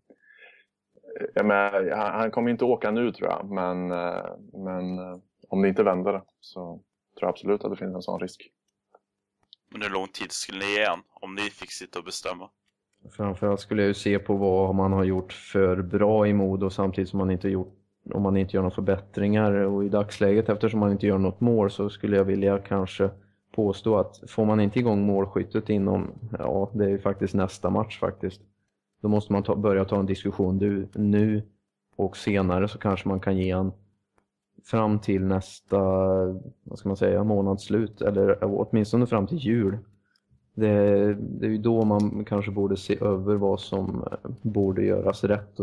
jag 1.34 1.46
menar, 1.46 1.96
han, 1.96 2.20
han 2.20 2.32
kommer 2.32 2.52
inte 2.52 2.66
åka 2.66 2.92
nu 2.92 3.12
tror 3.12 3.30
jag 3.30 3.50
men, 3.50 3.92
eh, 3.92 4.26
men 4.54 5.00
eh, 5.00 5.18
om 5.54 5.62
det 5.62 5.68
inte 5.68 5.84
vänder 5.84 6.22
så 6.40 6.60
tror 6.60 6.84
jag 7.22 7.30
absolut 7.30 7.64
att 7.64 7.72
det 7.72 7.78
finns 7.78 7.96
en 7.96 8.02
sån 8.02 8.20
risk. 8.20 8.50
Men 9.72 9.82
hur 9.82 9.90
lång 9.90 10.08
tid 10.08 10.32
skulle 10.32 10.60
ni 10.60 10.74
ge 10.76 10.86
han 10.86 11.00
om 11.14 11.36
ni 11.36 11.42
fick 11.42 11.72
sitta 11.72 12.00
och 12.00 12.06
bestämma? 12.06 12.50
Framförallt 13.12 13.60
skulle 13.60 13.82
jag 13.82 13.88
ju 13.88 13.94
se 13.94 14.20
på 14.20 14.36
vad 14.36 14.76
man 14.76 14.94
har 14.94 15.04
gjort 15.04 15.34
för 15.34 15.82
bra 15.82 16.28
i 16.28 16.34
Modo 16.34 16.70
samtidigt 16.70 17.10
som 17.10 17.20
man 17.20 17.32
inte 17.32 17.50
gjort 17.50 17.80
om 18.14 18.22
man 18.22 18.38
inte 18.38 18.58
gör 18.58 18.62
några 18.62 18.76
förbättringar 18.76 19.52
och 19.52 19.86
i 19.86 19.90
dagsläget 19.90 20.50
eftersom 20.50 20.80
man 20.80 20.92
inte 20.92 21.08
gör 21.08 21.18
något 21.18 21.42
mål 21.42 21.72
så 21.72 21.90
skulle 21.90 22.18
jag 22.18 22.24
vilja 22.24 22.60
kanske 22.60 23.10
påstå 23.52 23.98
att 23.98 24.24
får 24.28 24.46
man 24.46 24.60
inte 24.60 24.80
igång 24.80 25.06
målskyttet 25.06 25.70
inom, 25.70 26.12
ja 26.40 26.72
det 26.74 26.86
är 26.86 26.90
ju 26.90 27.00
faktiskt 27.00 27.34
nästa 27.34 27.70
match 27.70 28.00
faktiskt. 28.00 28.42
Då 29.02 29.08
måste 29.08 29.34
man 29.34 29.44
ta, 29.44 29.56
börja 29.56 29.86
ta 29.86 30.00
en 30.00 30.06
diskussion 30.06 30.60
du, 30.60 30.88
nu 30.94 31.44
och 31.96 32.18
senare 32.18 32.68
så 32.68 32.78
kanske 32.78 33.08
man 33.08 33.20
kan 33.20 33.38
ge 33.38 33.50
en 33.50 33.72
fram 34.66 35.00
till 35.00 35.26
nästa, 35.26 35.80
vad 36.64 36.80
ska 36.80 36.90
man 36.90 36.98
säga, 36.98 37.24
månadsslut 37.24 38.02
eller 38.02 38.38
åtminstone 38.42 39.08
fram 39.08 39.28
till 39.28 39.38
jul. 39.38 39.78
Det, 40.56 41.14
det 41.14 41.46
är 41.46 41.50
ju 41.50 41.58
då 41.58 41.86
man 41.86 42.26
kanske 42.26 42.52
borde 42.52 42.78
se 42.78 42.98
över 43.02 43.36
vad 43.36 43.60
som 43.60 44.08
eh, 44.12 44.30
borde 44.42 44.86
göras 44.86 45.24
rätt. 45.24 45.60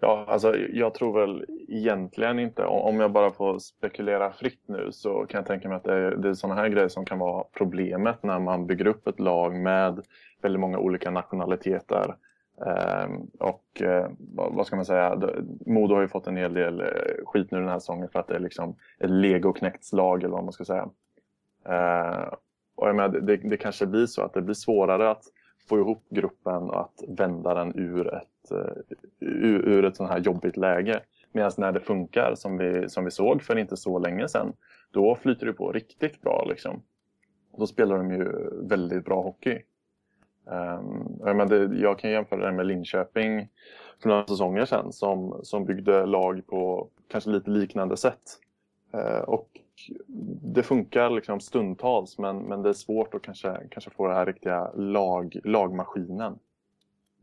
Ja, 0.00 0.24
alltså 0.28 0.56
jag 0.56 0.94
tror 0.94 1.20
väl 1.20 1.44
egentligen 1.68 2.38
inte, 2.38 2.64
om 2.64 3.00
jag 3.00 3.12
bara 3.12 3.30
får 3.30 3.58
spekulera 3.58 4.32
fritt 4.32 4.62
nu 4.66 4.88
så 4.92 5.26
kan 5.26 5.38
jag 5.38 5.46
tänka 5.46 5.68
mig 5.68 5.76
att 5.76 5.84
det 5.84 5.94
är, 5.94 6.16
det 6.16 6.28
är 6.28 6.34
sådana 6.34 6.60
här 6.60 6.68
grejer 6.68 6.88
som 6.88 7.04
kan 7.04 7.18
vara 7.18 7.44
problemet 7.52 8.22
när 8.22 8.38
man 8.38 8.66
bygger 8.66 8.86
upp 8.86 9.06
ett 9.06 9.20
lag 9.20 9.54
med 9.54 10.00
väldigt 10.42 10.60
många 10.60 10.78
olika 10.78 11.10
nationaliteter. 11.10 12.16
Ehm, 12.60 13.26
och 13.38 13.82
eh, 13.82 14.10
vad 14.28 14.66
ska 14.66 14.76
man 14.76 14.84
säga, 14.84 15.20
Modo 15.66 15.94
har 15.94 16.02
ju 16.02 16.08
fått 16.08 16.26
en 16.26 16.36
hel 16.36 16.54
del 16.54 16.80
eh, 16.80 16.86
skit 17.24 17.50
nu 17.50 17.58
den 17.58 17.68
här 17.68 17.78
säsongen 17.78 18.08
för 18.08 18.18
att 18.18 18.28
det 18.28 18.34
är 18.34 18.40
liksom 18.40 18.76
ett 18.98 19.10
legoknäktslag 19.10 20.22
eller 20.22 20.34
vad 20.34 20.44
man 20.44 20.52
ska 20.52 20.64
säga. 20.64 20.88
Ehm, 21.64 22.28
och 22.74 22.88
jag 22.88 22.96
menar, 22.96 23.20
det, 23.20 23.36
det 23.36 23.56
kanske 23.56 23.86
blir 23.86 24.06
så 24.06 24.22
att 24.22 24.32
det 24.32 24.42
blir 24.42 24.54
svårare 24.54 25.10
att 25.10 25.24
få 25.68 25.78
ihop 25.78 26.04
gruppen 26.10 26.62
och 26.62 26.80
att 26.80 27.02
vända 27.08 27.54
den 27.54 27.78
ur 27.78 28.14
ett, 28.14 28.50
eh, 28.50 28.76
ur, 29.20 29.68
ur 29.68 29.84
ett 29.84 29.96
sånt 29.96 30.10
här 30.10 30.18
jobbigt 30.18 30.56
läge. 30.56 31.00
Medan 31.32 31.52
när 31.58 31.72
det 31.72 31.80
funkar, 31.80 32.34
som 32.34 32.58
vi, 32.58 32.88
som 32.88 33.04
vi 33.04 33.10
såg 33.10 33.42
för 33.42 33.58
inte 33.58 33.76
så 33.76 33.98
länge 33.98 34.28
sedan, 34.28 34.52
då 34.90 35.16
flyter 35.16 35.46
det 35.46 35.52
på 35.52 35.72
riktigt 35.72 36.20
bra. 36.22 36.44
Liksom. 36.48 36.82
Då 37.58 37.66
spelar 37.66 37.98
de 37.98 38.10
ju 38.10 38.50
väldigt 38.68 39.04
bra 39.04 39.22
hockey. 39.22 39.62
Ehm, 40.50 41.18
um, 41.20 41.36
men 41.36 41.48
det, 41.48 41.76
jag 41.76 41.98
kan 41.98 42.10
jämföra 42.10 42.46
det 42.46 42.52
med 42.52 42.66
Linköping 42.66 43.48
för 44.02 44.08
några 44.08 44.26
säsonger 44.26 44.64
sedan 44.64 44.92
som, 44.92 45.40
som 45.42 45.64
byggde 45.64 46.06
lag 46.06 46.46
på 46.46 46.88
kanske 47.08 47.30
lite 47.30 47.50
liknande 47.50 47.96
sätt. 47.96 48.40
Uh, 48.94 49.20
och 49.20 49.60
det 50.42 50.62
funkar 50.62 51.10
liksom 51.10 51.40
stundtals 51.40 52.18
men, 52.18 52.38
men 52.38 52.62
det 52.62 52.68
är 52.68 52.72
svårt 52.72 53.14
att 53.14 53.22
kanske, 53.22 53.60
kanske 53.70 53.90
få 53.90 54.06
den 54.06 54.16
här 54.16 54.26
riktiga 54.26 54.72
lag, 54.72 55.36
lagmaskinen. 55.44 56.38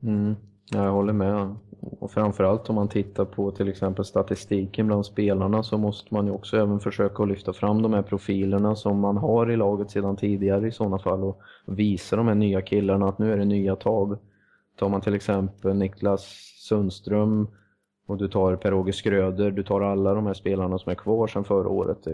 Mm, 0.03 0.35
jag 0.69 0.91
håller 0.91 1.13
med. 1.13 1.55
Och 1.99 2.11
framförallt 2.11 2.69
om 2.69 2.75
man 2.75 2.87
tittar 2.87 3.25
på 3.25 3.51
till 3.51 3.69
exempel 3.69 4.05
statistiken 4.05 4.87
bland 4.87 5.05
spelarna 5.05 5.63
så 5.63 5.77
måste 5.77 6.13
man 6.13 6.25
ju 6.25 6.31
också 6.31 6.57
även 6.57 6.79
försöka 6.79 7.23
att 7.23 7.29
lyfta 7.29 7.53
fram 7.53 7.81
de 7.81 7.93
här 7.93 8.01
profilerna 8.01 8.75
som 8.75 8.99
man 8.99 9.17
har 9.17 9.51
i 9.51 9.57
laget 9.57 9.91
sedan 9.91 10.17
tidigare 10.17 10.67
i 10.67 10.71
sådana 10.71 10.99
fall 10.99 11.23
och 11.23 11.41
visa 11.65 12.15
de 12.15 12.27
här 12.27 12.35
nya 12.35 12.61
killarna 12.61 13.09
att 13.09 13.19
nu 13.19 13.33
är 13.33 13.37
det 13.37 13.45
nya 13.45 13.75
tag. 13.75 14.17
Tar 14.79 14.89
man 14.89 15.01
till 15.01 15.13
exempel 15.13 15.75
Niklas 15.75 16.21
Sundström 16.69 17.47
och 18.07 18.17
du 18.17 18.27
tar 18.27 18.55
Per-Åge 18.55 18.93
Skröder, 18.93 19.51
du 19.51 19.63
tar 19.63 19.81
alla 19.81 20.13
de 20.13 20.25
här 20.25 20.33
spelarna 20.33 20.79
som 20.79 20.91
är 20.91 20.95
kvar 20.95 21.27
sedan 21.27 21.43
förra 21.43 21.69
året 21.69 22.07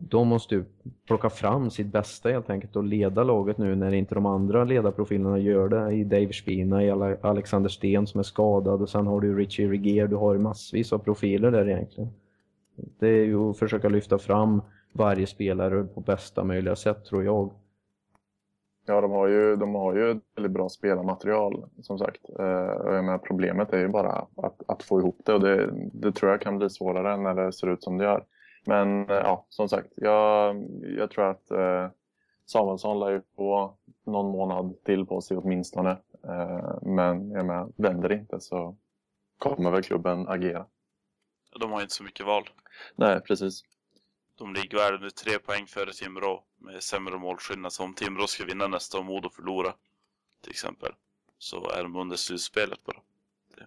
de 0.00 0.28
måste 0.28 0.54
ju 0.54 0.64
plocka 1.06 1.30
fram 1.30 1.70
sitt 1.70 1.86
bästa 1.86 2.28
helt 2.28 2.50
enkelt 2.50 2.76
och 2.76 2.84
leda 2.84 3.24
laget 3.24 3.58
nu 3.58 3.74
när 3.74 3.94
inte 3.94 4.14
de 4.14 4.26
andra 4.26 4.64
ledarprofilerna 4.64 5.38
gör 5.38 5.68
det. 5.68 5.92
I 5.92 6.04
Dave 6.04 6.32
Spina, 6.32 6.84
i 6.84 6.90
Alexander 7.20 7.68
Sten 7.68 8.06
som 8.06 8.18
är 8.18 8.24
skadad 8.24 8.82
och 8.82 8.88
sen 8.88 9.06
har 9.06 9.20
du 9.20 9.34
Richie 9.38 9.68
Regier, 9.68 10.06
du 10.06 10.16
har 10.16 10.38
massvis 10.38 10.92
av 10.92 10.98
profiler 10.98 11.50
där 11.50 11.68
egentligen. 11.68 12.10
Det 12.98 13.08
är 13.08 13.24
ju 13.24 13.50
att 13.50 13.58
försöka 13.58 13.88
lyfta 13.88 14.18
fram 14.18 14.62
varje 14.92 15.26
spelare 15.26 15.84
på 15.84 16.00
bästa 16.00 16.44
möjliga 16.44 16.76
sätt 16.76 17.04
tror 17.04 17.24
jag. 17.24 17.50
Ja, 18.86 19.00
de 19.00 19.10
har 19.10 19.28
ju, 19.28 19.56
de 19.56 19.74
har 19.74 19.94
ju 19.94 20.10
ett 20.10 20.22
väldigt 20.36 20.52
bra 20.52 20.68
spelarmaterial 20.68 21.64
som 21.82 21.98
sagt. 21.98 22.20
Eh, 22.38 23.16
problemet 23.16 23.72
är 23.72 23.78
ju 23.78 23.88
bara 23.88 24.26
att, 24.36 24.62
att 24.66 24.82
få 24.82 25.00
ihop 25.00 25.20
det 25.24 25.34
och 25.34 25.40
det, 25.40 25.70
det 25.92 26.12
tror 26.12 26.30
jag 26.30 26.40
kan 26.40 26.58
bli 26.58 26.70
svårare 26.70 27.16
när 27.16 27.34
det 27.34 27.52
ser 27.52 27.72
ut 27.72 27.82
som 27.82 27.98
det 27.98 28.04
gör. 28.04 28.24
Men 28.64 29.10
eh, 29.10 29.16
ja, 29.16 29.46
som 29.48 29.68
sagt, 29.68 29.88
jag, 29.96 30.56
jag 30.80 31.10
tror 31.10 31.30
att 31.30 31.50
eh, 31.50 31.88
Samuelsson 32.46 33.00
lär 33.00 33.10
ju 33.10 33.22
få 33.36 33.76
någon 34.06 34.32
månad 34.32 34.84
till 34.84 35.06
på 35.06 35.20
sig 35.20 35.36
åtminstone. 35.36 35.90
Eh, 36.24 36.78
men 36.82 37.30
jag 37.30 37.46
menar, 37.46 37.72
vänder 37.76 38.08
det 38.08 38.14
inte 38.14 38.40
så 38.40 38.76
kommer 39.38 39.70
väl 39.70 39.82
klubben 39.82 40.28
agera. 40.28 40.66
De 41.60 41.72
har 41.72 41.82
inte 41.82 41.94
så 41.94 42.04
mycket 42.04 42.26
val. 42.26 42.50
Nej, 42.96 43.20
precis. 43.20 43.62
De 44.34 44.54
ligger 44.54 44.78
väl 44.78 45.00
nu 45.00 45.10
tre 45.10 45.38
poäng 45.38 45.66
före 45.66 45.92
Timrå 45.92 46.44
med 46.58 46.82
sämre 46.82 47.18
målskillnad. 47.18 47.72
Så 47.72 47.84
om 47.84 47.94
Timrå 47.94 48.26
ska 48.26 48.44
vinna 48.44 48.66
nästa 48.66 48.98
och 48.98 49.04
Modo 49.04 49.30
förlora 49.30 49.74
till 50.42 50.50
exempel 50.50 50.92
så 51.38 51.70
är 51.70 51.82
de 51.82 51.96
under 51.96 52.16
slutspelet 52.16 52.84
bara. 52.84 53.00
Det, 53.56 53.66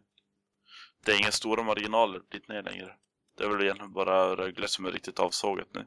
det 1.06 1.12
är 1.12 1.20
inga 1.20 1.32
stora 1.32 1.64
marginaler 1.64 2.22
dit 2.30 2.48
ner 2.48 2.64
längre. 2.64 2.96
Det 3.42 3.48
är 3.48 3.50
väl 3.50 3.62
egentligen 3.62 3.94
bara 3.94 4.36
Rögle 4.36 4.68
som 4.68 4.86
är 4.86 4.92
riktigt 4.92 5.20
avsågat 5.20 5.68
nu. 5.74 5.86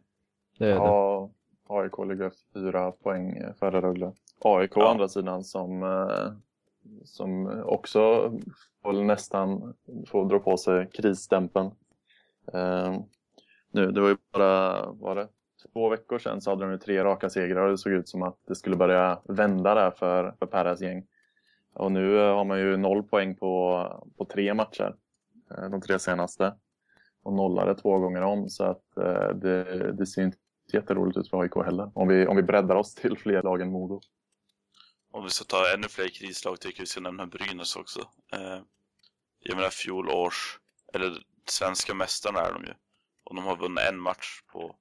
Det 0.59 0.65
är 0.65 0.69
det. 0.69 0.75
Ja, 0.75 1.31
AIK 1.69 1.99
ligger 1.99 2.33
fyra 2.55 2.93
poäng 2.93 3.43
före 3.59 3.81
Rögle. 3.81 4.13
AIK 4.41 4.73
ja. 4.75 4.85
å 4.85 4.89
andra 4.89 5.09
sidan 5.09 5.45
som, 5.45 5.83
eh, 5.83 6.33
som 7.05 7.63
också 7.65 8.33
får 8.83 8.93
nästan 8.93 9.75
får 10.07 10.25
dra 10.25 10.39
på 10.39 10.57
sig 10.57 10.91
krisstämpeln. 10.95 11.71
Eh, 12.53 12.97
nu, 13.71 13.91
det 13.91 14.01
var 14.01 14.09
ju 14.09 14.17
bara 14.33 14.87
var 14.91 15.15
det, 15.15 15.29
två 15.73 15.89
veckor 15.89 16.19
sedan 16.19 16.41
så 16.41 16.51
hade 16.51 16.71
de 16.71 16.79
tre 16.79 17.05
raka 17.05 17.31
segrar 17.31 17.65
och 17.65 17.71
det 17.71 17.79
såg 17.79 17.93
ut 17.93 18.09
som 18.09 18.23
att 18.23 18.39
det 18.47 18.55
skulle 18.55 18.77
börja 18.77 19.21
vända 19.25 19.75
där 19.75 19.91
för, 19.91 20.35
för 20.39 20.47
Perras 20.47 20.81
gäng. 20.81 21.07
Och 21.75 21.93
nu 21.93 22.17
har 22.17 22.45
man 22.45 22.59
ju 22.59 22.77
noll 22.77 23.03
poäng 23.03 23.35
på, 23.35 23.87
på 24.19 24.25
tre 24.25 24.55
matcher, 24.55 24.95
eh, 25.51 25.71
de 25.71 25.81
tre 25.81 25.99
senaste 25.99 26.55
och 27.25 27.33
nollade 27.33 27.75
två 27.75 27.99
gånger 27.99 28.23
om. 28.23 28.49
Så 28.49 28.65
att 28.65 28.97
eh, 28.97 29.29
det, 29.29 29.93
det 29.93 30.07
ser 30.07 30.23
inte 30.23 30.39
jätteroligt 30.73 31.19
ut 31.19 31.31
för 31.31 31.41
AIK 31.41 31.55
heller. 31.65 31.91
Om 31.95 32.09
vi, 32.09 32.27
om 32.27 32.37
vi 32.37 32.43
breddar 32.43 32.77
oss 32.77 32.95
till 32.95 33.19
fler 33.19 33.43
lag 33.43 33.61
än 33.61 33.71
Modo. 33.71 34.01
Om 35.11 35.25
vi 35.25 35.31
ska 35.31 35.45
ta 35.45 35.75
ännu 35.75 35.89
fler 35.89 36.09
krislag 36.09 36.61
tycker 36.61 36.81
jag 36.81 36.83
vi 36.83 36.87
ska 36.87 37.01
nämna 37.01 37.27
Brynäs 37.27 37.77
också. 37.77 38.01
Eh, 38.33 38.59
jag 39.39 39.57
menar 39.57 39.71
fjolårs, 39.71 40.59
eller 40.93 41.23
svenska 41.47 41.95
mästarna 41.95 42.41
är 42.41 42.53
de 42.53 42.65
ju. 42.65 42.75
Och 43.25 43.35
de 43.35 43.45
har 43.45 43.57
vunnit 43.57 43.85
en 43.89 44.01
match 44.01 44.43
på 44.53 44.77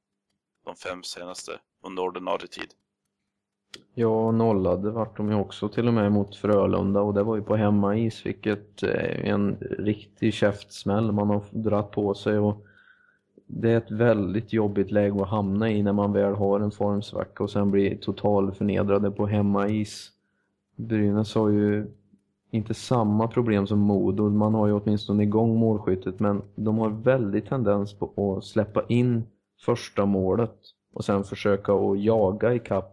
de 0.66 0.76
fem 0.76 1.04
senaste 1.04 1.60
under 1.82 2.04
ordinarie 2.04 2.48
tid. 2.48 2.74
Ja, 3.96 4.32
nollade 4.32 4.92
vart 4.92 5.18
de 5.18 5.30
ju 5.30 5.36
också 5.36 5.70
till 5.70 5.88
och 5.88 5.94
med 5.94 6.12
mot 6.12 6.36
Frölunda. 6.36 7.02
Och 7.02 7.14
det 7.14 7.24
var 7.24 7.36
ju 7.36 7.42
på 7.42 7.56
hemmais 7.56 8.26
vilket 8.26 8.84
är 8.84 9.22
en 9.26 9.58
riktig 9.80 10.34
käftsmäll 10.34 11.12
man 11.12 11.30
har 11.30 11.42
dratt 11.52 11.92
på 11.92 12.14
sig. 12.14 12.40
Och 12.40 12.66
det 13.46 13.72
är 13.72 13.78
ett 13.78 13.92
väldigt 13.92 14.54
jobbigt 14.54 14.92
läge 14.92 15.22
att 15.22 15.30
hamna 15.30 15.72
i 15.72 15.84
när 15.84 15.94
man 15.94 16.14
väl 16.14 16.34
har 16.34 16.60
en 16.60 16.72
formsvacka 16.72 17.44
och 17.44 17.52
sen 17.52 17.72
blir 17.72 17.98
total 17.98 18.52
förnedrade 18.52 19.12
på 19.12 19.26
hemmais. 19.26 20.10
Brynäs 20.76 21.36
har 21.36 21.50
ju 21.50 21.88
inte 22.52 22.74
samma 22.74 23.28
problem 23.28 23.68
som 23.68 23.80
Modo, 23.80 24.30
man 24.30 24.54
har 24.54 24.68
ju 24.68 24.74
åtminstone 24.74 25.24
igång 25.24 25.58
målskyttet 25.58 26.20
men 26.20 26.42
de 26.56 26.78
har 26.78 26.90
väldigt 26.90 27.50
tendens 27.50 27.94
på 27.94 28.36
att 28.38 28.44
släppa 28.44 28.84
in 28.88 29.24
första 29.66 30.06
målet 30.06 30.56
och 30.94 31.06
sen 31.06 31.24
försöka 31.24 31.74
att 31.74 32.02
jaga 32.02 32.54
i 32.54 32.60
kapp 32.60 32.93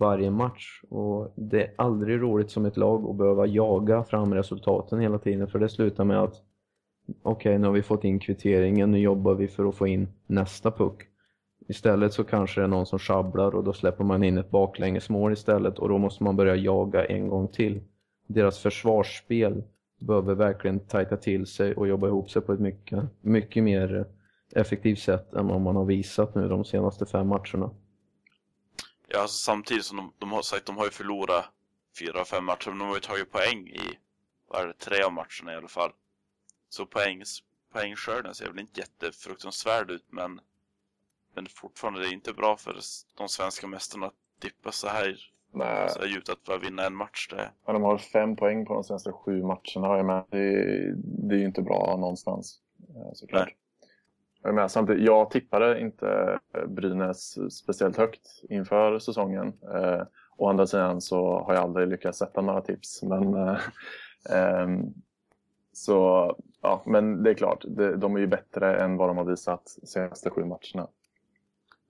varje 0.00 0.30
match. 0.30 0.82
Och 0.88 1.32
det 1.36 1.62
är 1.62 1.74
aldrig 1.78 2.22
roligt 2.22 2.50
som 2.50 2.66
ett 2.66 2.76
lag 2.76 3.10
att 3.10 3.16
behöva 3.16 3.46
jaga 3.46 4.04
fram 4.04 4.34
resultaten 4.34 5.00
hela 5.00 5.18
tiden 5.18 5.48
för 5.48 5.58
det 5.58 5.68
slutar 5.68 6.04
med 6.04 6.22
att 6.22 6.34
okej, 7.22 7.50
okay, 7.50 7.58
nu 7.58 7.66
har 7.66 7.74
vi 7.74 7.82
fått 7.82 8.04
in 8.04 8.18
kvitteringen, 8.18 8.90
nu 8.90 8.98
jobbar 8.98 9.34
vi 9.34 9.48
för 9.48 9.68
att 9.68 9.74
få 9.74 9.86
in 9.86 10.08
nästa 10.26 10.70
puck. 10.70 11.02
Istället 11.68 12.12
så 12.12 12.24
kanske 12.24 12.60
det 12.60 12.64
är 12.64 12.68
någon 12.68 12.86
som 12.86 12.98
sjabblar 12.98 13.54
och 13.54 13.64
då 13.64 13.72
släpper 13.72 14.04
man 14.04 14.22
in 14.22 14.38
ett 14.38 14.50
baklängesmål 14.50 15.32
istället 15.32 15.78
och 15.78 15.88
då 15.88 15.98
måste 15.98 16.24
man 16.24 16.36
börja 16.36 16.56
jaga 16.56 17.04
en 17.04 17.28
gång 17.28 17.48
till. 17.48 17.80
Deras 18.26 18.58
försvarsspel 18.58 19.62
behöver 20.00 20.34
verkligen 20.34 20.80
tajta 20.80 21.16
till 21.16 21.46
sig 21.46 21.74
och 21.74 21.88
jobba 21.88 22.06
ihop 22.06 22.30
sig 22.30 22.42
på 22.42 22.52
ett 22.52 22.60
mycket, 22.60 23.04
mycket 23.20 23.64
mer 23.64 24.06
effektivt 24.54 24.98
sätt 24.98 25.34
än 25.34 25.48
vad 25.48 25.60
man 25.60 25.76
har 25.76 25.84
visat 25.84 26.34
nu 26.34 26.48
de 26.48 26.64
senaste 26.64 27.06
fem 27.06 27.28
matcherna. 27.28 27.70
Ja, 29.12 29.20
alltså, 29.20 29.36
samtidigt 29.36 29.84
som 29.84 29.96
de, 29.96 30.12
de 30.18 30.32
har 30.32 30.42
sagt 30.42 30.66
de 30.66 30.76
har 30.76 30.84
ju 30.84 30.90
förlorat 30.90 31.44
fyra, 31.98 32.24
fem 32.24 32.44
matcher, 32.44 32.68
men 32.68 32.78
de 32.78 32.88
har 32.88 32.94
ju 32.94 33.00
tagit 33.00 33.32
poäng 33.32 33.68
i 33.68 33.98
vad 34.48 34.62
är 34.62 34.66
det, 34.66 34.74
tre 34.74 35.02
av 35.02 35.12
matcherna 35.12 35.52
i 35.52 35.56
alla 35.56 35.68
fall. 35.68 35.92
Så 36.68 36.86
poängs, 36.86 37.42
poängskörden 37.72 38.34
ser 38.34 38.48
väl 38.48 38.58
inte 38.58 38.80
jättefruktansvärd 38.80 39.90
ut, 39.90 40.04
men, 40.08 40.40
men 41.34 41.46
fortfarande 41.46 42.00
det 42.00 42.06
är 42.06 42.12
inte 42.12 42.32
bra 42.32 42.56
för 42.56 42.80
de 43.16 43.28
svenska 43.28 43.66
mästarna 43.66 44.06
att 44.06 44.14
dippa 44.38 44.72
så 44.72 44.88
här, 44.88 45.16
Nej. 45.52 45.90
så 45.90 46.00
här 46.00 46.06
djupt 46.06 46.28
att 46.28 46.44
bara 46.44 46.58
vinna 46.58 46.86
en 46.86 46.96
match. 46.96 47.28
Det. 47.30 47.50
Ja, 47.66 47.72
de 47.72 47.82
har 47.82 47.98
fem 47.98 48.36
poäng 48.36 48.66
på 48.66 48.74
de 48.74 48.84
senaste 48.84 49.12
sju 49.12 49.42
matcherna. 49.42 50.24
det, 50.30 50.94
det 50.96 51.34
är 51.34 51.38
ju 51.38 51.44
inte 51.44 51.62
bra 51.62 51.96
någonstans 51.96 52.60
eh, 52.88 53.12
såklart. 53.14 53.46
Nej. 53.46 53.56
Men 54.42 54.68
samtidigt, 54.68 55.06
jag 55.06 55.30
tippade 55.30 55.80
inte 55.80 56.38
Brynäs 56.66 57.38
speciellt 57.54 57.96
högt 57.96 58.42
inför 58.48 58.98
säsongen. 58.98 59.52
Eh, 59.74 60.02
å 60.36 60.48
andra 60.48 60.66
sidan 60.66 61.00
så 61.00 61.40
har 61.40 61.54
jag 61.54 61.62
aldrig 61.62 61.88
lyckats 61.88 62.18
sätta 62.18 62.40
några 62.40 62.60
tips. 62.60 63.02
Men, 63.02 63.34
eh, 63.34 63.60
eh, 64.30 64.68
så, 65.72 66.36
ja, 66.60 66.82
men 66.86 67.22
det 67.22 67.30
är 67.30 67.34
klart, 67.34 67.64
det, 67.68 67.96
de 67.96 68.16
är 68.16 68.20
ju 68.20 68.26
bättre 68.26 68.80
än 68.80 68.96
vad 68.96 69.08
de 69.08 69.16
har 69.16 69.24
visat 69.24 69.76
de 69.80 69.86
senaste 69.86 70.30
sju 70.30 70.44
matcherna. 70.44 70.88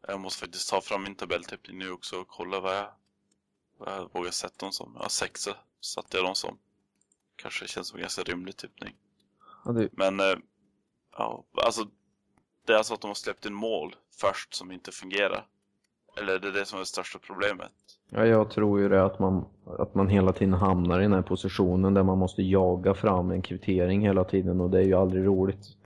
Jag 0.09 0.21
måste 0.21 0.41
faktiskt 0.41 0.71
ta 0.71 0.81
fram 0.81 1.03
min 1.03 1.15
tabelltippning 1.15 1.79
nu 1.79 1.91
också 1.91 2.17
och 2.17 2.29
kolla 2.29 2.61
vad 2.61 2.77
jag, 2.77 2.87
vad 3.79 3.95
jag 3.95 4.11
vågar 4.13 4.31
sätta 4.31 4.67
dem 4.67 4.73
som. 4.73 4.97
Ja, 5.01 5.09
sexa 5.09 5.57
satte 5.81 6.17
jag 6.17 6.27
dem 6.27 6.35
som. 6.35 6.59
Kanske 7.37 7.67
känns 7.67 7.89
som 7.89 7.97
en 7.97 8.03
ganska 8.03 8.23
rimlig 8.23 8.57
tippning. 8.57 8.97
Ja, 9.65 9.73
det... 9.73 9.89
Men, 9.93 10.21
eh, 10.21 10.37
ja, 11.13 11.45
alltså 11.53 11.85
det 12.67 12.73
är 12.73 12.77
alltså 12.77 12.95
att 12.95 13.01
de 13.01 13.07
har 13.07 13.15
släppt 13.15 13.47
in 13.47 13.55
mål 13.55 13.95
först 14.21 14.55
som 14.55 14.73
inte 14.73 14.93
fungerar. 14.93 15.47
Eller 16.19 16.35
är 16.35 16.39
det 16.39 16.51
det 16.51 16.67
som 16.67 16.77
är 16.77 16.81
det 16.81 16.87
största 16.87 17.19
problemet? 17.19 17.73
Ja, 18.11 18.27
jag 18.27 18.51
tror 18.51 18.81
ju 18.81 18.89
det 18.89 19.05
att 19.05 19.19
man, 19.19 19.45
att 19.79 19.95
man 19.95 20.09
hela 20.09 20.33
tiden 20.33 20.55
hamnar 20.55 21.01
i 21.01 21.03
den 21.03 21.13
här 21.13 21.23
positionen 21.23 21.95
där 21.95 22.03
man 22.03 22.19
måste 22.19 22.43
jaga 22.43 22.95
fram 22.95 23.31
en 23.31 23.43
kvittering 23.43 24.01
hela 24.01 24.25
tiden 24.25 24.61
och 24.61 24.71
det 24.71 24.79
är 24.79 24.83
ju 24.83 24.95
aldrig 24.95 25.27
roligt. 25.27 25.77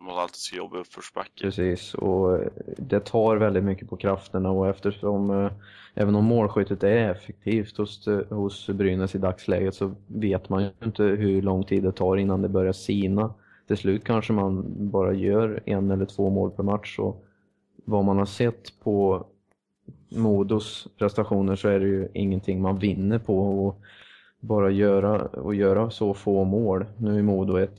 Man 0.00 0.18
alltid 0.18 0.36
ska 0.36 0.56
jobba 0.56 0.78
uppförsbacke. 0.78 1.44
Precis, 1.44 1.94
och 1.94 2.40
det 2.78 3.00
tar 3.00 3.36
väldigt 3.36 3.64
mycket 3.64 3.88
på 3.88 3.96
krafterna 3.96 4.50
och 4.50 4.68
eftersom 4.68 5.30
eh, 5.30 5.52
även 5.94 6.14
om 6.14 6.24
målskyttet 6.24 6.82
är 6.82 7.10
effektivt 7.10 7.76
hos, 7.76 8.08
hos 8.30 8.68
Brynäs 8.68 9.14
i 9.14 9.18
dagsläget 9.18 9.74
så 9.74 9.94
vet 10.06 10.48
man 10.48 10.62
ju 10.62 10.70
inte 10.84 11.02
hur 11.02 11.42
lång 11.42 11.64
tid 11.64 11.82
det 11.82 11.92
tar 11.92 12.16
innan 12.16 12.42
det 12.42 12.48
börjar 12.48 12.72
sina 12.72 13.34
till 13.72 13.80
slut 13.80 14.04
kanske 14.04 14.32
man 14.32 14.64
bara 14.90 15.12
gör 15.12 15.62
en 15.66 15.90
eller 15.90 16.04
två 16.04 16.30
mål 16.30 16.50
per 16.50 16.62
match. 16.62 16.98
Och 16.98 17.24
vad 17.84 18.04
man 18.04 18.18
har 18.18 18.24
sett 18.24 18.80
på 18.80 19.26
Modos 20.16 20.88
prestationer 20.98 21.56
så 21.56 21.68
är 21.68 21.80
det 21.80 21.86
ju 21.86 22.08
ingenting 22.14 22.62
man 22.62 22.78
vinner 22.78 23.18
på 23.18 23.38
och 23.66 23.80
bara 24.40 24.70
göra, 24.70 25.22
och 25.22 25.54
göra 25.54 25.90
så 25.90 26.14
få 26.14 26.44
mål. 26.44 26.86
Nu 26.98 27.18
är 27.18 27.22
Modo 27.22 27.56
ett 27.56 27.78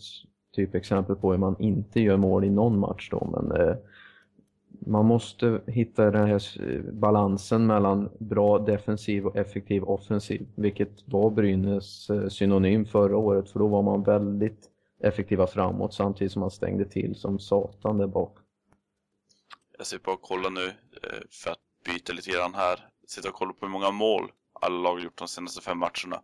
typexempel 0.55 1.15
på 1.15 1.31
hur 1.31 1.37
man 1.37 1.55
inte 1.59 2.01
gör 2.01 2.17
mål 2.17 2.43
i 2.43 2.49
någon 2.49 2.79
match 2.79 3.09
då, 3.11 3.27
men 3.31 3.61
eh, 3.61 3.75
man 4.79 5.05
måste 5.05 5.61
hitta 5.67 6.11
den 6.11 6.27
här 6.27 6.41
balansen 6.91 7.67
mellan 7.67 8.09
bra 8.17 8.59
defensiv 8.59 9.25
och 9.25 9.37
effektiv 9.37 9.83
offensiv, 9.83 10.47
vilket 10.55 11.03
var 11.05 11.29
Brynäs 11.29 12.09
eh, 12.09 12.27
synonym 12.27 12.85
förra 12.85 13.17
året, 13.17 13.49
för 13.49 13.59
då 13.59 13.67
var 13.67 13.81
man 13.81 14.03
väldigt 14.03 14.72
effektiva 15.03 15.47
framåt 15.47 15.93
samtidigt 15.93 16.33
som 16.33 16.39
man 16.39 16.51
stängde 16.51 16.85
till 16.85 17.15
som 17.15 17.39
satan 17.39 17.97
där 17.97 18.07
bak. 18.07 18.37
Jag 19.77 19.87
ser 19.87 19.97
på 19.97 20.11
att 20.11 20.19
kolla 20.21 20.49
nu 20.49 20.65
eh, 20.67 21.19
för 21.31 21.51
att 21.51 21.59
byta 21.85 22.13
lite 22.13 22.31
grann 22.31 22.53
här. 22.53 22.89
Jag 23.01 23.09
sitter 23.09 23.29
och 23.29 23.35
kollar 23.35 23.53
på 23.53 23.65
hur 23.65 23.73
många 23.73 23.91
mål 23.91 24.31
alla 24.53 24.77
lag 24.77 24.93
har 24.93 24.99
gjort 24.99 25.17
de 25.17 25.27
senaste 25.27 25.61
fem 25.61 25.77
matcherna. 25.77 26.21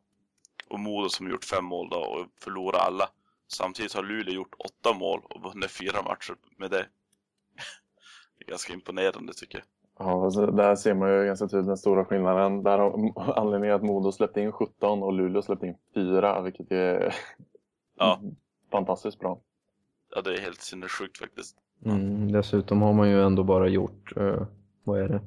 Och 0.69 0.79
Modo 0.79 1.09
som 1.09 1.25
har 1.25 1.33
gjort 1.33 1.45
fem 1.45 1.65
mål 1.65 1.89
då 1.89 1.97
och 1.97 2.25
förlorat 2.41 2.81
alla. 2.81 3.09
Samtidigt 3.47 3.93
har 3.93 4.03
Luleå 4.03 4.33
gjort 4.33 4.55
åtta 4.59 4.97
mål 4.97 5.21
och 5.29 5.41
vunnit 5.43 5.71
fyra 5.71 6.01
matcher 6.01 6.35
med 6.57 6.71
det. 6.71 6.85
Det 8.37 8.45
är 8.45 8.49
ganska 8.49 8.73
imponerande 8.73 9.33
tycker 9.33 9.57
jag. 9.57 9.67
Ja, 10.07 10.25
alltså, 10.25 10.45
där 10.45 10.75
ser 10.75 10.93
man 10.93 11.13
ju 11.13 11.25
ganska 11.25 11.47
tydligt 11.47 11.67
den 11.67 11.77
stora 11.77 12.05
skillnaden. 12.05 12.63
Där 12.63 12.77
har 12.79 13.13
anledningen 13.39 13.75
att 13.75 13.83
Modo 13.83 14.11
släppte 14.11 14.41
in 14.41 14.51
17 14.51 15.03
och 15.03 15.13
Luleå 15.13 15.41
släppte 15.41 15.67
in 15.67 15.75
4, 15.93 16.41
vilket 16.41 16.71
är 16.71 17.15
ja. 17.97 18.21
fantastiskt 18.71 19.19
bra. 19.19 19.39
Ja, 20.15 20.21
det 20.21 20.33
är 20.33 20.41
helt 20.41 20.61
sinnessjukt 20.61 21.17
faktiskt. 21.17 21.57
Mm, 21.85 22.31
dessutom 22.31 22.81
har 22.81 22.93
man 22.93 23.09
ju 23.09 23.23
ändå 23.23 23.43
bara 23.43 23.67
gjort, 23.67 24.17
uh, 24.17 24.41
vad 24.83 24.99
är 24.99 25.07
det? 25.07 25.21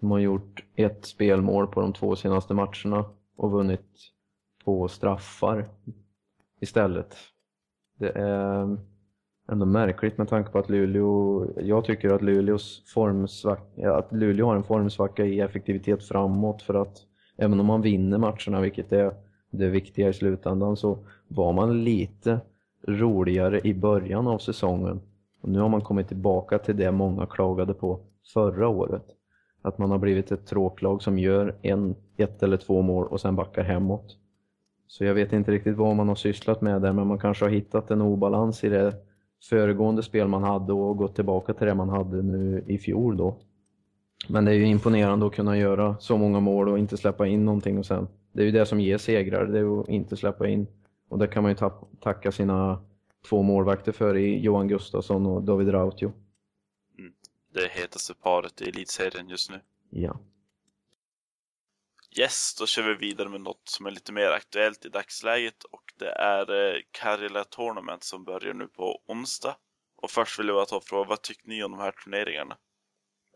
De 0.00 0.10
har 0.10 0.18
gjort 0.18 0.64
ett 0.74 1.04
spelmål 1.04 1.66
på 1.66 1.80
de 1.80 1.92
två 1.92 2.16
senaste 2.16 2.54
matcherna 2.54 3.04
och 3.36 3.50
vunnit 3.50 4.12
på 4.64 4.88
straffar 4.88 5.68
istället. 6.60 7.16
Det 7.98 8.10
är 8.10 8.78
ändå 9.48 9.66
märkligt 9.66 10.18
med 10.18 10.28
tanke 10.28 10.50
på 10.50 10.58
att 10.58 10.70
Luleå, 10.70 11.46
jag 11.60 11.84
tycker 11.84 12.10
att 12.10 12.22
Luleås 12.22 12.82
formsvacka, 12.86 13.94
att 13.94 14.12
Luleå 14.12 14.46
har 14.46 14.56
en 14.56 14.64
formsvacka 14.64 15.24
i 15.24 15.40
effektivitet 15.40 16.08
framåt 16.08 16.62
för 16.62 16.74
att 16.74 16.96
även 17.36 17.60
om 17.60 17.66
man 17.66 17.82
vinner 17.82 18.18
matcherna, 18.18 18.60
vilket 18.60 18.92
är 18.92 19.14
det 19.50 19.68
viktiga 19.68 20.08
i 20.08 20.12
slutändan, 20.12 20.76
så 20.76 20.98
var 21.28 21.52
man 21.52 21.84
lite 21.84 22.40
roligare 22.86 23.60
i 23.64 23.74
början 23.74 24.26
av 24.26 24.38
säsongen. 24.38 25.00
Och 25.40 25.48
nu 25.48 25.58
har 25.58 25.68
man 25.68 25.80
kommit 25.80 26.08
tillbaka 26.08 26.58
till 26.58 26.76
det 26.76 26.92
många 26.92 27.26
klagade 27.26 27.74
på 27.74 28.00
förra 28.32 28.68
året. 28.68 29.04
Att 29.62 29.78
man 29.78 29.90
har 29.90 29.98
blivit 29.98 30.32
ett 30.32 30.46
tråklag 30.46 31.02
som 31.02 31.18
gör 31.18 31.54
en, 31.62 31.94
ett 32.16 32.42
eller 32.42 32.56
två 32.56 32.82
mål 32.82 33.06
och 33.06 33.20
sen 33.20 33.36
backar 33.36 33.62
hemåt. 33.62 34.16
Så 34.86 35.04
jag 35.04 35.14
vet 35.14 35.32
inte 35.32 35.52
riktigt 35.52 35.76
vad 35.76 35.96
man 35.96 36.08
har 36.08 36.14
sysslat 36.14 36.60
med 36.60 36.82
där, 36.82 36.92
men 36.92 37.06
man 37.06 37.18
kanske 37.18 37.44
har 37.44 37.50
hittat 37.50 37.90
en 37.90 38.02
obalans 38.02 38.64
i 38.64 38.68
det 38.68 38.94
föregående 39.50 40.02
spel 40.02 40.28
man 40.28 40.42
hade 40.42 40.72
och 40.72 40.96
gått 40.96 41.14
tillbaka 41.14 41.54
till 41.54 41.66
det 41.66 41.74
man 41.74 41.88
hade 41.88 42.22
nu 42.22 42.64
i 42.66 42.78
fjol 42.78 43.16
då. 43.16 43.36
Men 44.28 44.44
det 44.44 44.50
är 44.50 44.54
ju 44.54 44.66
imponerande 44.66 45.26
att 45.26 45.34
kunna 45.34 45.58
göra 45.58 45.96
så 46.00 46.16
många 46.16 46.40
mål 46.40 46.68
och 46.68 46.78
inte 46.78 46.96
släppa 46.96 47.26
in 47.26 47.44
någonting 47.44 47.78
och 47.78 47.86
sen. 47.86 48.08
Det 48.32 48.42
är 48.42 48.46
ju 48.46 48.52
det 48.52 48.66
som 48.66 48.80
ger 48.80 48.98
segrar, 48.98 49.46
det 49.46 49.58
är 49.58 49.80
att 49.80 49.88
inte 49.88 50.16
släppa 50.16 50.48
in. 50.48 50.66
Och 51.08 51.18
det 51.18 51.28
kan 51.28 51.42
man 51.42 51.52
ju 51.52 51.70
tacka 52.00 52.32
sina 52.32 52.84
två 53.28 53.42
målvakter 53.42 53.92
för 53.92 54.16
i 54.16 54.38
Johan 54.38 54.68
Gustafsson 54.68 55.26
och 55.26 55.42
David 55.42 55.72
Rautio. 55.72 56.12
Mm. 56.98 57.12
Det 57.54 57.68
hetaste 57.70 58.14
paret 58.14 58.62
i 58.62 58.68
elitserien 58.68 59.28
just 59.28 59.50
nu. 59.50 59.60
Ja. 59.90 60.20
Yes, 62.18 62.54
då 62.58 62.66
kör 62.66 62.82
vi 62.82 62.94
vidare 62.94 63.28
med 63.28 63.40
något 63.40 63.68
som 63.68 63.86
är 63.86 63.90
lite 63.90 64.12
mer 64.12 64.30
aktuellt 64.30 64.84
i 64.84 64.88
dagsläget 64.88 65.64
och 65.64 65.92
det 65.98 66.10
är 66.10 66.74
eh, 66.74 66.80
Karjala 66.90 67.44
Tournament 67.44 68.04
som 68.04 68.24
börjar 68.24 68.54
nu 68.54 68.66
på 68.66 69.00
onsdag. 69.06 69.56
Och 69.96 70.10
först 70.10 70.38
vill 70.38 70.48
jag 70.48 70.68
ta 70.68 70.80
fråga, 70.80 71.08
vad 71.08 71.22
tycker 71.22 71.48
ni 71.48 71.64
om 71.64 71.70
de 71.70 71.80
här 71.80 71.92
turneringarna? 71.92 72.56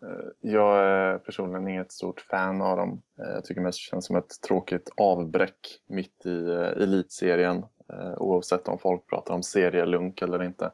Eh, 0.03 0.28
jag 0.40 0.78
är 0.78 1.18
personligen 1.18 1.68
inget 1.68 1.92
stort 1.92 2.20
fan 2.20 2.62
av 2.62 2.76
dem. 2.76 3.03
Eh, 3.18 3.30
jag 3.30 3.44
tycker 3.44 3.61
mest 3.61 3.78
det 3.78 3.90
känns 3.90 4.07
som 4.07 4.16
ett 4.16 4.40
tråkigt 4.46 4.90
avbräck 4.96 5.80
mitt 5.88 6.26
i 6.26 6.48
eh, 6.50 6.82
elitserien. 6.82 7.64
Oavsett 8.16 8.68
om 8.68 8.78
folk 8.78 9.07
pratar 9.07 9.34
om 9.34 9.42
serielunk 9.42 10.22
eller 10.22 10.42
inte. 10.42 10.72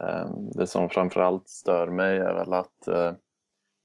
Ehm, 0.00 0.50
det 0.50 0.66
som 0.66 0.88
framförallt 0.88 1.48
stör 1.48 1.86
mig 1.86 2.18
är 2.18 2.34
väl 2.34 2.52
att 2.52 2.88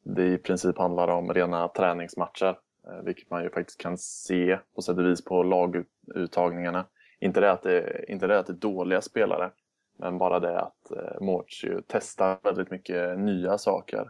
det 0.03 0.25
i 0.25 0.37
princip 0.37 0.77
handlar 0.77 1.07
om 1.07 1.33
rena 1.33 1.67
träningsmatcher. 1.67 2.57
Vilket 3.03 3.29
man 3.29 3.43
ju 3.43 3.49
faktiskt 3.49 3.81
kan 3.81 3.97
se 3.97 4.59
på 4.75 4.81
sätt 4.81 4.97
och 4.97 5.05
vis 5.05 5.25
på 5.25 5.43
laguttagningarna. 5.43 6.85
Inte 7.19 7.39
det 7.39 7.51
att 7.51 7.63
det, 7.63 8.05
inte 8.07 8.27
det 8.27 8.39
att 8.39 8.47
det 8.47 8.53
är 8.53 8.57
dåliga 8.57 9.01
spelare, 9.01 9.51
men 9.99 10.17
bara 10.17 10.39
det 10.39 10.59
att 10.59 10.91
Mårts 11.21 11.63
ju 11.63 11.81
testar 11.87 12.37
väldigt 12.43 12.71
mycket 12.71 13.19
nya 13.19 13.57
saker. 13.57 14.09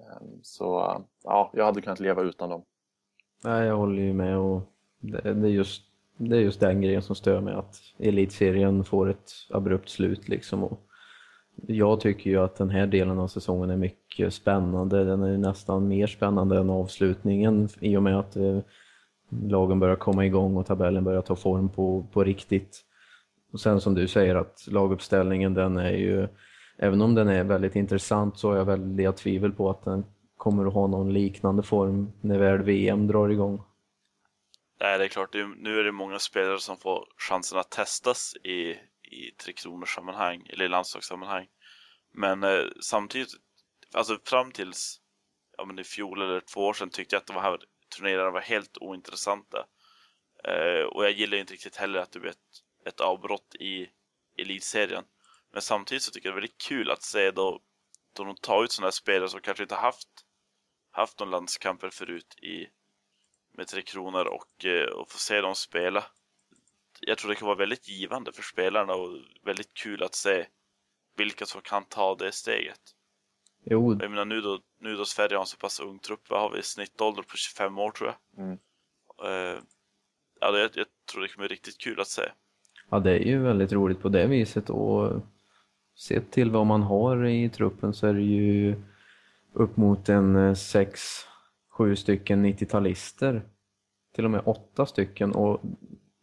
Ehm, 0.00 0.38
så 0.42 0.96
ja, 1.24 1.50
jag 1.54 1.64
hade 1.64 1.80
kunnat 1.80 2.00
leva 2.00 2.22
utan 2.22 2.50
dem. 2.50 2.64
Nej, 3.44 3.66
jag 3.66 3.76
håller 3.76 4.02
ju 4.02 4.12
med 4.12 4.38
och 4.38 4.62
det, 5.00 5.34
det, 5.34 5.48
är 5.48 5.52
just, 5.52 5.82
det 6.16 6.36
är 6.36 6.40
just 6.40 6.60
den 6.60 6.80
grejen 6.80 7.02
som 7.02 7.16
stör 7.16 7.40
mig 7.40 7.54
att 7.54 7.76
elitserien 7.98 8.84
får 8.84 9.10
ett 9.10 9.30
abrupt 9.50 9.88
slut 9.88 10.28
liksom. 10.28 10.64
Och 10.64 10.80
jag 11.66 12.00
tycker 12.00 12.30
ju 12.30 12.36
att 12.36 12.56
den 12.56 12.70
här 12.70 12.86
delen 12.86 13.18
av 13.18 13.28
säsongen 13.28 13.70
är 13.70 13.76
mycket 13.76 14.34
spännande. 14.34 15.04
Den 15.04 15.22
är 15.22 15.38
nästan 15.38 15.88
mer 15.88 16.06
spännande 16.06 16.58
än 16.58 16.70
avslutningen 16.70 17.68
i 17.80 17.96
och 17.96 18.02
med 18.02 18.18
att 18.18 18.36
eh, 18.36 18.58
lagen 19.28 19.80
börjar 19.80 19.96
komma 19.96 20.26
igång 20.26 20.56
och 20.56 20.66
tabellen 20.66 21.04
börjar 21.04 21.22
ta 21.22 21.36
form 21.36 21.68
på, 21.68 22.06
på 22.12 22.24
riktigt. 22.24 22.84
Och 23.52 23.60
sen 23.60 23.80
som 23.80 23.94
du 23.94 24.08
säger 24.08 24.34
att 24.34 24.66
laguppställningen 24.70 25.54
den 25.54 25.76
är 25.76 25.92
ju, 25.92 26.28
även 26.76 27.00
om 27.00 27.14
den 27.14 27.28
är 27.28 27.44
väldigt 27.44 27.76
intressant 27.76 28.38
så 28.38 28.50
har 28.50 28.56
jag 28.56 28.64
väldiga 28.64 29.12
tvivel 29.12 29.52
på 29.52 29.70
att 29.70 29.84
den 29.84 30.04
kommer 30.36 30.66
att 30.66 30.74
ha 30.74 30.86
någon 30.86 31.12
liknande 31.12 31.62
form 31.62 32.12
när 32.20 32.38
väl 32.38 32.62
VM 32.62 33.06
drar 33.06 33.28
igång. 33.28 33.62
Nej, 34.80 34.98
det 34.98 35.04
är 35.04 35.08
klart. 35.08 35.34
nu 35.56 35.80
är 35.80 35.84
det 35.84 35.92
många 35.92 36.18
spelare 36.18 36.58
som 36.58 36.76
får 36.76 37.04
chansen 37.16 37.58
att 37.58 37.70
testas 37.70 38.34
i 38.44 38.76
i 39.14 39.30
Tre 39.30 39.52
Kronors 39.52 39.94
sammanhang 39.94 40.46
eller 40.48 40.64
i 40.64 40.68
landslagssammanhang. 40.68 41.46
Men 42.12 42.42
eh, 42.42 42.64
samtidigt, 42.80 43.28
alltså 43.92 44.18
fram 44.24 44.52
tills 44.52 45.00
ja, 45.56 45.64
men 45.64 45.78
i 45.78 45.84
fjol 45.84 46.22
eller 46.22 46.40
två 46.40 46.60
år 46.60 46.72
sedan 46.72 46.90
tyckte 46.90 47.14
jag 47.14 47.20
att 47.20 47.26
de 47.26 47.36
här 47.36 47.58
turneringarna 47.96 48.30
var 48.30 48.40
helt 48.40 48.78
ointressanta. 48.78 49.66
Eh, 50.44 50.84
och 50.84 51.04
jag 51.04 51.12
gillar 51.12 51.38
inte 51.38 51.52
riktigt 51.52 51.76
heller 51.76 52.00
att 52.00 52.12
det 52.12 52.20
blir 52.20 52.30
ett, 52.30 52.86
ett 52.86 53.00
avbrott 53.00 53.54
i 53.54 53.88
elitserien. 54.38 55.04
Men 55.54 55.62
samtidigt 55.62 56.02
så 56.02 56.10
tycker 56.10 56.28
jag 56.28 56.34
det 56.34 56.38
är 56.38 56.40
väldigt 56.40 56.62
kul 56.62 56.90
att 56.90 57.02
se 57.02 57.30
då, 57.30 57.60
då 58.16 58.24
de 58.24 58.36
tar 58.36 58.64
ut 58.64 58.72
sådana 58.72 58.86
här 58.86 58.92
spelare 58.92 59.28
som 59.28 59.40
kanske 59.40 59.62
inte 59.62 59.74
haft, 59.74 60.08
haft 60.90 61.20
någon 61.20 61.30
landskamper 61.30 61.90
förut 61.90 62.38
i, 62.42 62.66
med 63.56 63.66
Tre 63.66 63.82
Kronor 63.82 64.24
och, 64.24 64.64
eh, 64.64 64.88
och 64.88 65.10
få 65.10 65.18
se 65.18 65.40
dem 65.40 65.54
spela 65.54 66.04
jag 67.00 67.18
tror 67.18 67.28
det 67.28 67.34
kan 67.34 67.46
vara 67.46 67.58
väldigt 67.58 67.88
givande 67.88 68.32
för 68.32 68.42
spelarna 68.42 68.94
och 68.94 69.18
väldigt 69.44 69.74
kul 69.74 70.02
att 70.02 70.14
se 70.14 70.46
vilka 71.16 71.46
som 71.46 71.60
kan 71.60 71.84
ta 71.84 72.14
det 72.14 72.32
steget. 72.32 72.80
Jo. 73.64 73.98
Jag 74.00 74.10
menar 74.10 74.24
nu 74.24 74.40
då, 74.40 74.60
nu 74.80 74.96
då 74.96 75.04
Sverige 75.04 75.36
har 75.36 75.40
en 75.40 75.46
så 75.46 75.56
pass 75.56 75.80
ung 75.80 75.98
trupp, 75.98 76.30
vad 76.30 76.40
har 76.40 76.50
vi 76.50 76.62
snittålder 76.62 77.22
på 77.22 77.36
25 77.36 77.78
år 77.78 77.90
tror 77.90 78.08
jag. 78.10 78.44
Mm. 78.44 78.58
Uh, 79.24 79.62
ja, 80.40 80.50
det, 80.50 80.60
jag 80.60 80.86
tror 81.12 81.22
det 81.22 81.28
kommer 81.28 81.48
bli 81.48 81.56
riktigt 81.56 81.78
kul 81.78 82.00
att 82.00 82.08
se. 82.08 82.22
Ja, 82.90 83.00
det 83.00 83.10
är 83.10 83.18
ju 83.18 83.42
väldigt 83.42 83.72
roligt 83.72 84.00
på 84.00 84.08
det 84.08 84.26
viset 84.26 84.70
och 84.70 85.12
sett 85.96 86.30
till 86.30 86.50
vad 86.50 86.66
man 86.66 86.82
har 86.82 87.24
i 87.24 87.48
truppen 87.48 87.92
så 87.92 88.06
är 88.06 88.14
det 88.14 88.22
ju 88.22 88.74
upp 89.52 89.76
mot 89.76 90.08
en 90.08 90.36
eh, 90.36 90.54
6 90.54 91.00
7 91.70 91.96
stycken 91.96 92.46
90-talister. 92.46 93.42
Till 94.14 94.24
och 94.24 94.30
med 94.30 94.42
åtta 94.44 94.86
stycken 94.86 95.32
och 95.32 95.60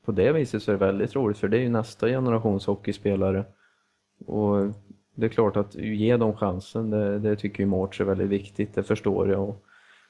på 0.05 0.11
det 0.11 0.31
viset 0.31 0.63
så 0.63 0.71
är 0.71 0.73
det 0.73 0.85
väldigt 0.85 1.15
roligt 1.15 1.37
för 1.37 1.47
det 1.47 1.57
är 1.57 1.61
ju 1.61 1.69
nästa 1.69 2.07
generations 2.07 2.65
hockeyspelare. 2.65 3.45
Och 4.25 4.73
det 5.15 5.25
är 5.25 5.29
klart 5.29 5.57
att 5.57 5.75
ge 5.75 6.17
dem 6.17 6.37
chansen, 6.37 6.89
det, 6.89 7.19
det 7.19 7.35
tycker 7.35 7.59
ju 7.59 7.65
Mårts 7.65 7.99
är 7.99 8.05
väldigt 8.05 8.29
viktigt, 8.29 8.73
det 8.73 8.83
förstår 8.83 9.29
jag. 9.29 9.49
Och 9.49 9.63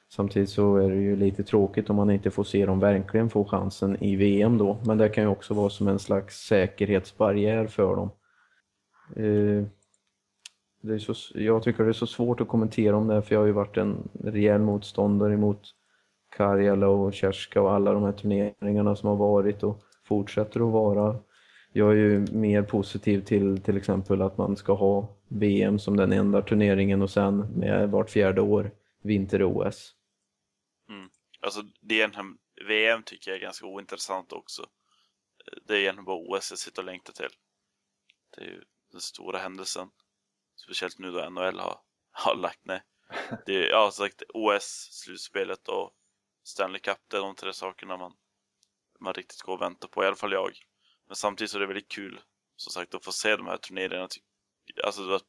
samtidigt 0.08 0.50
så 0.50 0.76
är 0.76 0.90
det 0.90 1.00
ju 1.00 1.16
lite 1.16 1.42
tråkigt 1.42 1.90
om 1.90 1.96
man 1.96 2.10
inte 2.10 2.30
får 2.30 2.44
se 2.44 2.66
dem 2.66 2.80
verkligen 2.80 3.30
få 3.30 3.44
chansen 3.44 4.02
i 4.02 4.16
VM 4.16 4.58
då. 4.58 4.78
Men 4.86 4.98
det 4.98 5.08
kan 5.08 5.24
ju 5.24 5.30
också 5.30 5.54
vara 5.54 5.70
som 5.70 5.88
en 5.88 5.98
slags 5.98 6.46
säkerhetsbarriär 6.46 7.66
för 7.66 7.96
dem. 7.96 8.10
Eh, 9.16 9.64
det 10.82 10.94
är 10.94 10.98
så, 10.98 11.14
jag 11.34 11.62
tycker 11.62 11.84
det 11.84 11.90
är 11.90 11.92
så 11.92 12.06
svårt 12.06 12.40
att 12.40 12.48
kommentera 12.48 12.96
om 12.96 13.08
det 13.08 13.22
för 13.22 13.34
jag 13.34 13.40
har 13.40 13.46
ju 13.46 13.52
varit 13.52 13.76
en 13.76 14.08
rejäl 14.24 14.60
motståndare 14.60 15.34
emot 15.34 15.74
Karjala 16.36 16.88
och 16.88 17.14
Kerska 17.14 17.62
och 17.62 17.72
alla 17.72 17.92
de 17.92 18.02
här 18.02 18.12
turneringarna 18.12 18.96
som 18.96 19.08
har 19.08 19.16
varit 19.16 19.62
och 19.62 19.82
fortsätter 20.04 20.60
att 20.60 20.72
vara. 20.72 21.16
Jag 21.72 21.90
är 21.90 21.96
ju 21.96 22.26
mer 22.32 22.62
positiv 22.62 23.24
till 23.24 23.62
till 23.62 23.76
exempel 23.76 24.22
att 24.22 24.38
man 24.38 24.56
ska 24.56 24.72
ha 24.74 25.16
VM 25.28 25.78
som 25.78 25.96
den 25.96 26.12
enda 26.12 26.42
turneringen 26.42 27.02
och 27.02 27.10
sen 27.10 27.38
med 27.38 27.90
vart 27.90 28.10
fjärde 28.10 28.40
år 28.40 28.70
vinter-OS. 29.02 29.94
Mm. 30.88 31.10
Alltså 31.40 31.62
det 31.80 31.94
är 31.94 31.98
egentligen, 31.98 32.38
VM 32.68 33.02
tycker 33.02 33.30
jag 33.30 33.38
är 33.38 33.42
ganska 33.42 33.66
ointressant 33.66 34.32
också. 34.32 34.62
Det 35.66 35.74
är 35.74 35.78
egentligen 35.78 36.04
bara 36.04 36.16
OS 36.16 36.50
jag 36.50 36.58
sitter 36.58 36.82
och 36.82 36.86
längtar 36.86 37.12
till. 37.12 37.36
Det 38.36 38.40
är 38.40 38.46
ju 38.46 38.62
den 38.92 39.00
stora 39.00 39.38
händelsen. 39.38 39.90
Speciellt 40.56 40.98
nu 40.98 41.10
då 41.10 41.30
NHL 41.30 41.58
har, 41.58 41.80
har 42.12 42.34
lagt 42.34 42.64
ner. 42.64 42.82
Det 43.46 43.52
är, 43.52 43.70
ja, 43.70 43.90
som 43.90 44.04
sagt, 44.04 44.22
OS, 44.34 44.88
slutspelet 44.92 45.68
och 45.68 45.94
Stanley 46.42 46.80
Cup, 46.80 46.98
det 47.08 47.16
är 47.16 47.20
de 47.20 47.34
tre 47.34 47.52
sakerna 47.52 47.96
man, 47.96 48.16
man 49.00 49.14
riktigt 49.14 49.42
går 49.42 49.54
och 49.54 49.62
väntar 49.62 49.88
på, 49.88 50.04
i 50.04 50.06
alla 50.06 50.16
fall 50.16 50.32
jag. 50.32 50.58
Men 51.06 51.16
samtidigt 51.16 51.50
så 51.50 51.58
är 51.58 51.60
det 51.60 51.66
väldigt 51.66 51.92
kul, 51.92 52.20
som 52.56 52.72
sagt, 52.72 52.94
att 52.94 53.04
få 53.04 53.12
se 53.12 53.36
de 53.36 53.46
här 53.46 53.56
turneringarna. 53.56 54.08
Alltså 54.84 55.10
att, 55.14 55.26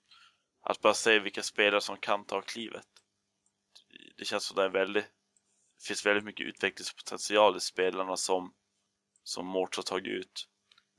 att 0.61 0.81
bara 0.81 0.93
se 0.93 1.19
vilka 1.19 1.43
spelare 1.43 1.81
som 1.81 1.97
kan 1.97 2.25
ta 2.25 2.41
klivet. 2.41 2.87
Det 4.17 4.25
känns 4.25 4.43
som 4.43 4.55
det 4.55 4.63
är 4.63 4.69
väldigt, 4.69 5.05
det 5.77 5.87
finns 5.87 6.05
väldigt 6.05 6.23
mycket 6.23 6.45
utvecklingspotential 6.45 7.57
i 7.57 7.59
spelarna 7.59 8.17
som, 8.17 8.53
som 9.23 9.45
Mårts 9.45 9.77
har 9.77 9.83
tagit 9.83 10.07
ut. 10.07 10.47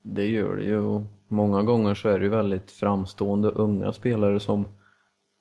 Det 0.07 0.27
gör 0.27 0.57
det 0.57 0.65
ju 0.65 0.79
och 0.79 1.03
många 1.29 1.63
gånger 1.63 1.95
så 1.95 2.09
är 2.09 2.19
det 2.19 2.25
ju 2.25 2.31
väldigt 2.31 2.71
framstående 2.71 3.49
unga 3.49 3.93
spelare 3.93 4.41
som 4.41 4.65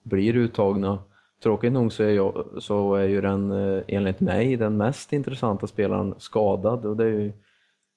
blir 0.03 0.35
uttagna. 0.35 0.99
Tråkigt 1.43 1.73
nog 1.73 1.93
så 1.93 2.03
är, 2.03 2.09
jag, 2.09 2.45
så 2.59 2.95
är 2.95 3.07
ju 3.07 3.21
den 3.21 3.51
eh, 3.51 3.83
enligt 3.87 4.19
mig 4.19 4.55
den 4.57 4.77
mest 4.77 5.13
intressanta 5.13 5.67
spelaren 5.67 6.15
skadad 6.17 6.85
och 6.85 6.97
det 6.97 7.03
är 7.03 7.09
ju 7.09 7.31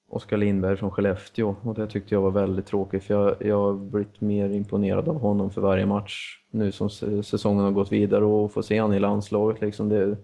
Oskar 0.09 0.37
Lindberg 0.37 0.77
från 0.77 0.91
Skellefteå 0.91 1.55
och 1.61 1.75
det 1.75 1.87
tyckte 1.87 2.15
jag 2.15 2.21
var 2.21 2.31
väldigt 2.31 2.65
tråkigt 2.65 3.03
för 3.03 3.13
jag, 3.13 3.35
jag 3.39 3.57
har 3.57 3.73
blivit 3.73 4.21
mer 4.21 4.49
imponerad 4.49 5.09
av 5.09 5.19
honom 5.19 5.51
för 5.51 5.61
varje 5.61 5.85
match 5.85 6.39
nu 6.51 6.71
som 6.71 6.89
säsongen 7.23 7.63
har 7.63 7.71
gått 7.71 7.91
vidare 7.91 8.25
och 8.25 8.51
få 8.51 8.63
se 8.63 8.81
honom 8.81 8.97
i 8.97 8.99
landslaget 8.99 9.61
liksom. 9.61 9.89
Det, 9.89 10.17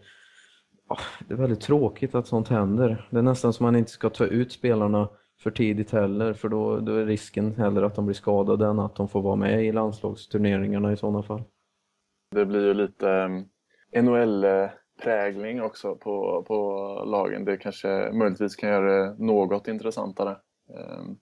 ah, 0.87 0.99
det 1.27 1.33
är 1.33 1.37
väldigt 1.37 1.61
tråkigt 1.61 2.15
att 2.15 2.27
sånt 2.27 2.47
händer. 2.47 3.07
Det 3.09 3.17
är 3.17 3.21
nästan 3.21 3.53
som 3.53 3.63
man 3.63 3.75
inte 3.75 3.91
ska 3.91 4.09
ta 4.09 4.25
ut 4.25 4.51
spelarna 4.51 5.07
för 5.43 5.51
tidigt 5.51 5.91
heller 5.91 6.33
för 6.33 6.49
då, 6.49 6.79
då 6.79 6.95
är 6.95 7.05
risken 7.05 7.55
hellre 7.55 7.85
att 7.85 7.95
de 7.95 8.05
blir 8.05 8.15
skadade 8.15 8.65
än 8.65 8.79
att 8.79 8.95
de 8.95 9.09
får 9.09 9.21
vara 9.21 9.35
med 9.35 9.65
i 9.65 9.71
landslagsturneringarna 9.71 10.93
i 10.93 10.97
sådana 10.97 11.23
fall. 11.23 11.43
Det 12.31 12.45
blir 12.45 12.67
ju 12.67 12.73
lite 12.73 13.09
eh, 13.91 14.03
NHL-prägling 14.03 15.61
också 15.61 15.95
på, 15.95 16.43
på 16.47 16.55
lagen. 17.05 17.45
Det 17.45 17.57
kanske 17.57 18.11
möjligtvis 18.13 18.55
kan 18.55 18.69
göra 18.69 19.03
det 19.03 19.15
något 19.25 19.67
intressantare. 19.67 20.37
Um, 20.69 21.19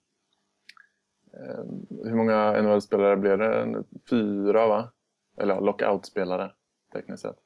um, 1.33 1.87
hur 2.03 2.15
många 2.15 2.61
NHL-spelare 2.61 3.17
blev 3.17 3.37
det? 3.37 3.83
Fyra 4.09 4.67
va? 4.67 4.91
Eller 5.37 5.61
lockout-spelare 5.61 6.51
tekniskt 6.93 7.21
sett. 7.21 7.37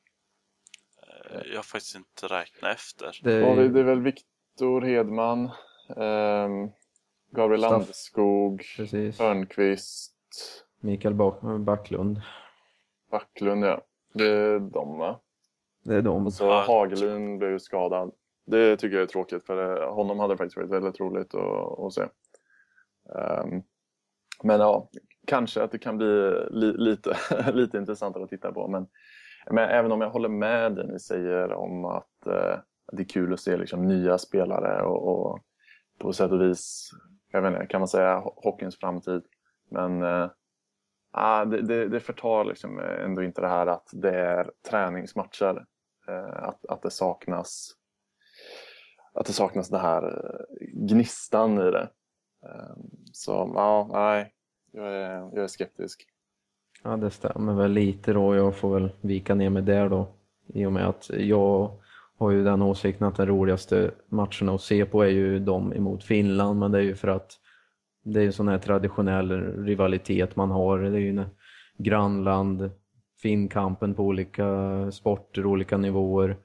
Eh, 1.32 1.41
jag 1.51 1.55
har 1.55 1.63
faktiskt 1.63 1.95
inte 1.95 2.28
räknat 2.36 2.76
efter. 2.76 3.19
Det 3.23 3.34
är, 3.34 3.69
det 3.69 3.80
är 3.80 3.84
väl 3.84 4.01
Viktor 4.01 4.82
Hedman, 4.82 5.49
um, 5.88 6.71
Gabriel 7.31 7.61
Staff. 7.61 7.71
Landeskog, 7.71 8.63
Precis. 8.77 9.19
Hörnqvist. 9.19 10.13
Mikael 10.79 11.13
Backlund. 11.59 12.21
Backlund 13.11 13.65
ja. 13.65 13.81
Det 14.13 14.27
är 14.27 14.59
de 14.59 14.97
va? 14.97 15.19
Det 15.83 15.95
är 15.95 16.01
de. 16.01 16.25
Och 16.25 16.33
så 16.33 16.51
Hagelin 16.51 17.38
blev 17.38 17.51
ju 17.51 17.59
skadad. 17.59 18.11
Det 18.45 18.77
tycker 18.77 18.95
jag 18.95 19.03
är 19.03 19.07
tråkigt 19.07 19.45
för 19.45 19.88
honom 19.88 20.19
hade 20.19 20.38
faktiskt 20.38 20.57
varit 20.57 20.69
väldigt 20.69 20.99
roligt 20.99 21.36
att, 21.36 21.79
att 21.79 21.93
se. 21.93 22.01
Um, 22.01 23.63
men 24.43 24.59
ja, 24.59 24.89
kanske 25.27 25.63
att 25.63 25.71
det 25.71 25.79
kan 25.79 25.97
bli 25.97 26.31
li, 26.49 26.73
lite, 26.77 27.17
lite 27.53 27.77
intressantare 27.77 28.23
att 28.23 28.29
titta 28.29 28.51
på. 28.51 28.67
Men, 28.67 28.88
men 29.51 29.69
även 29.69 29.91
om 29.91 30.01
jag 30.01 30.09
håller 30.09 30.29
med 30.29 30.75
det 30.75 30.88
ni 30.88 30.99
säger 30.99 31.53
om 31.53 31.86
att 31.86 32.27
uh, 32.27 32.57
det 32.91 33.01
är 33.01 33.09
kul 33.09 33.33
att 33.33 33.39
se 33.39 33.57
liksom, 33.57 33.88
nya 33.88 34.17
spelare 34.17 34.83
och, 34.86 35.07
och, 35.07 35.39
på 35.99 36.13
sätt 36.13 36.31
och 36.31 36.41
vis, 36.41 36.91
jag 37.31 37.41
vet 37.41 37.53
inte, 37.53 37.65
kan 37.65 37.81
man 37.81 37.87
säga 37.87 38.23
hockeyns 38.35 38.79
framtid. 38.79 39.21
Men 39.69 40.03
äh, 40.03 41.45
det, 41.45 41.61
det, 41.61 41.87
det 41.87 41.99
förtar 41.99 42.45
liksom 42.45 42.79
eh, 42.79 43.05
ändå 43.05 43.23
inte 43.23 43.41
det 43.41 43.47
här 43.47 43.67
att 43.67 43.89
det 43.93 44.19
är 44.19 44.51
träningsmatcher. 44.69 45.65
Eh, 46.07 46.43
att, 46.43 46.65
att 46.65 46.81
det 46.81 46.91
saknas 46.91 47.75
att 49.15 49.25
det 49.25 49.33
saknas 49.33 49.69
det 49.69 49.77
här 49.77 50.21
gnistan 50.73 51.61
i 51.61 51.71
det. 51.71 51.89
Ehm, 52.43 52.89
så 53.11 53.51
ja, 53.55 53.89
nej, 53.93 54.33
jag 54.71 54.87
är, 54.87 55.29
jag 55.33 55.37
är 55.37 55.47
skeptisk. 55.47 56.07
Ja, 56.83 56.97
det 56.97 57.11
stämmer 57.11 57.53
väl 57.53 57.71
lite 57.71 58.13
då. 58.13 58.35
Jag 58.35 58.55
får 58.55 58.73
väl 58.73 58.89
vika 59.01 59.35
ner 59.35 59.49
mig 59.49 59.61
där 59.61 59.89
då. 59.89 60.07
I 60.47 60.65
och 60.65 60.71
med 60.71 60.87
att 60.87 61.09
jag 61.09 61.71
har 62.18 62.32
ju 62.32 62.43
den 62.43 62.61
åsikten 62.61 63.07
att 63.07 63.16
de 63.16 63.26
roligaste 63.26 63.91
matcherna 64.09 64.53
att 64.53 64.61
se 64.61 64.86
på 64.86 65.03
är 65.03 65.09
ju 65.09 65.39
de 65.39 65.74
emot 65.74 66.03
Finland. 66.03 66.59
Men 66.59 66.72
det 66.72 66.78
är 66.78 66.82
ju 66.82 66.95
för 66.95 67.07
att 67.07 67.32
det 68.03 68.20
är 68.20 68.24
ju 68.24 68.32
sån 68.32 68.47
här 68.47 68.57
traditionell 68.57 69.32
rivalitet 69.66 70.36
man 70.36 70.51
har. 70.51 70.80
Det 70.80 70.97
är 70.97 71.01
ju 71.01 71.24
grannland, 71.78 72.72
Finnkampen 73.22 73.93
på 73.93 74.03
olika 74.03 74.47
sporter, 74.91 75.45
olika 75.45 75.78
nivåer. 75.78 76.38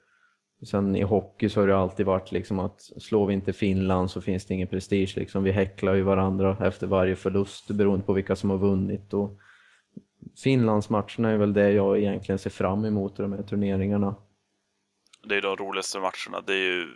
Sen 0.65 0.95
i 0.95 1.01
hockey 1.01 1.49
så 1.49 1.59
har 1.59 1.67
det 1.67 1.77
alltid 1.77 2.05
varit 2.05 2.31
liksom 2.31 2.59
att 2.59 2.81
slår 2.81 3.27
vi 3.27 3.33
inte 3.33 3.53
Finland 3.53 4.11
så 4.11 4.21
finns 4.21 4.45
det 4.45 4.53
ingen 4.53 4.67
prestige. 4.67 5.13
Liksom. 5.17 5.43
Vi 5.43 5.51
häcklar 5.51 5.93
ju 5.93 6.01
varandra 6.01 6.57
efter 6.61 6.87
varje 6.87 7.15
förlust 7.15 7.71
beroende 7.71 8.05
på 8.05 8.13
vilka 8.13 8.35
som 8.35 8.49
har 8.49 8.57
vunnit. 8.57 9.13
Och 9.13 9.37
Finlandsmatcherna 10.43 11.29
är 11.29 11.37
väl 11.37 11.53
det 11.53 11.71
jag 11.71 11.99
egentligen 11.99 12.39
ser 12.39 12.49
fram 12.49 12.85
emot 12.85 13.19
i 13.19 13.21
de 13.21 13.33
här 13.33 13.43
turneringarna. 13.43 14.15
Det 15.23 15.35
är 15.37 15.41
de 15.41 15.55
roligaste 15.55 15.99
matcherna. 15.99 16.41
Det 16.45 16.53
är 16.53 16.71
ju 16.73 16.87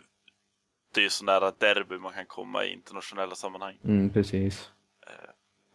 det 0.94 1.04
är 1.04 1.08
så 1.08 1.24
nära 1.24 1.52
derby 1.58 1.98
man 1.98 2.12
kan 2.12 2.26
komma 2.26 2.64
i 2.64 2.72
internationella 2.72 3.34
sammanhang. 3.34 3.78
Mm, 3.84 4.10
precis. 4.10 4.70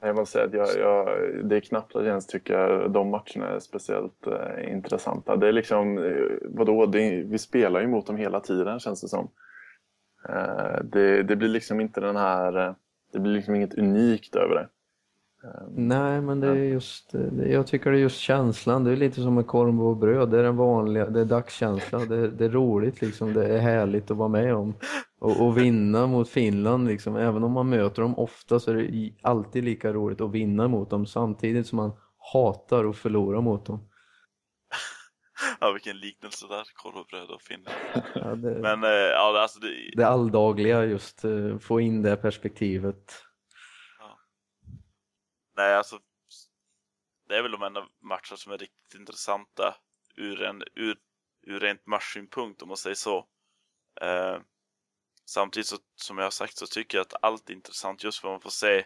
Jag 0.02 0.16
måste 0.16 0.34
säga 0.34 0.46
att 0.46 0.54
jag, 0.54 0.80
jag, 0.80 1.30
det 1.46 1.56
är 1.56 1.60
knappt 1.60 1.96
att 1.96 2.02
jag 2.02 2.10
ens 2.10 2.28
tycker 2.28 2.88
de 2.88 3.10
matcherna 3.10 3.48
är 3.48 3.60
speciellt 3.60 4.28
eh, 4.28 4.74
intressanta. 4.74 5.36
Det 5.36 5.48
är 5.48 5.52
liksom, 5.52 5.98
eh, 5.98 6.38
vadå, 6.42 6.86
det, 6.86 7.24
vi 7.24 7.38
spelar 7.38 7.82
ju 7.82 7.88
mot 7.88 8.08
dem 8.08 8.16
hela 8.16 8.40
tiden 8.40 8.80
känns 8.80 9.02
det 9.02 9.08
som. 9.08 9.32
Eh, 10.30 10.84
det, 10.84 11.24
det, 11.24 11.36
blir 11.36 11.50
liksom 11.50 11.80
inte 11.80 12.02
den 12.02 12.16
här, 12.16 12.68
eh, 12.68 12.74
det 13.14 13.20
blir 13.20 13.34
liksom 13.34 13.56
inget 13.56 13.78
unikt 13.78 14.36
över 14.36 14.56
det. 14.56 14.70
Eh, 15.44 15.68
Nej, 15.72 16.22
men 16.22 16.40
det 16.40 16.48
är 16.48 16.56
just, 16.56 17.14
jag 17.46 17.68
tycker 17.68 17.92
det 17.92 17.98
är 17.98 18.02
just 18.02 18.20
känslan. 18.20 18.84
Det 18.84 18.92
är 18.92 18.96
lite 18.96 19.22
som 19.22 19.36
med 19.36 19.48
korv 19.48 19.82
och 19.82 19.98
bröd. 19.98 20.30
Det 20.30 20.40
är 20.40 20.44
den 20.44 20.58
vanliga, 20.58 21.10
det 21.10 21.22
är 21.22 21.26
dagskänsla. 21.26 22.00
Det, 22.00 22.32
det 22.32 22.46
är 22.46 22.50
roligt 22.50 23.02
liksom. 23.02 23.34
Det 23.34 23.48
är 23.48 23.60
härligt 23.60 24.12
att 24.12 24.18
vara 24.18 24.30
med 24.30 24.56
om. 24.56 24.74
Och, 25.20 25.46
och, 25.46 25.58
vinna 25.58 26.08
mot 26.08 26.30
Finland, 26.30 26.88
liksom, 26.88 27.16
även 27.16 27.44
om 27.44 27.52
man 27.52 27.70
möter 27.70 28.02
dem 28.02 28.20
ofta 28.20 28.60
så 28.60 28.72
är 28.72 28.76
det 28.76 29.14
alltid 29.22 29.64
lika 29.64 29.94
roligt 29.94 30.22
att 30.22 30.32
vinna 30.32 30.68
mot 30.68 30.90
dem 30.90 31.06
samtidigt 31.06 31.68
som 31.68 31.78
man 31.78 31.92
hatar 32.34 32.86
att 32.86 32.98
förlora 32.98 33.42
mot 33.42 33.66
dem. 33.66 33.90
ja, 35.60 35.72
vilken 35.72 35.98
liknelse 35.98 36.46
där, 36.50 36.64
korv 36.74 36.96
och 36.96 37.06
bröd 37.06 37.30
och 37.30 37.42
Finland. 37.42 37.78
Ja, 38.16 38.36
det, 38.36 38.62
Men, 38.62 38.84
äh, 38.84 38.90
ja, 38.90 39.42
alltså 39.42 39.60
det... 39.60 39.68
det 39.96 40.08
alldagliga, 40.08 40.86
just 40.86 41.26
uh, 41.26 41.58
få 41.58 41.80
in 41.80 42.02
det 42.02 42.16
perspektivet. 42.16 43.14
Nej, 45.56 45.76
alltså 45.76 46.00
det 47.28 47.38
är 47.38 47.42
väl 47.42 47.52
de 47.52 47.64
enda 47.64 47.88
matcher 48.02 48.36
som 48.36 48.52
är 48.52 48.58
riktigt 48.58 49.00
intressanta 49.00 49.76
ur, 50.16 50.42
en, 50.42 50.64
ur, 50.76 50.98
ur 51.42 51.60
rent 51.60 51.86
matchsynpunkt 51.86 52.62
om 52.62 52.68
man 52.68 52.78
säger 52.78 52.96
så. 52.96 53.28
Eh, 54.02 54.40
Samtidigt 55.26 55.68
så, 55.68 55.78
som 55.96 56.18
jag 56.18 56.26
har 56.26 56.32
sagt 56.32 56.58
så 56.58 56.68
tycker 56.68 56.98
jag 56.98 57.06
att 57.06 57.24
allt 57.24 57.50
är 57.50 57.54
intressant 57.54 58.04
just 58.04 58.20
för 58.20 58.28
att 58.28 58.34
man 58.34 58.42
får 58.42 58.50
se 58.50 58.86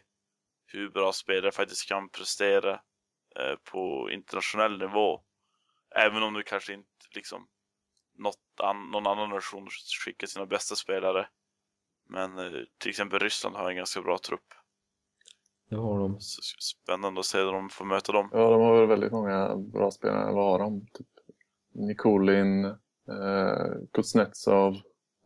hur 0.66 0.90
bra 0.90 1.14
spelare 1.14 1.52
faktiskt 1.52 1.88
kan 1.88 2.10
prestera 2.10 2.82
eh, 3.40 3.56
på 3.64 4.10
internationell 4.12 4.78
nivå. 4.78 5.24
Även 5.96 6.24
om 6.24 6.34
du 6.34 6.44
kanske 6.44 6.74
inte 6.74 7.06
liksom 7.16 7.48
något 8.18 8.60
an, 8.60 8.92
någon 8.92 9.08
annan 9.08 9.30
nation 9.30 9.68
skickar 10.06 10.28
sina 10.28 10.46
bästa 10.46 10.76
spelare. 10.76 11.30
Men 12.10 12.38
eh, 12.38 12.64
till 12.78 12.90
exempel 12.90 13.20
Ryssland 13.20 13.56
har 13.56 13.70
en 13.70 13.76
ganska 13.76 14.02
bra 14.02 14.18
trupp. 14.18 14.54
Det 15.70 15.76
har 15.76 16.00
de. 16.00 16.20
Så 16.20 16.42
spännande 16.60 17.20
att 17.20 17.26
se 17.26 17.38
hur 17.38 17.52
de 17.52 17.70
får 17.70 17.86
möta 17.86 18.12
dem. 18.12 18.30
Ja, 18.32 18.50
de 18.50 18.62
har 18.62 18.80
väl 18.80 18.88
väldigt 18.88 19.12
många 19.12 19.56
bra 19.56 19.92
spelare. 19.92 20.34
Vad 20.34 20.52
har 20.52 20.60
de? 20.60 20.82
Typ 20.94 21.08
Nikolin, 21.74 22.66
eh, 22.66 23.74
Kuznetsov. 23.94 24.74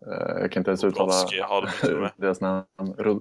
Eh, 0.07 0.41
jag 0.41 0.51
kan 0.51 0.61
inte 0.61 0.71
ens 0.71 0.83
uttala 0.83 1.13
deras 2.17 2.41
namn. 2.41 2.65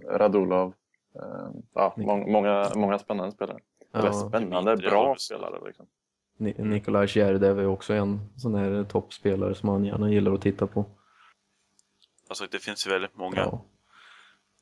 Radulov. 0.09 0.75
Eh, 1.15 1.51
ja, 1.75 1.95
många, 1.97 2.71
många 2.77 2.99
spännande 2.99 3.33
spelare. 3.33 3.59
Ja. 3.93 4.13
Spännande, 4.13 4.77
bra 4.77 5.17
spelare. 5.19 5.67
Liksom. 5.67 5.87
Nikolaj 6.39 7.09
Tjärdev 7.09 7.59
är 7.61 7.67
också 7.67 7.95
en 7.95 8.21
sån 8.37 8.55
här 8.55 8.85
toppspelare 8.85 9.55
som 9.55 9.67
man 9.67 9.85
gärna 9.85 10.11
gillar 10.11 10.33
att 10.33 10.43
titta 10.43 10.67
på. 10.67 10.85
Alltså 12.29 12.47
det 12.51 12.59
finns 12.59 12.87
ju 12.87 12.91
väldigt 12.91 13.17
många. 13.17 13.37
Ja. 13.37 13.65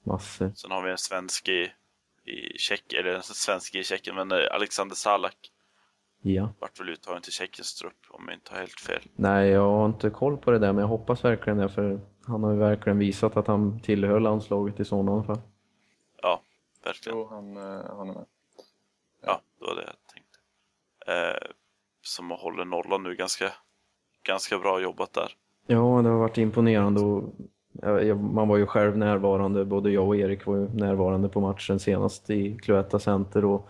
Massor. 0.02 0.52
Sen 0.54 0.70
har 0.70 0.82
vi 0.82 0.90
en 0.90 0.98
svensk 0.98 1.48
i, 1.48 1.72
i 2.26 2.58
Tjeckien, 2.58 3.00
eller 3.00 3.14
en 3.14 3.22
svensk 3.22 3.74
i 3.74 3.84
Tjeckien, 3.84 4.16
men 4.16 4.32
eh, 4.32 4.54
Alexander 4.54 4.94
Salak. 4.94 5.52
Ja. 6.22 6.52
Vart 6.58 6.80
väl 6.80 6.88
uttagen 6.88 7.22
till 7.22 7.32
Tjeckiens 7.32 7.74
trupp 7.74 8.06
om 8.08 8.24
jag 8.26 8.36
inte 8.36 8.52
har 8.52 8.58
helt 8.58 8.80
fel. 8.80 9.02
Nej, 9.14 9.48
jag 9.48 9.70
har 9.70 9.86
inte 9.86 10.10
koll 10.10 10.36
på 10.36 10.50
det 10.50 10.58
där 10.58 10.72
men 10.72 10.80
jag 10.80 10.88
hoppas 10.88 11.24
verkligen 11.24 11.58
det 11.58 11.68
för 11.68 12.00
han 12.26 12.42
har 12.42 12.52
ju 12.52 12.58
verkligen 12.58 12.98
visat 12.98 13.36
att 13.36 13.46
han 13.46 13.80
tillhör 13.80 14.20
landslaget 14.20 14.80
i 14.80 14.84
sådana 14.84 15.22
fall. 15.22 15.40
Ja, 16.22 16.42
verkligen. 16.84 17.18
Jo, 17.18 17.28
han, 17.30 17.56
eh, 17.56 17.96
han 17.96 18.08
är 18.08 18.14
med. 18.14 18.26
Ja, 19.22 19.40
det 19.58 19.66
var 19.66 19.74
det 19.74 19.82
jag 19.82 19.96
tänkte. 20.14 20.38
Eh, 21.06 21.50
som 22.02 22.30
håller 22.30 22.64
nollan 22.64 23.02
nu 23.02 23.14
ganska, 23.14 23.52
ganska 24.22 24.58
bra 24.58 24.80
jobbat 24.80 25.12
där. 25.12 25.32
Ja, 25.66 26.00
det 26.02 26.08
har 26.08 26.18
varit 26.18 26.38
imponerande 26.38 27.00
och 27.00 27.34
jag- 27.82 28.22
man 28.22 28.48
var 28.48 28.56
ju 28.56 28.66
själv 28.66 28.98
närvarande, 28.98 29.64
både 29.64 29.90
jag 29.90 30.06
och 30.06 30.16
Erik 30.16 30.46
var 30.46 30.56
ju 30.56 30.68
närvarande 30.68 31.28
på 31.28 31.40
matchen 31.40 31.78
senast 31.78 32.30
i 32.30 32.58
Cloetta 32.58 32.98
Center 32.98 33.44
och 33.44 33.68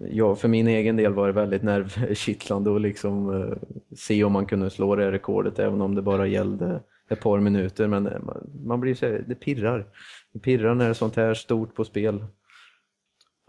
jag, 0.00 0.38
för 0.38 0.48
min 0.48 0.68
egen 0.68 0.96
del 0.96 1.12
var 1.14 1.26
det 1.26 1.32
väldigt 1.32 1.62
nervkittlande 1.62 2.74
att 2.74 2.80
liksom 2.80 3.42
eh, 3.42 3.56
se 3.96 4.24
om 4.24 4.32
man 4.32 4.46
kunde 4.46 4.70
slå 4.70 4.96
det 4.96 5.12
rekordet 5.12 5.58
även 5.58 5.80
om 5.80 5.94
det 5.94 6.02
bara 6.02 6.26
gällde 6.26 6.82
ett 7.08 7.20
par 7.20 7.40
minuter 7.40 7.86
men 7.88 8.06
eh, 8.06 8.18
man, 8.64 8.80
blir 8.80 8.94
så 8.94 9.06
det 9.26 9.34
pirrar. 9.34 9.86
Det 10.32 10.38
pirrar 10.38 10.74
när 10.74 10.84
det 10.84 10.90
är 10.90 10.94
sånt 10.94 11.16
här 11.16 11.34
stort 11.34 11.74
på 11.74 11.84
spel. 11.84 12.24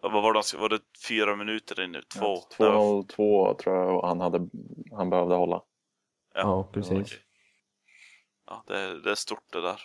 Ja, 0.01 0.10
vad 0.10 0.24
var 0.24 0.34
det, 0.34 0.58
var 0.62 0.70
det 0.70 0.80
fyra 1.10 1.36
minuter 1.36 1.84
in 1.84 1.91
nu? 1.91 2.01
Två? 2.20 2.38
Ja, 2.60 3.04
2-0-2 3.18 3.58
tror 3.58 3.76
jag 3.76 4.01
han, 4.01 4.20
hade, 4.22 4.47
han 4.91 5.10
behövde 5.10 5.36
hålla. 5.36 5.62
Ja, 6.36 6.70
precis. 6.74 6.91
okej. 6.91 7.18
Ja, 8.47 8.64
det, 8.68 8.80
är- 8.80 9.04
det 9.04 9.12
är 9.12 9.16
stort 9.16 9.43
det 9.54 9.62
där. 9.62 9.82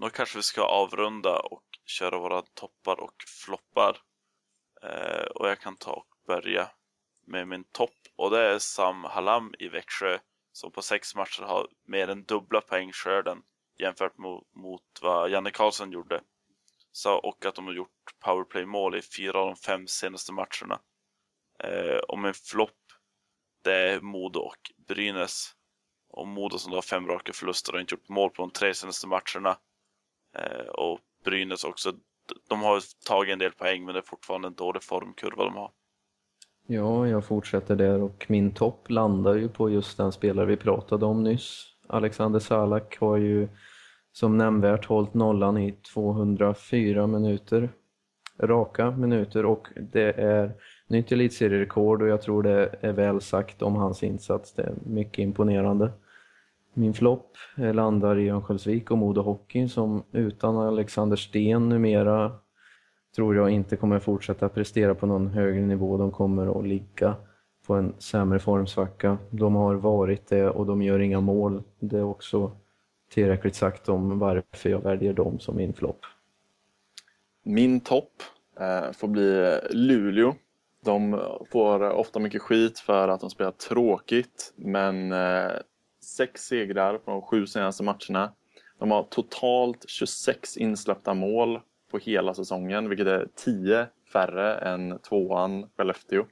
Då 0.00 0.10
kanske 0.10 0.38
vi 0.38 0.42
ska 0.42 0.62
avrunda 0.62 1.38
och 1.38 1.64
köra 1.86 2.18
våra 2.18 2.42
toppar 2.42 3.00
och 3.00 3.14
floppar. 3.44 3.98
Eh, 4.82 5.26
och 5.34 5.48
jag 5.48 5.60
kan 5.60 5.76
ta 5.76 5.92
och 5.92 6.06
börja 6.26 6.70
med 7.26 7.48
min 7.48 7.64
topp 7.64 7.96
och 8.16 8.30
det 8.30 8.40
är 8.40 8.58
Sam 8.58 9.04
Halam 9.04 9.54
i 9.58 9.68
Växjö 9.68 10.18
som 10.52 10.72
på 10.72 10.82
sex 10.82 11.14
matcher 11.14 11.42
har 11.42 11.68
mer 11.86 12.08
än 12.08 12.24
dubbla 12.24 12.60
poängskörden 12.60 13.42
jämfört 13.78 14.18
mot, 14.18 14.54
mot 14.54 14.82
vad 15.02 15.30
Janne 15.30 15.50
Karlsson 15.50 15.92
gjorde. 15.92 16.20
Så, 16.92 17.14
och 17.14 17.46
att 17.46 17.54
de 17.54 17.66
har 17.66 17.74
gjort 17.74 18.14
powerplay-mål 18.24 18.96
i 18.96 19.02
fyra 19.02 19.38
av 19.38 19.46
de 19.46 19.56
fem 19.56 19.86
senaste 19.86 20.32
matcherna. 20.32 20.80
Eh, 21.64 21.98
och 22.08 22.18
min 22.18 22.34
flopp, 22.34 22.78
det 23.64 23.74
är 23.74 24.00
Modo 24.00 24.40
och 24.40 24.72
Brynäs. 24.88 25.54
Och 26.08 26.28
Modo 26.28 26.58
som 26.58 26.70
då 26.70 26.76
har 26.76 26.82
fem 26.82 27.06
raka 27.06 27.32
förluster 27.32 27.74
och 27.74 27.80
inte 27.80 27.94
gjort 27.94 28.08
mål 28.08 28.30
på 28.30 28.42
de 28.42 28.50
tre 28.50 28.74
senaste 28.74 29.06
matcherna. 29.06 29.58
Eh, 30.38 30.66
och 30.66 30.98
Brynäs 31.24 31.64
också, 31.64 31.92
de 32.48 32.62
har 32.62 32.82
tagit 33.06 33.32
en 33.32 33.38
del 33.38 33.52
poäng 33.52 33.84
men 33.84 33.94
det 33.94 34.00
är 34.00 34.06
fortfarande 34.06 34.48
en 34.48 34.54
dålig 34.54 34.82
formkurva 34.82 35.44
de 35.44 35.54
har. 35.54 35.70
Ja, 36.66 37.08
jag 37.08 37.24
fortsätter 37.24 37.76
där 37.76 38.02
och 38.02 38.26
min 38.28 38.54
topp 38.54 38.90
landar 38.90 39.34
ju 39.34 39.48
på 39.48 39.70
just 39.70 39.96
den 39.96 40.12
spelare 40.12 40.46
vi 40.46 40.56
pratade 40.56 41.06
om 41.06 41.22
nyss. 41.22 41.66
Alexander 41.86 42.40
Salak 42.40 42.98
har 43.00 43.16
ju 43.16 43.48
som 44.12 44.36
nämnvärt 44.36 44.84
hållit 44.84 45.14
nollan 45.14 45.58
i 45.58 45.72
204 45.72 47.06
minuter, 47.06 47.70
raka 48.40 48.90
minuter 48.90 49.46
och 49.46 49.68
det 49.92 50.12
är 50.12 50.52
nytt 50.86 51.12
elitserierekord 51.12 52.02
och 52.02 52.08
jag 52.08 52.22
tror 52.22 52.42
det 52.42 52.74
är 52.80 52.92
väl 52.92 53.20
sagt 53.20 53.62
om 53.62 53.76
hans 53.76 54.02
insats. 54.02 54.52
Det 54.52 54.62
är 54.62 54.74
mycket 54.86 55.18
imponerande. 55.18 55.92
Min 56.74 56.94
flopp 56.94 57.36
landar 57.56 58.18
i 58.18 58.28
Örnsköldsvik 58.28 58.90
och 58.90 58.98
Modo 58.98 59.22
Hockey 59.22 59.68
som 59.68 60.02
utan 60.12 60.56
Alexander 60.56 61.16
Sten 61.16 61.68
numera 61.68 62.32
tror 63.16 63.36
jag 63.36 63.50
inte 63.50 63.76
kommer 63.76 63.98
fortsätta 63.98 64.48
prestera 64.48 64.94
på 64.94 65.06
någon 65.06 65.26
högre 65.26 65.60
nivå. 65.60 65.96
De 65.96 66.10
kommer 66.10 66.60
att 66.60 66.66
ligga 66.66 67.16
på 67.66 67.74
en 67.74 67.94
sämre 67.98 68.38
formsvacka. 68.38 69.18
De 69.30 69.54
har 69.54 69.74
varit 69.74 70.26
det 70.26 70.50
och 70.50 70.66
de 70.66 70.82
gör 70.82 70.98
inga 70.98 71.20
mål. 71.20 71.62
Det 71.80 71.98
är 71.98 72.04
också 72.04 72.52
tillräckligt 73.10 73.54
sagt 73.54 73.88
om 73.88 74.18
varför 74.18 74.70
jag 74.70 74.80
väljer 74.80 75.12
dem 75.12 75.38
som 75.38 75.56
min 75.56 75.72
flopp. 75.72 76.00
Min 77.42 77.80
topp 77.80 78.12
eh, 78.60 78.92
får 78.92 79.08
bli 79.08 79.58
Luleå. 79.70 80.34
De 80.84 81.20
får 81.52 81.90
ofta 81.90 82.18
mycket 82.18 82.42
skit 82.42 82.78
för 82.78 83.08
att 83.08 83.20
de 83.20 83.30
spelar 83.30 83.50
tråkigt, 83.50 84.52
men 84.56 85.12
eh, 85.12 85.50
sex 86.00 86.46
segrar 86.46 86.98
på 86.98 87.10
de 87.10 87.22
sju 87.22 87.46
senaste 87.46 87.82
matcherna. 87.82 88.32
De 88.78 88.90
har 88.90 89.02
totalt 89.02 89.84
26 89.88 90.56
insläppta 90.56 91.14
mål 91.14 91.60
på 91.90 91.98
hela 91.98 92.34
säsongen, 92.34 92.88
vilket 92.88 93.06
är 93.06 93.28
10 93.34 93.86
färre 94.12 94.54
än 94.54 94.98
tvåan 94.98 95.70
Skellefteå. 95.76 96.26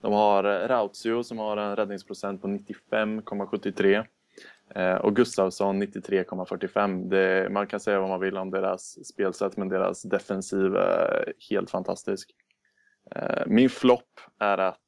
De 0.00 0.12
har 0.12 0.44
eh, 0.44 0.68
Rautio 0.68 1.22
som 1.22 1.38
har 1.38 1.56
en 1.56 1.76
räddningsprocent 1.76 2.42
på 2.42 2.48
95,73 2.48 4.04
eh, 4.74 4.94
och 4.94 5.16
Gustavsson 5.16 5.82
93,45. 5.82 7.48
Man 7.48 7.66
kan 7.66 7.80
säga 7.80 8.00
vad 8.00 8.08
man 8.08 8.20
vill 8.20 8.36
om 8.36 8.50
deras 8.50 9.06
spelsätt, 9.06 9.56
men 9.56 9.68
deras 9.68 10.02
defensiv 10.02 10.76
är 10.76 11.32
helt 11.50 11.70
fantastisk. 11.70 12.30
Eh, 13.14 13.42
min 13.46 13.70
flopp 13.70 14.20
är 14.38 14.58
att 14.58 14.78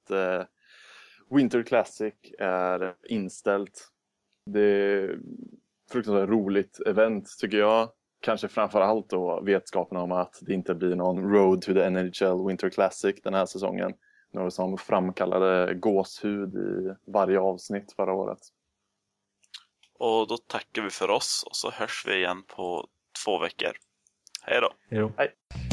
Winter 1.31 1.63
Classic 1.63 2.15
är 2.39 2.95
inställt. 3.09 3.94
Det 4.47 4.61
är 4.61 5.19
fruktansvärt 5.91 6.29
roligt 6.29 6.81
event 6.87 7.29
tycker 7.41 7.59
jag. 7.59 7.89
Kanske 8.21 8.49
framför 8.49 8.81
allt 8.81 9.11
då 9.11 9.41
vetskapen 9.41 9.99
om 9.99 10.13
att 10.13 10.39
det 10.43 10.55
inte 10.55 10.75
blir 10.75 10.95
någon 10.95 11.33
Road 11.33 11.63
to 11.63 11.75
the 11.75 11.91
NHL 11.91 12.47
Winter 12.47 12.71
Classic 12.71 13.23
den 13.23 13.35
här 13.35 13.47
säsongen. 13.47 13.93
Något 14.33 14.55
som 14.55 14.79
framkallade 14.79 15.75
gåshud 15.75 16.55
i 16.55 16.95
varje 17.07 17.41
avsnitt 17.41 17.93
förra 17.93 18.13
året. 18.13 18.39
Och 19.99 20.29
då 20.29 20.37
tackar 20.37 20.83
vi 20.83 20.91
för 20.91 21.11
oss 21.11 21.45
och 21.47 21.57
så 21.57 21.71
hörs 21.71 22.05
vi 22.07 22.15
igen 22.15 22.43
på 22.47 22.89
två 23.25 23.39
veckor. 23.39 23.73
Hej 24.43 24.61
då! 24.61 24.71
Hej 24.91 25.01
då. 25.01 25.13
Hej! 25.17 25.64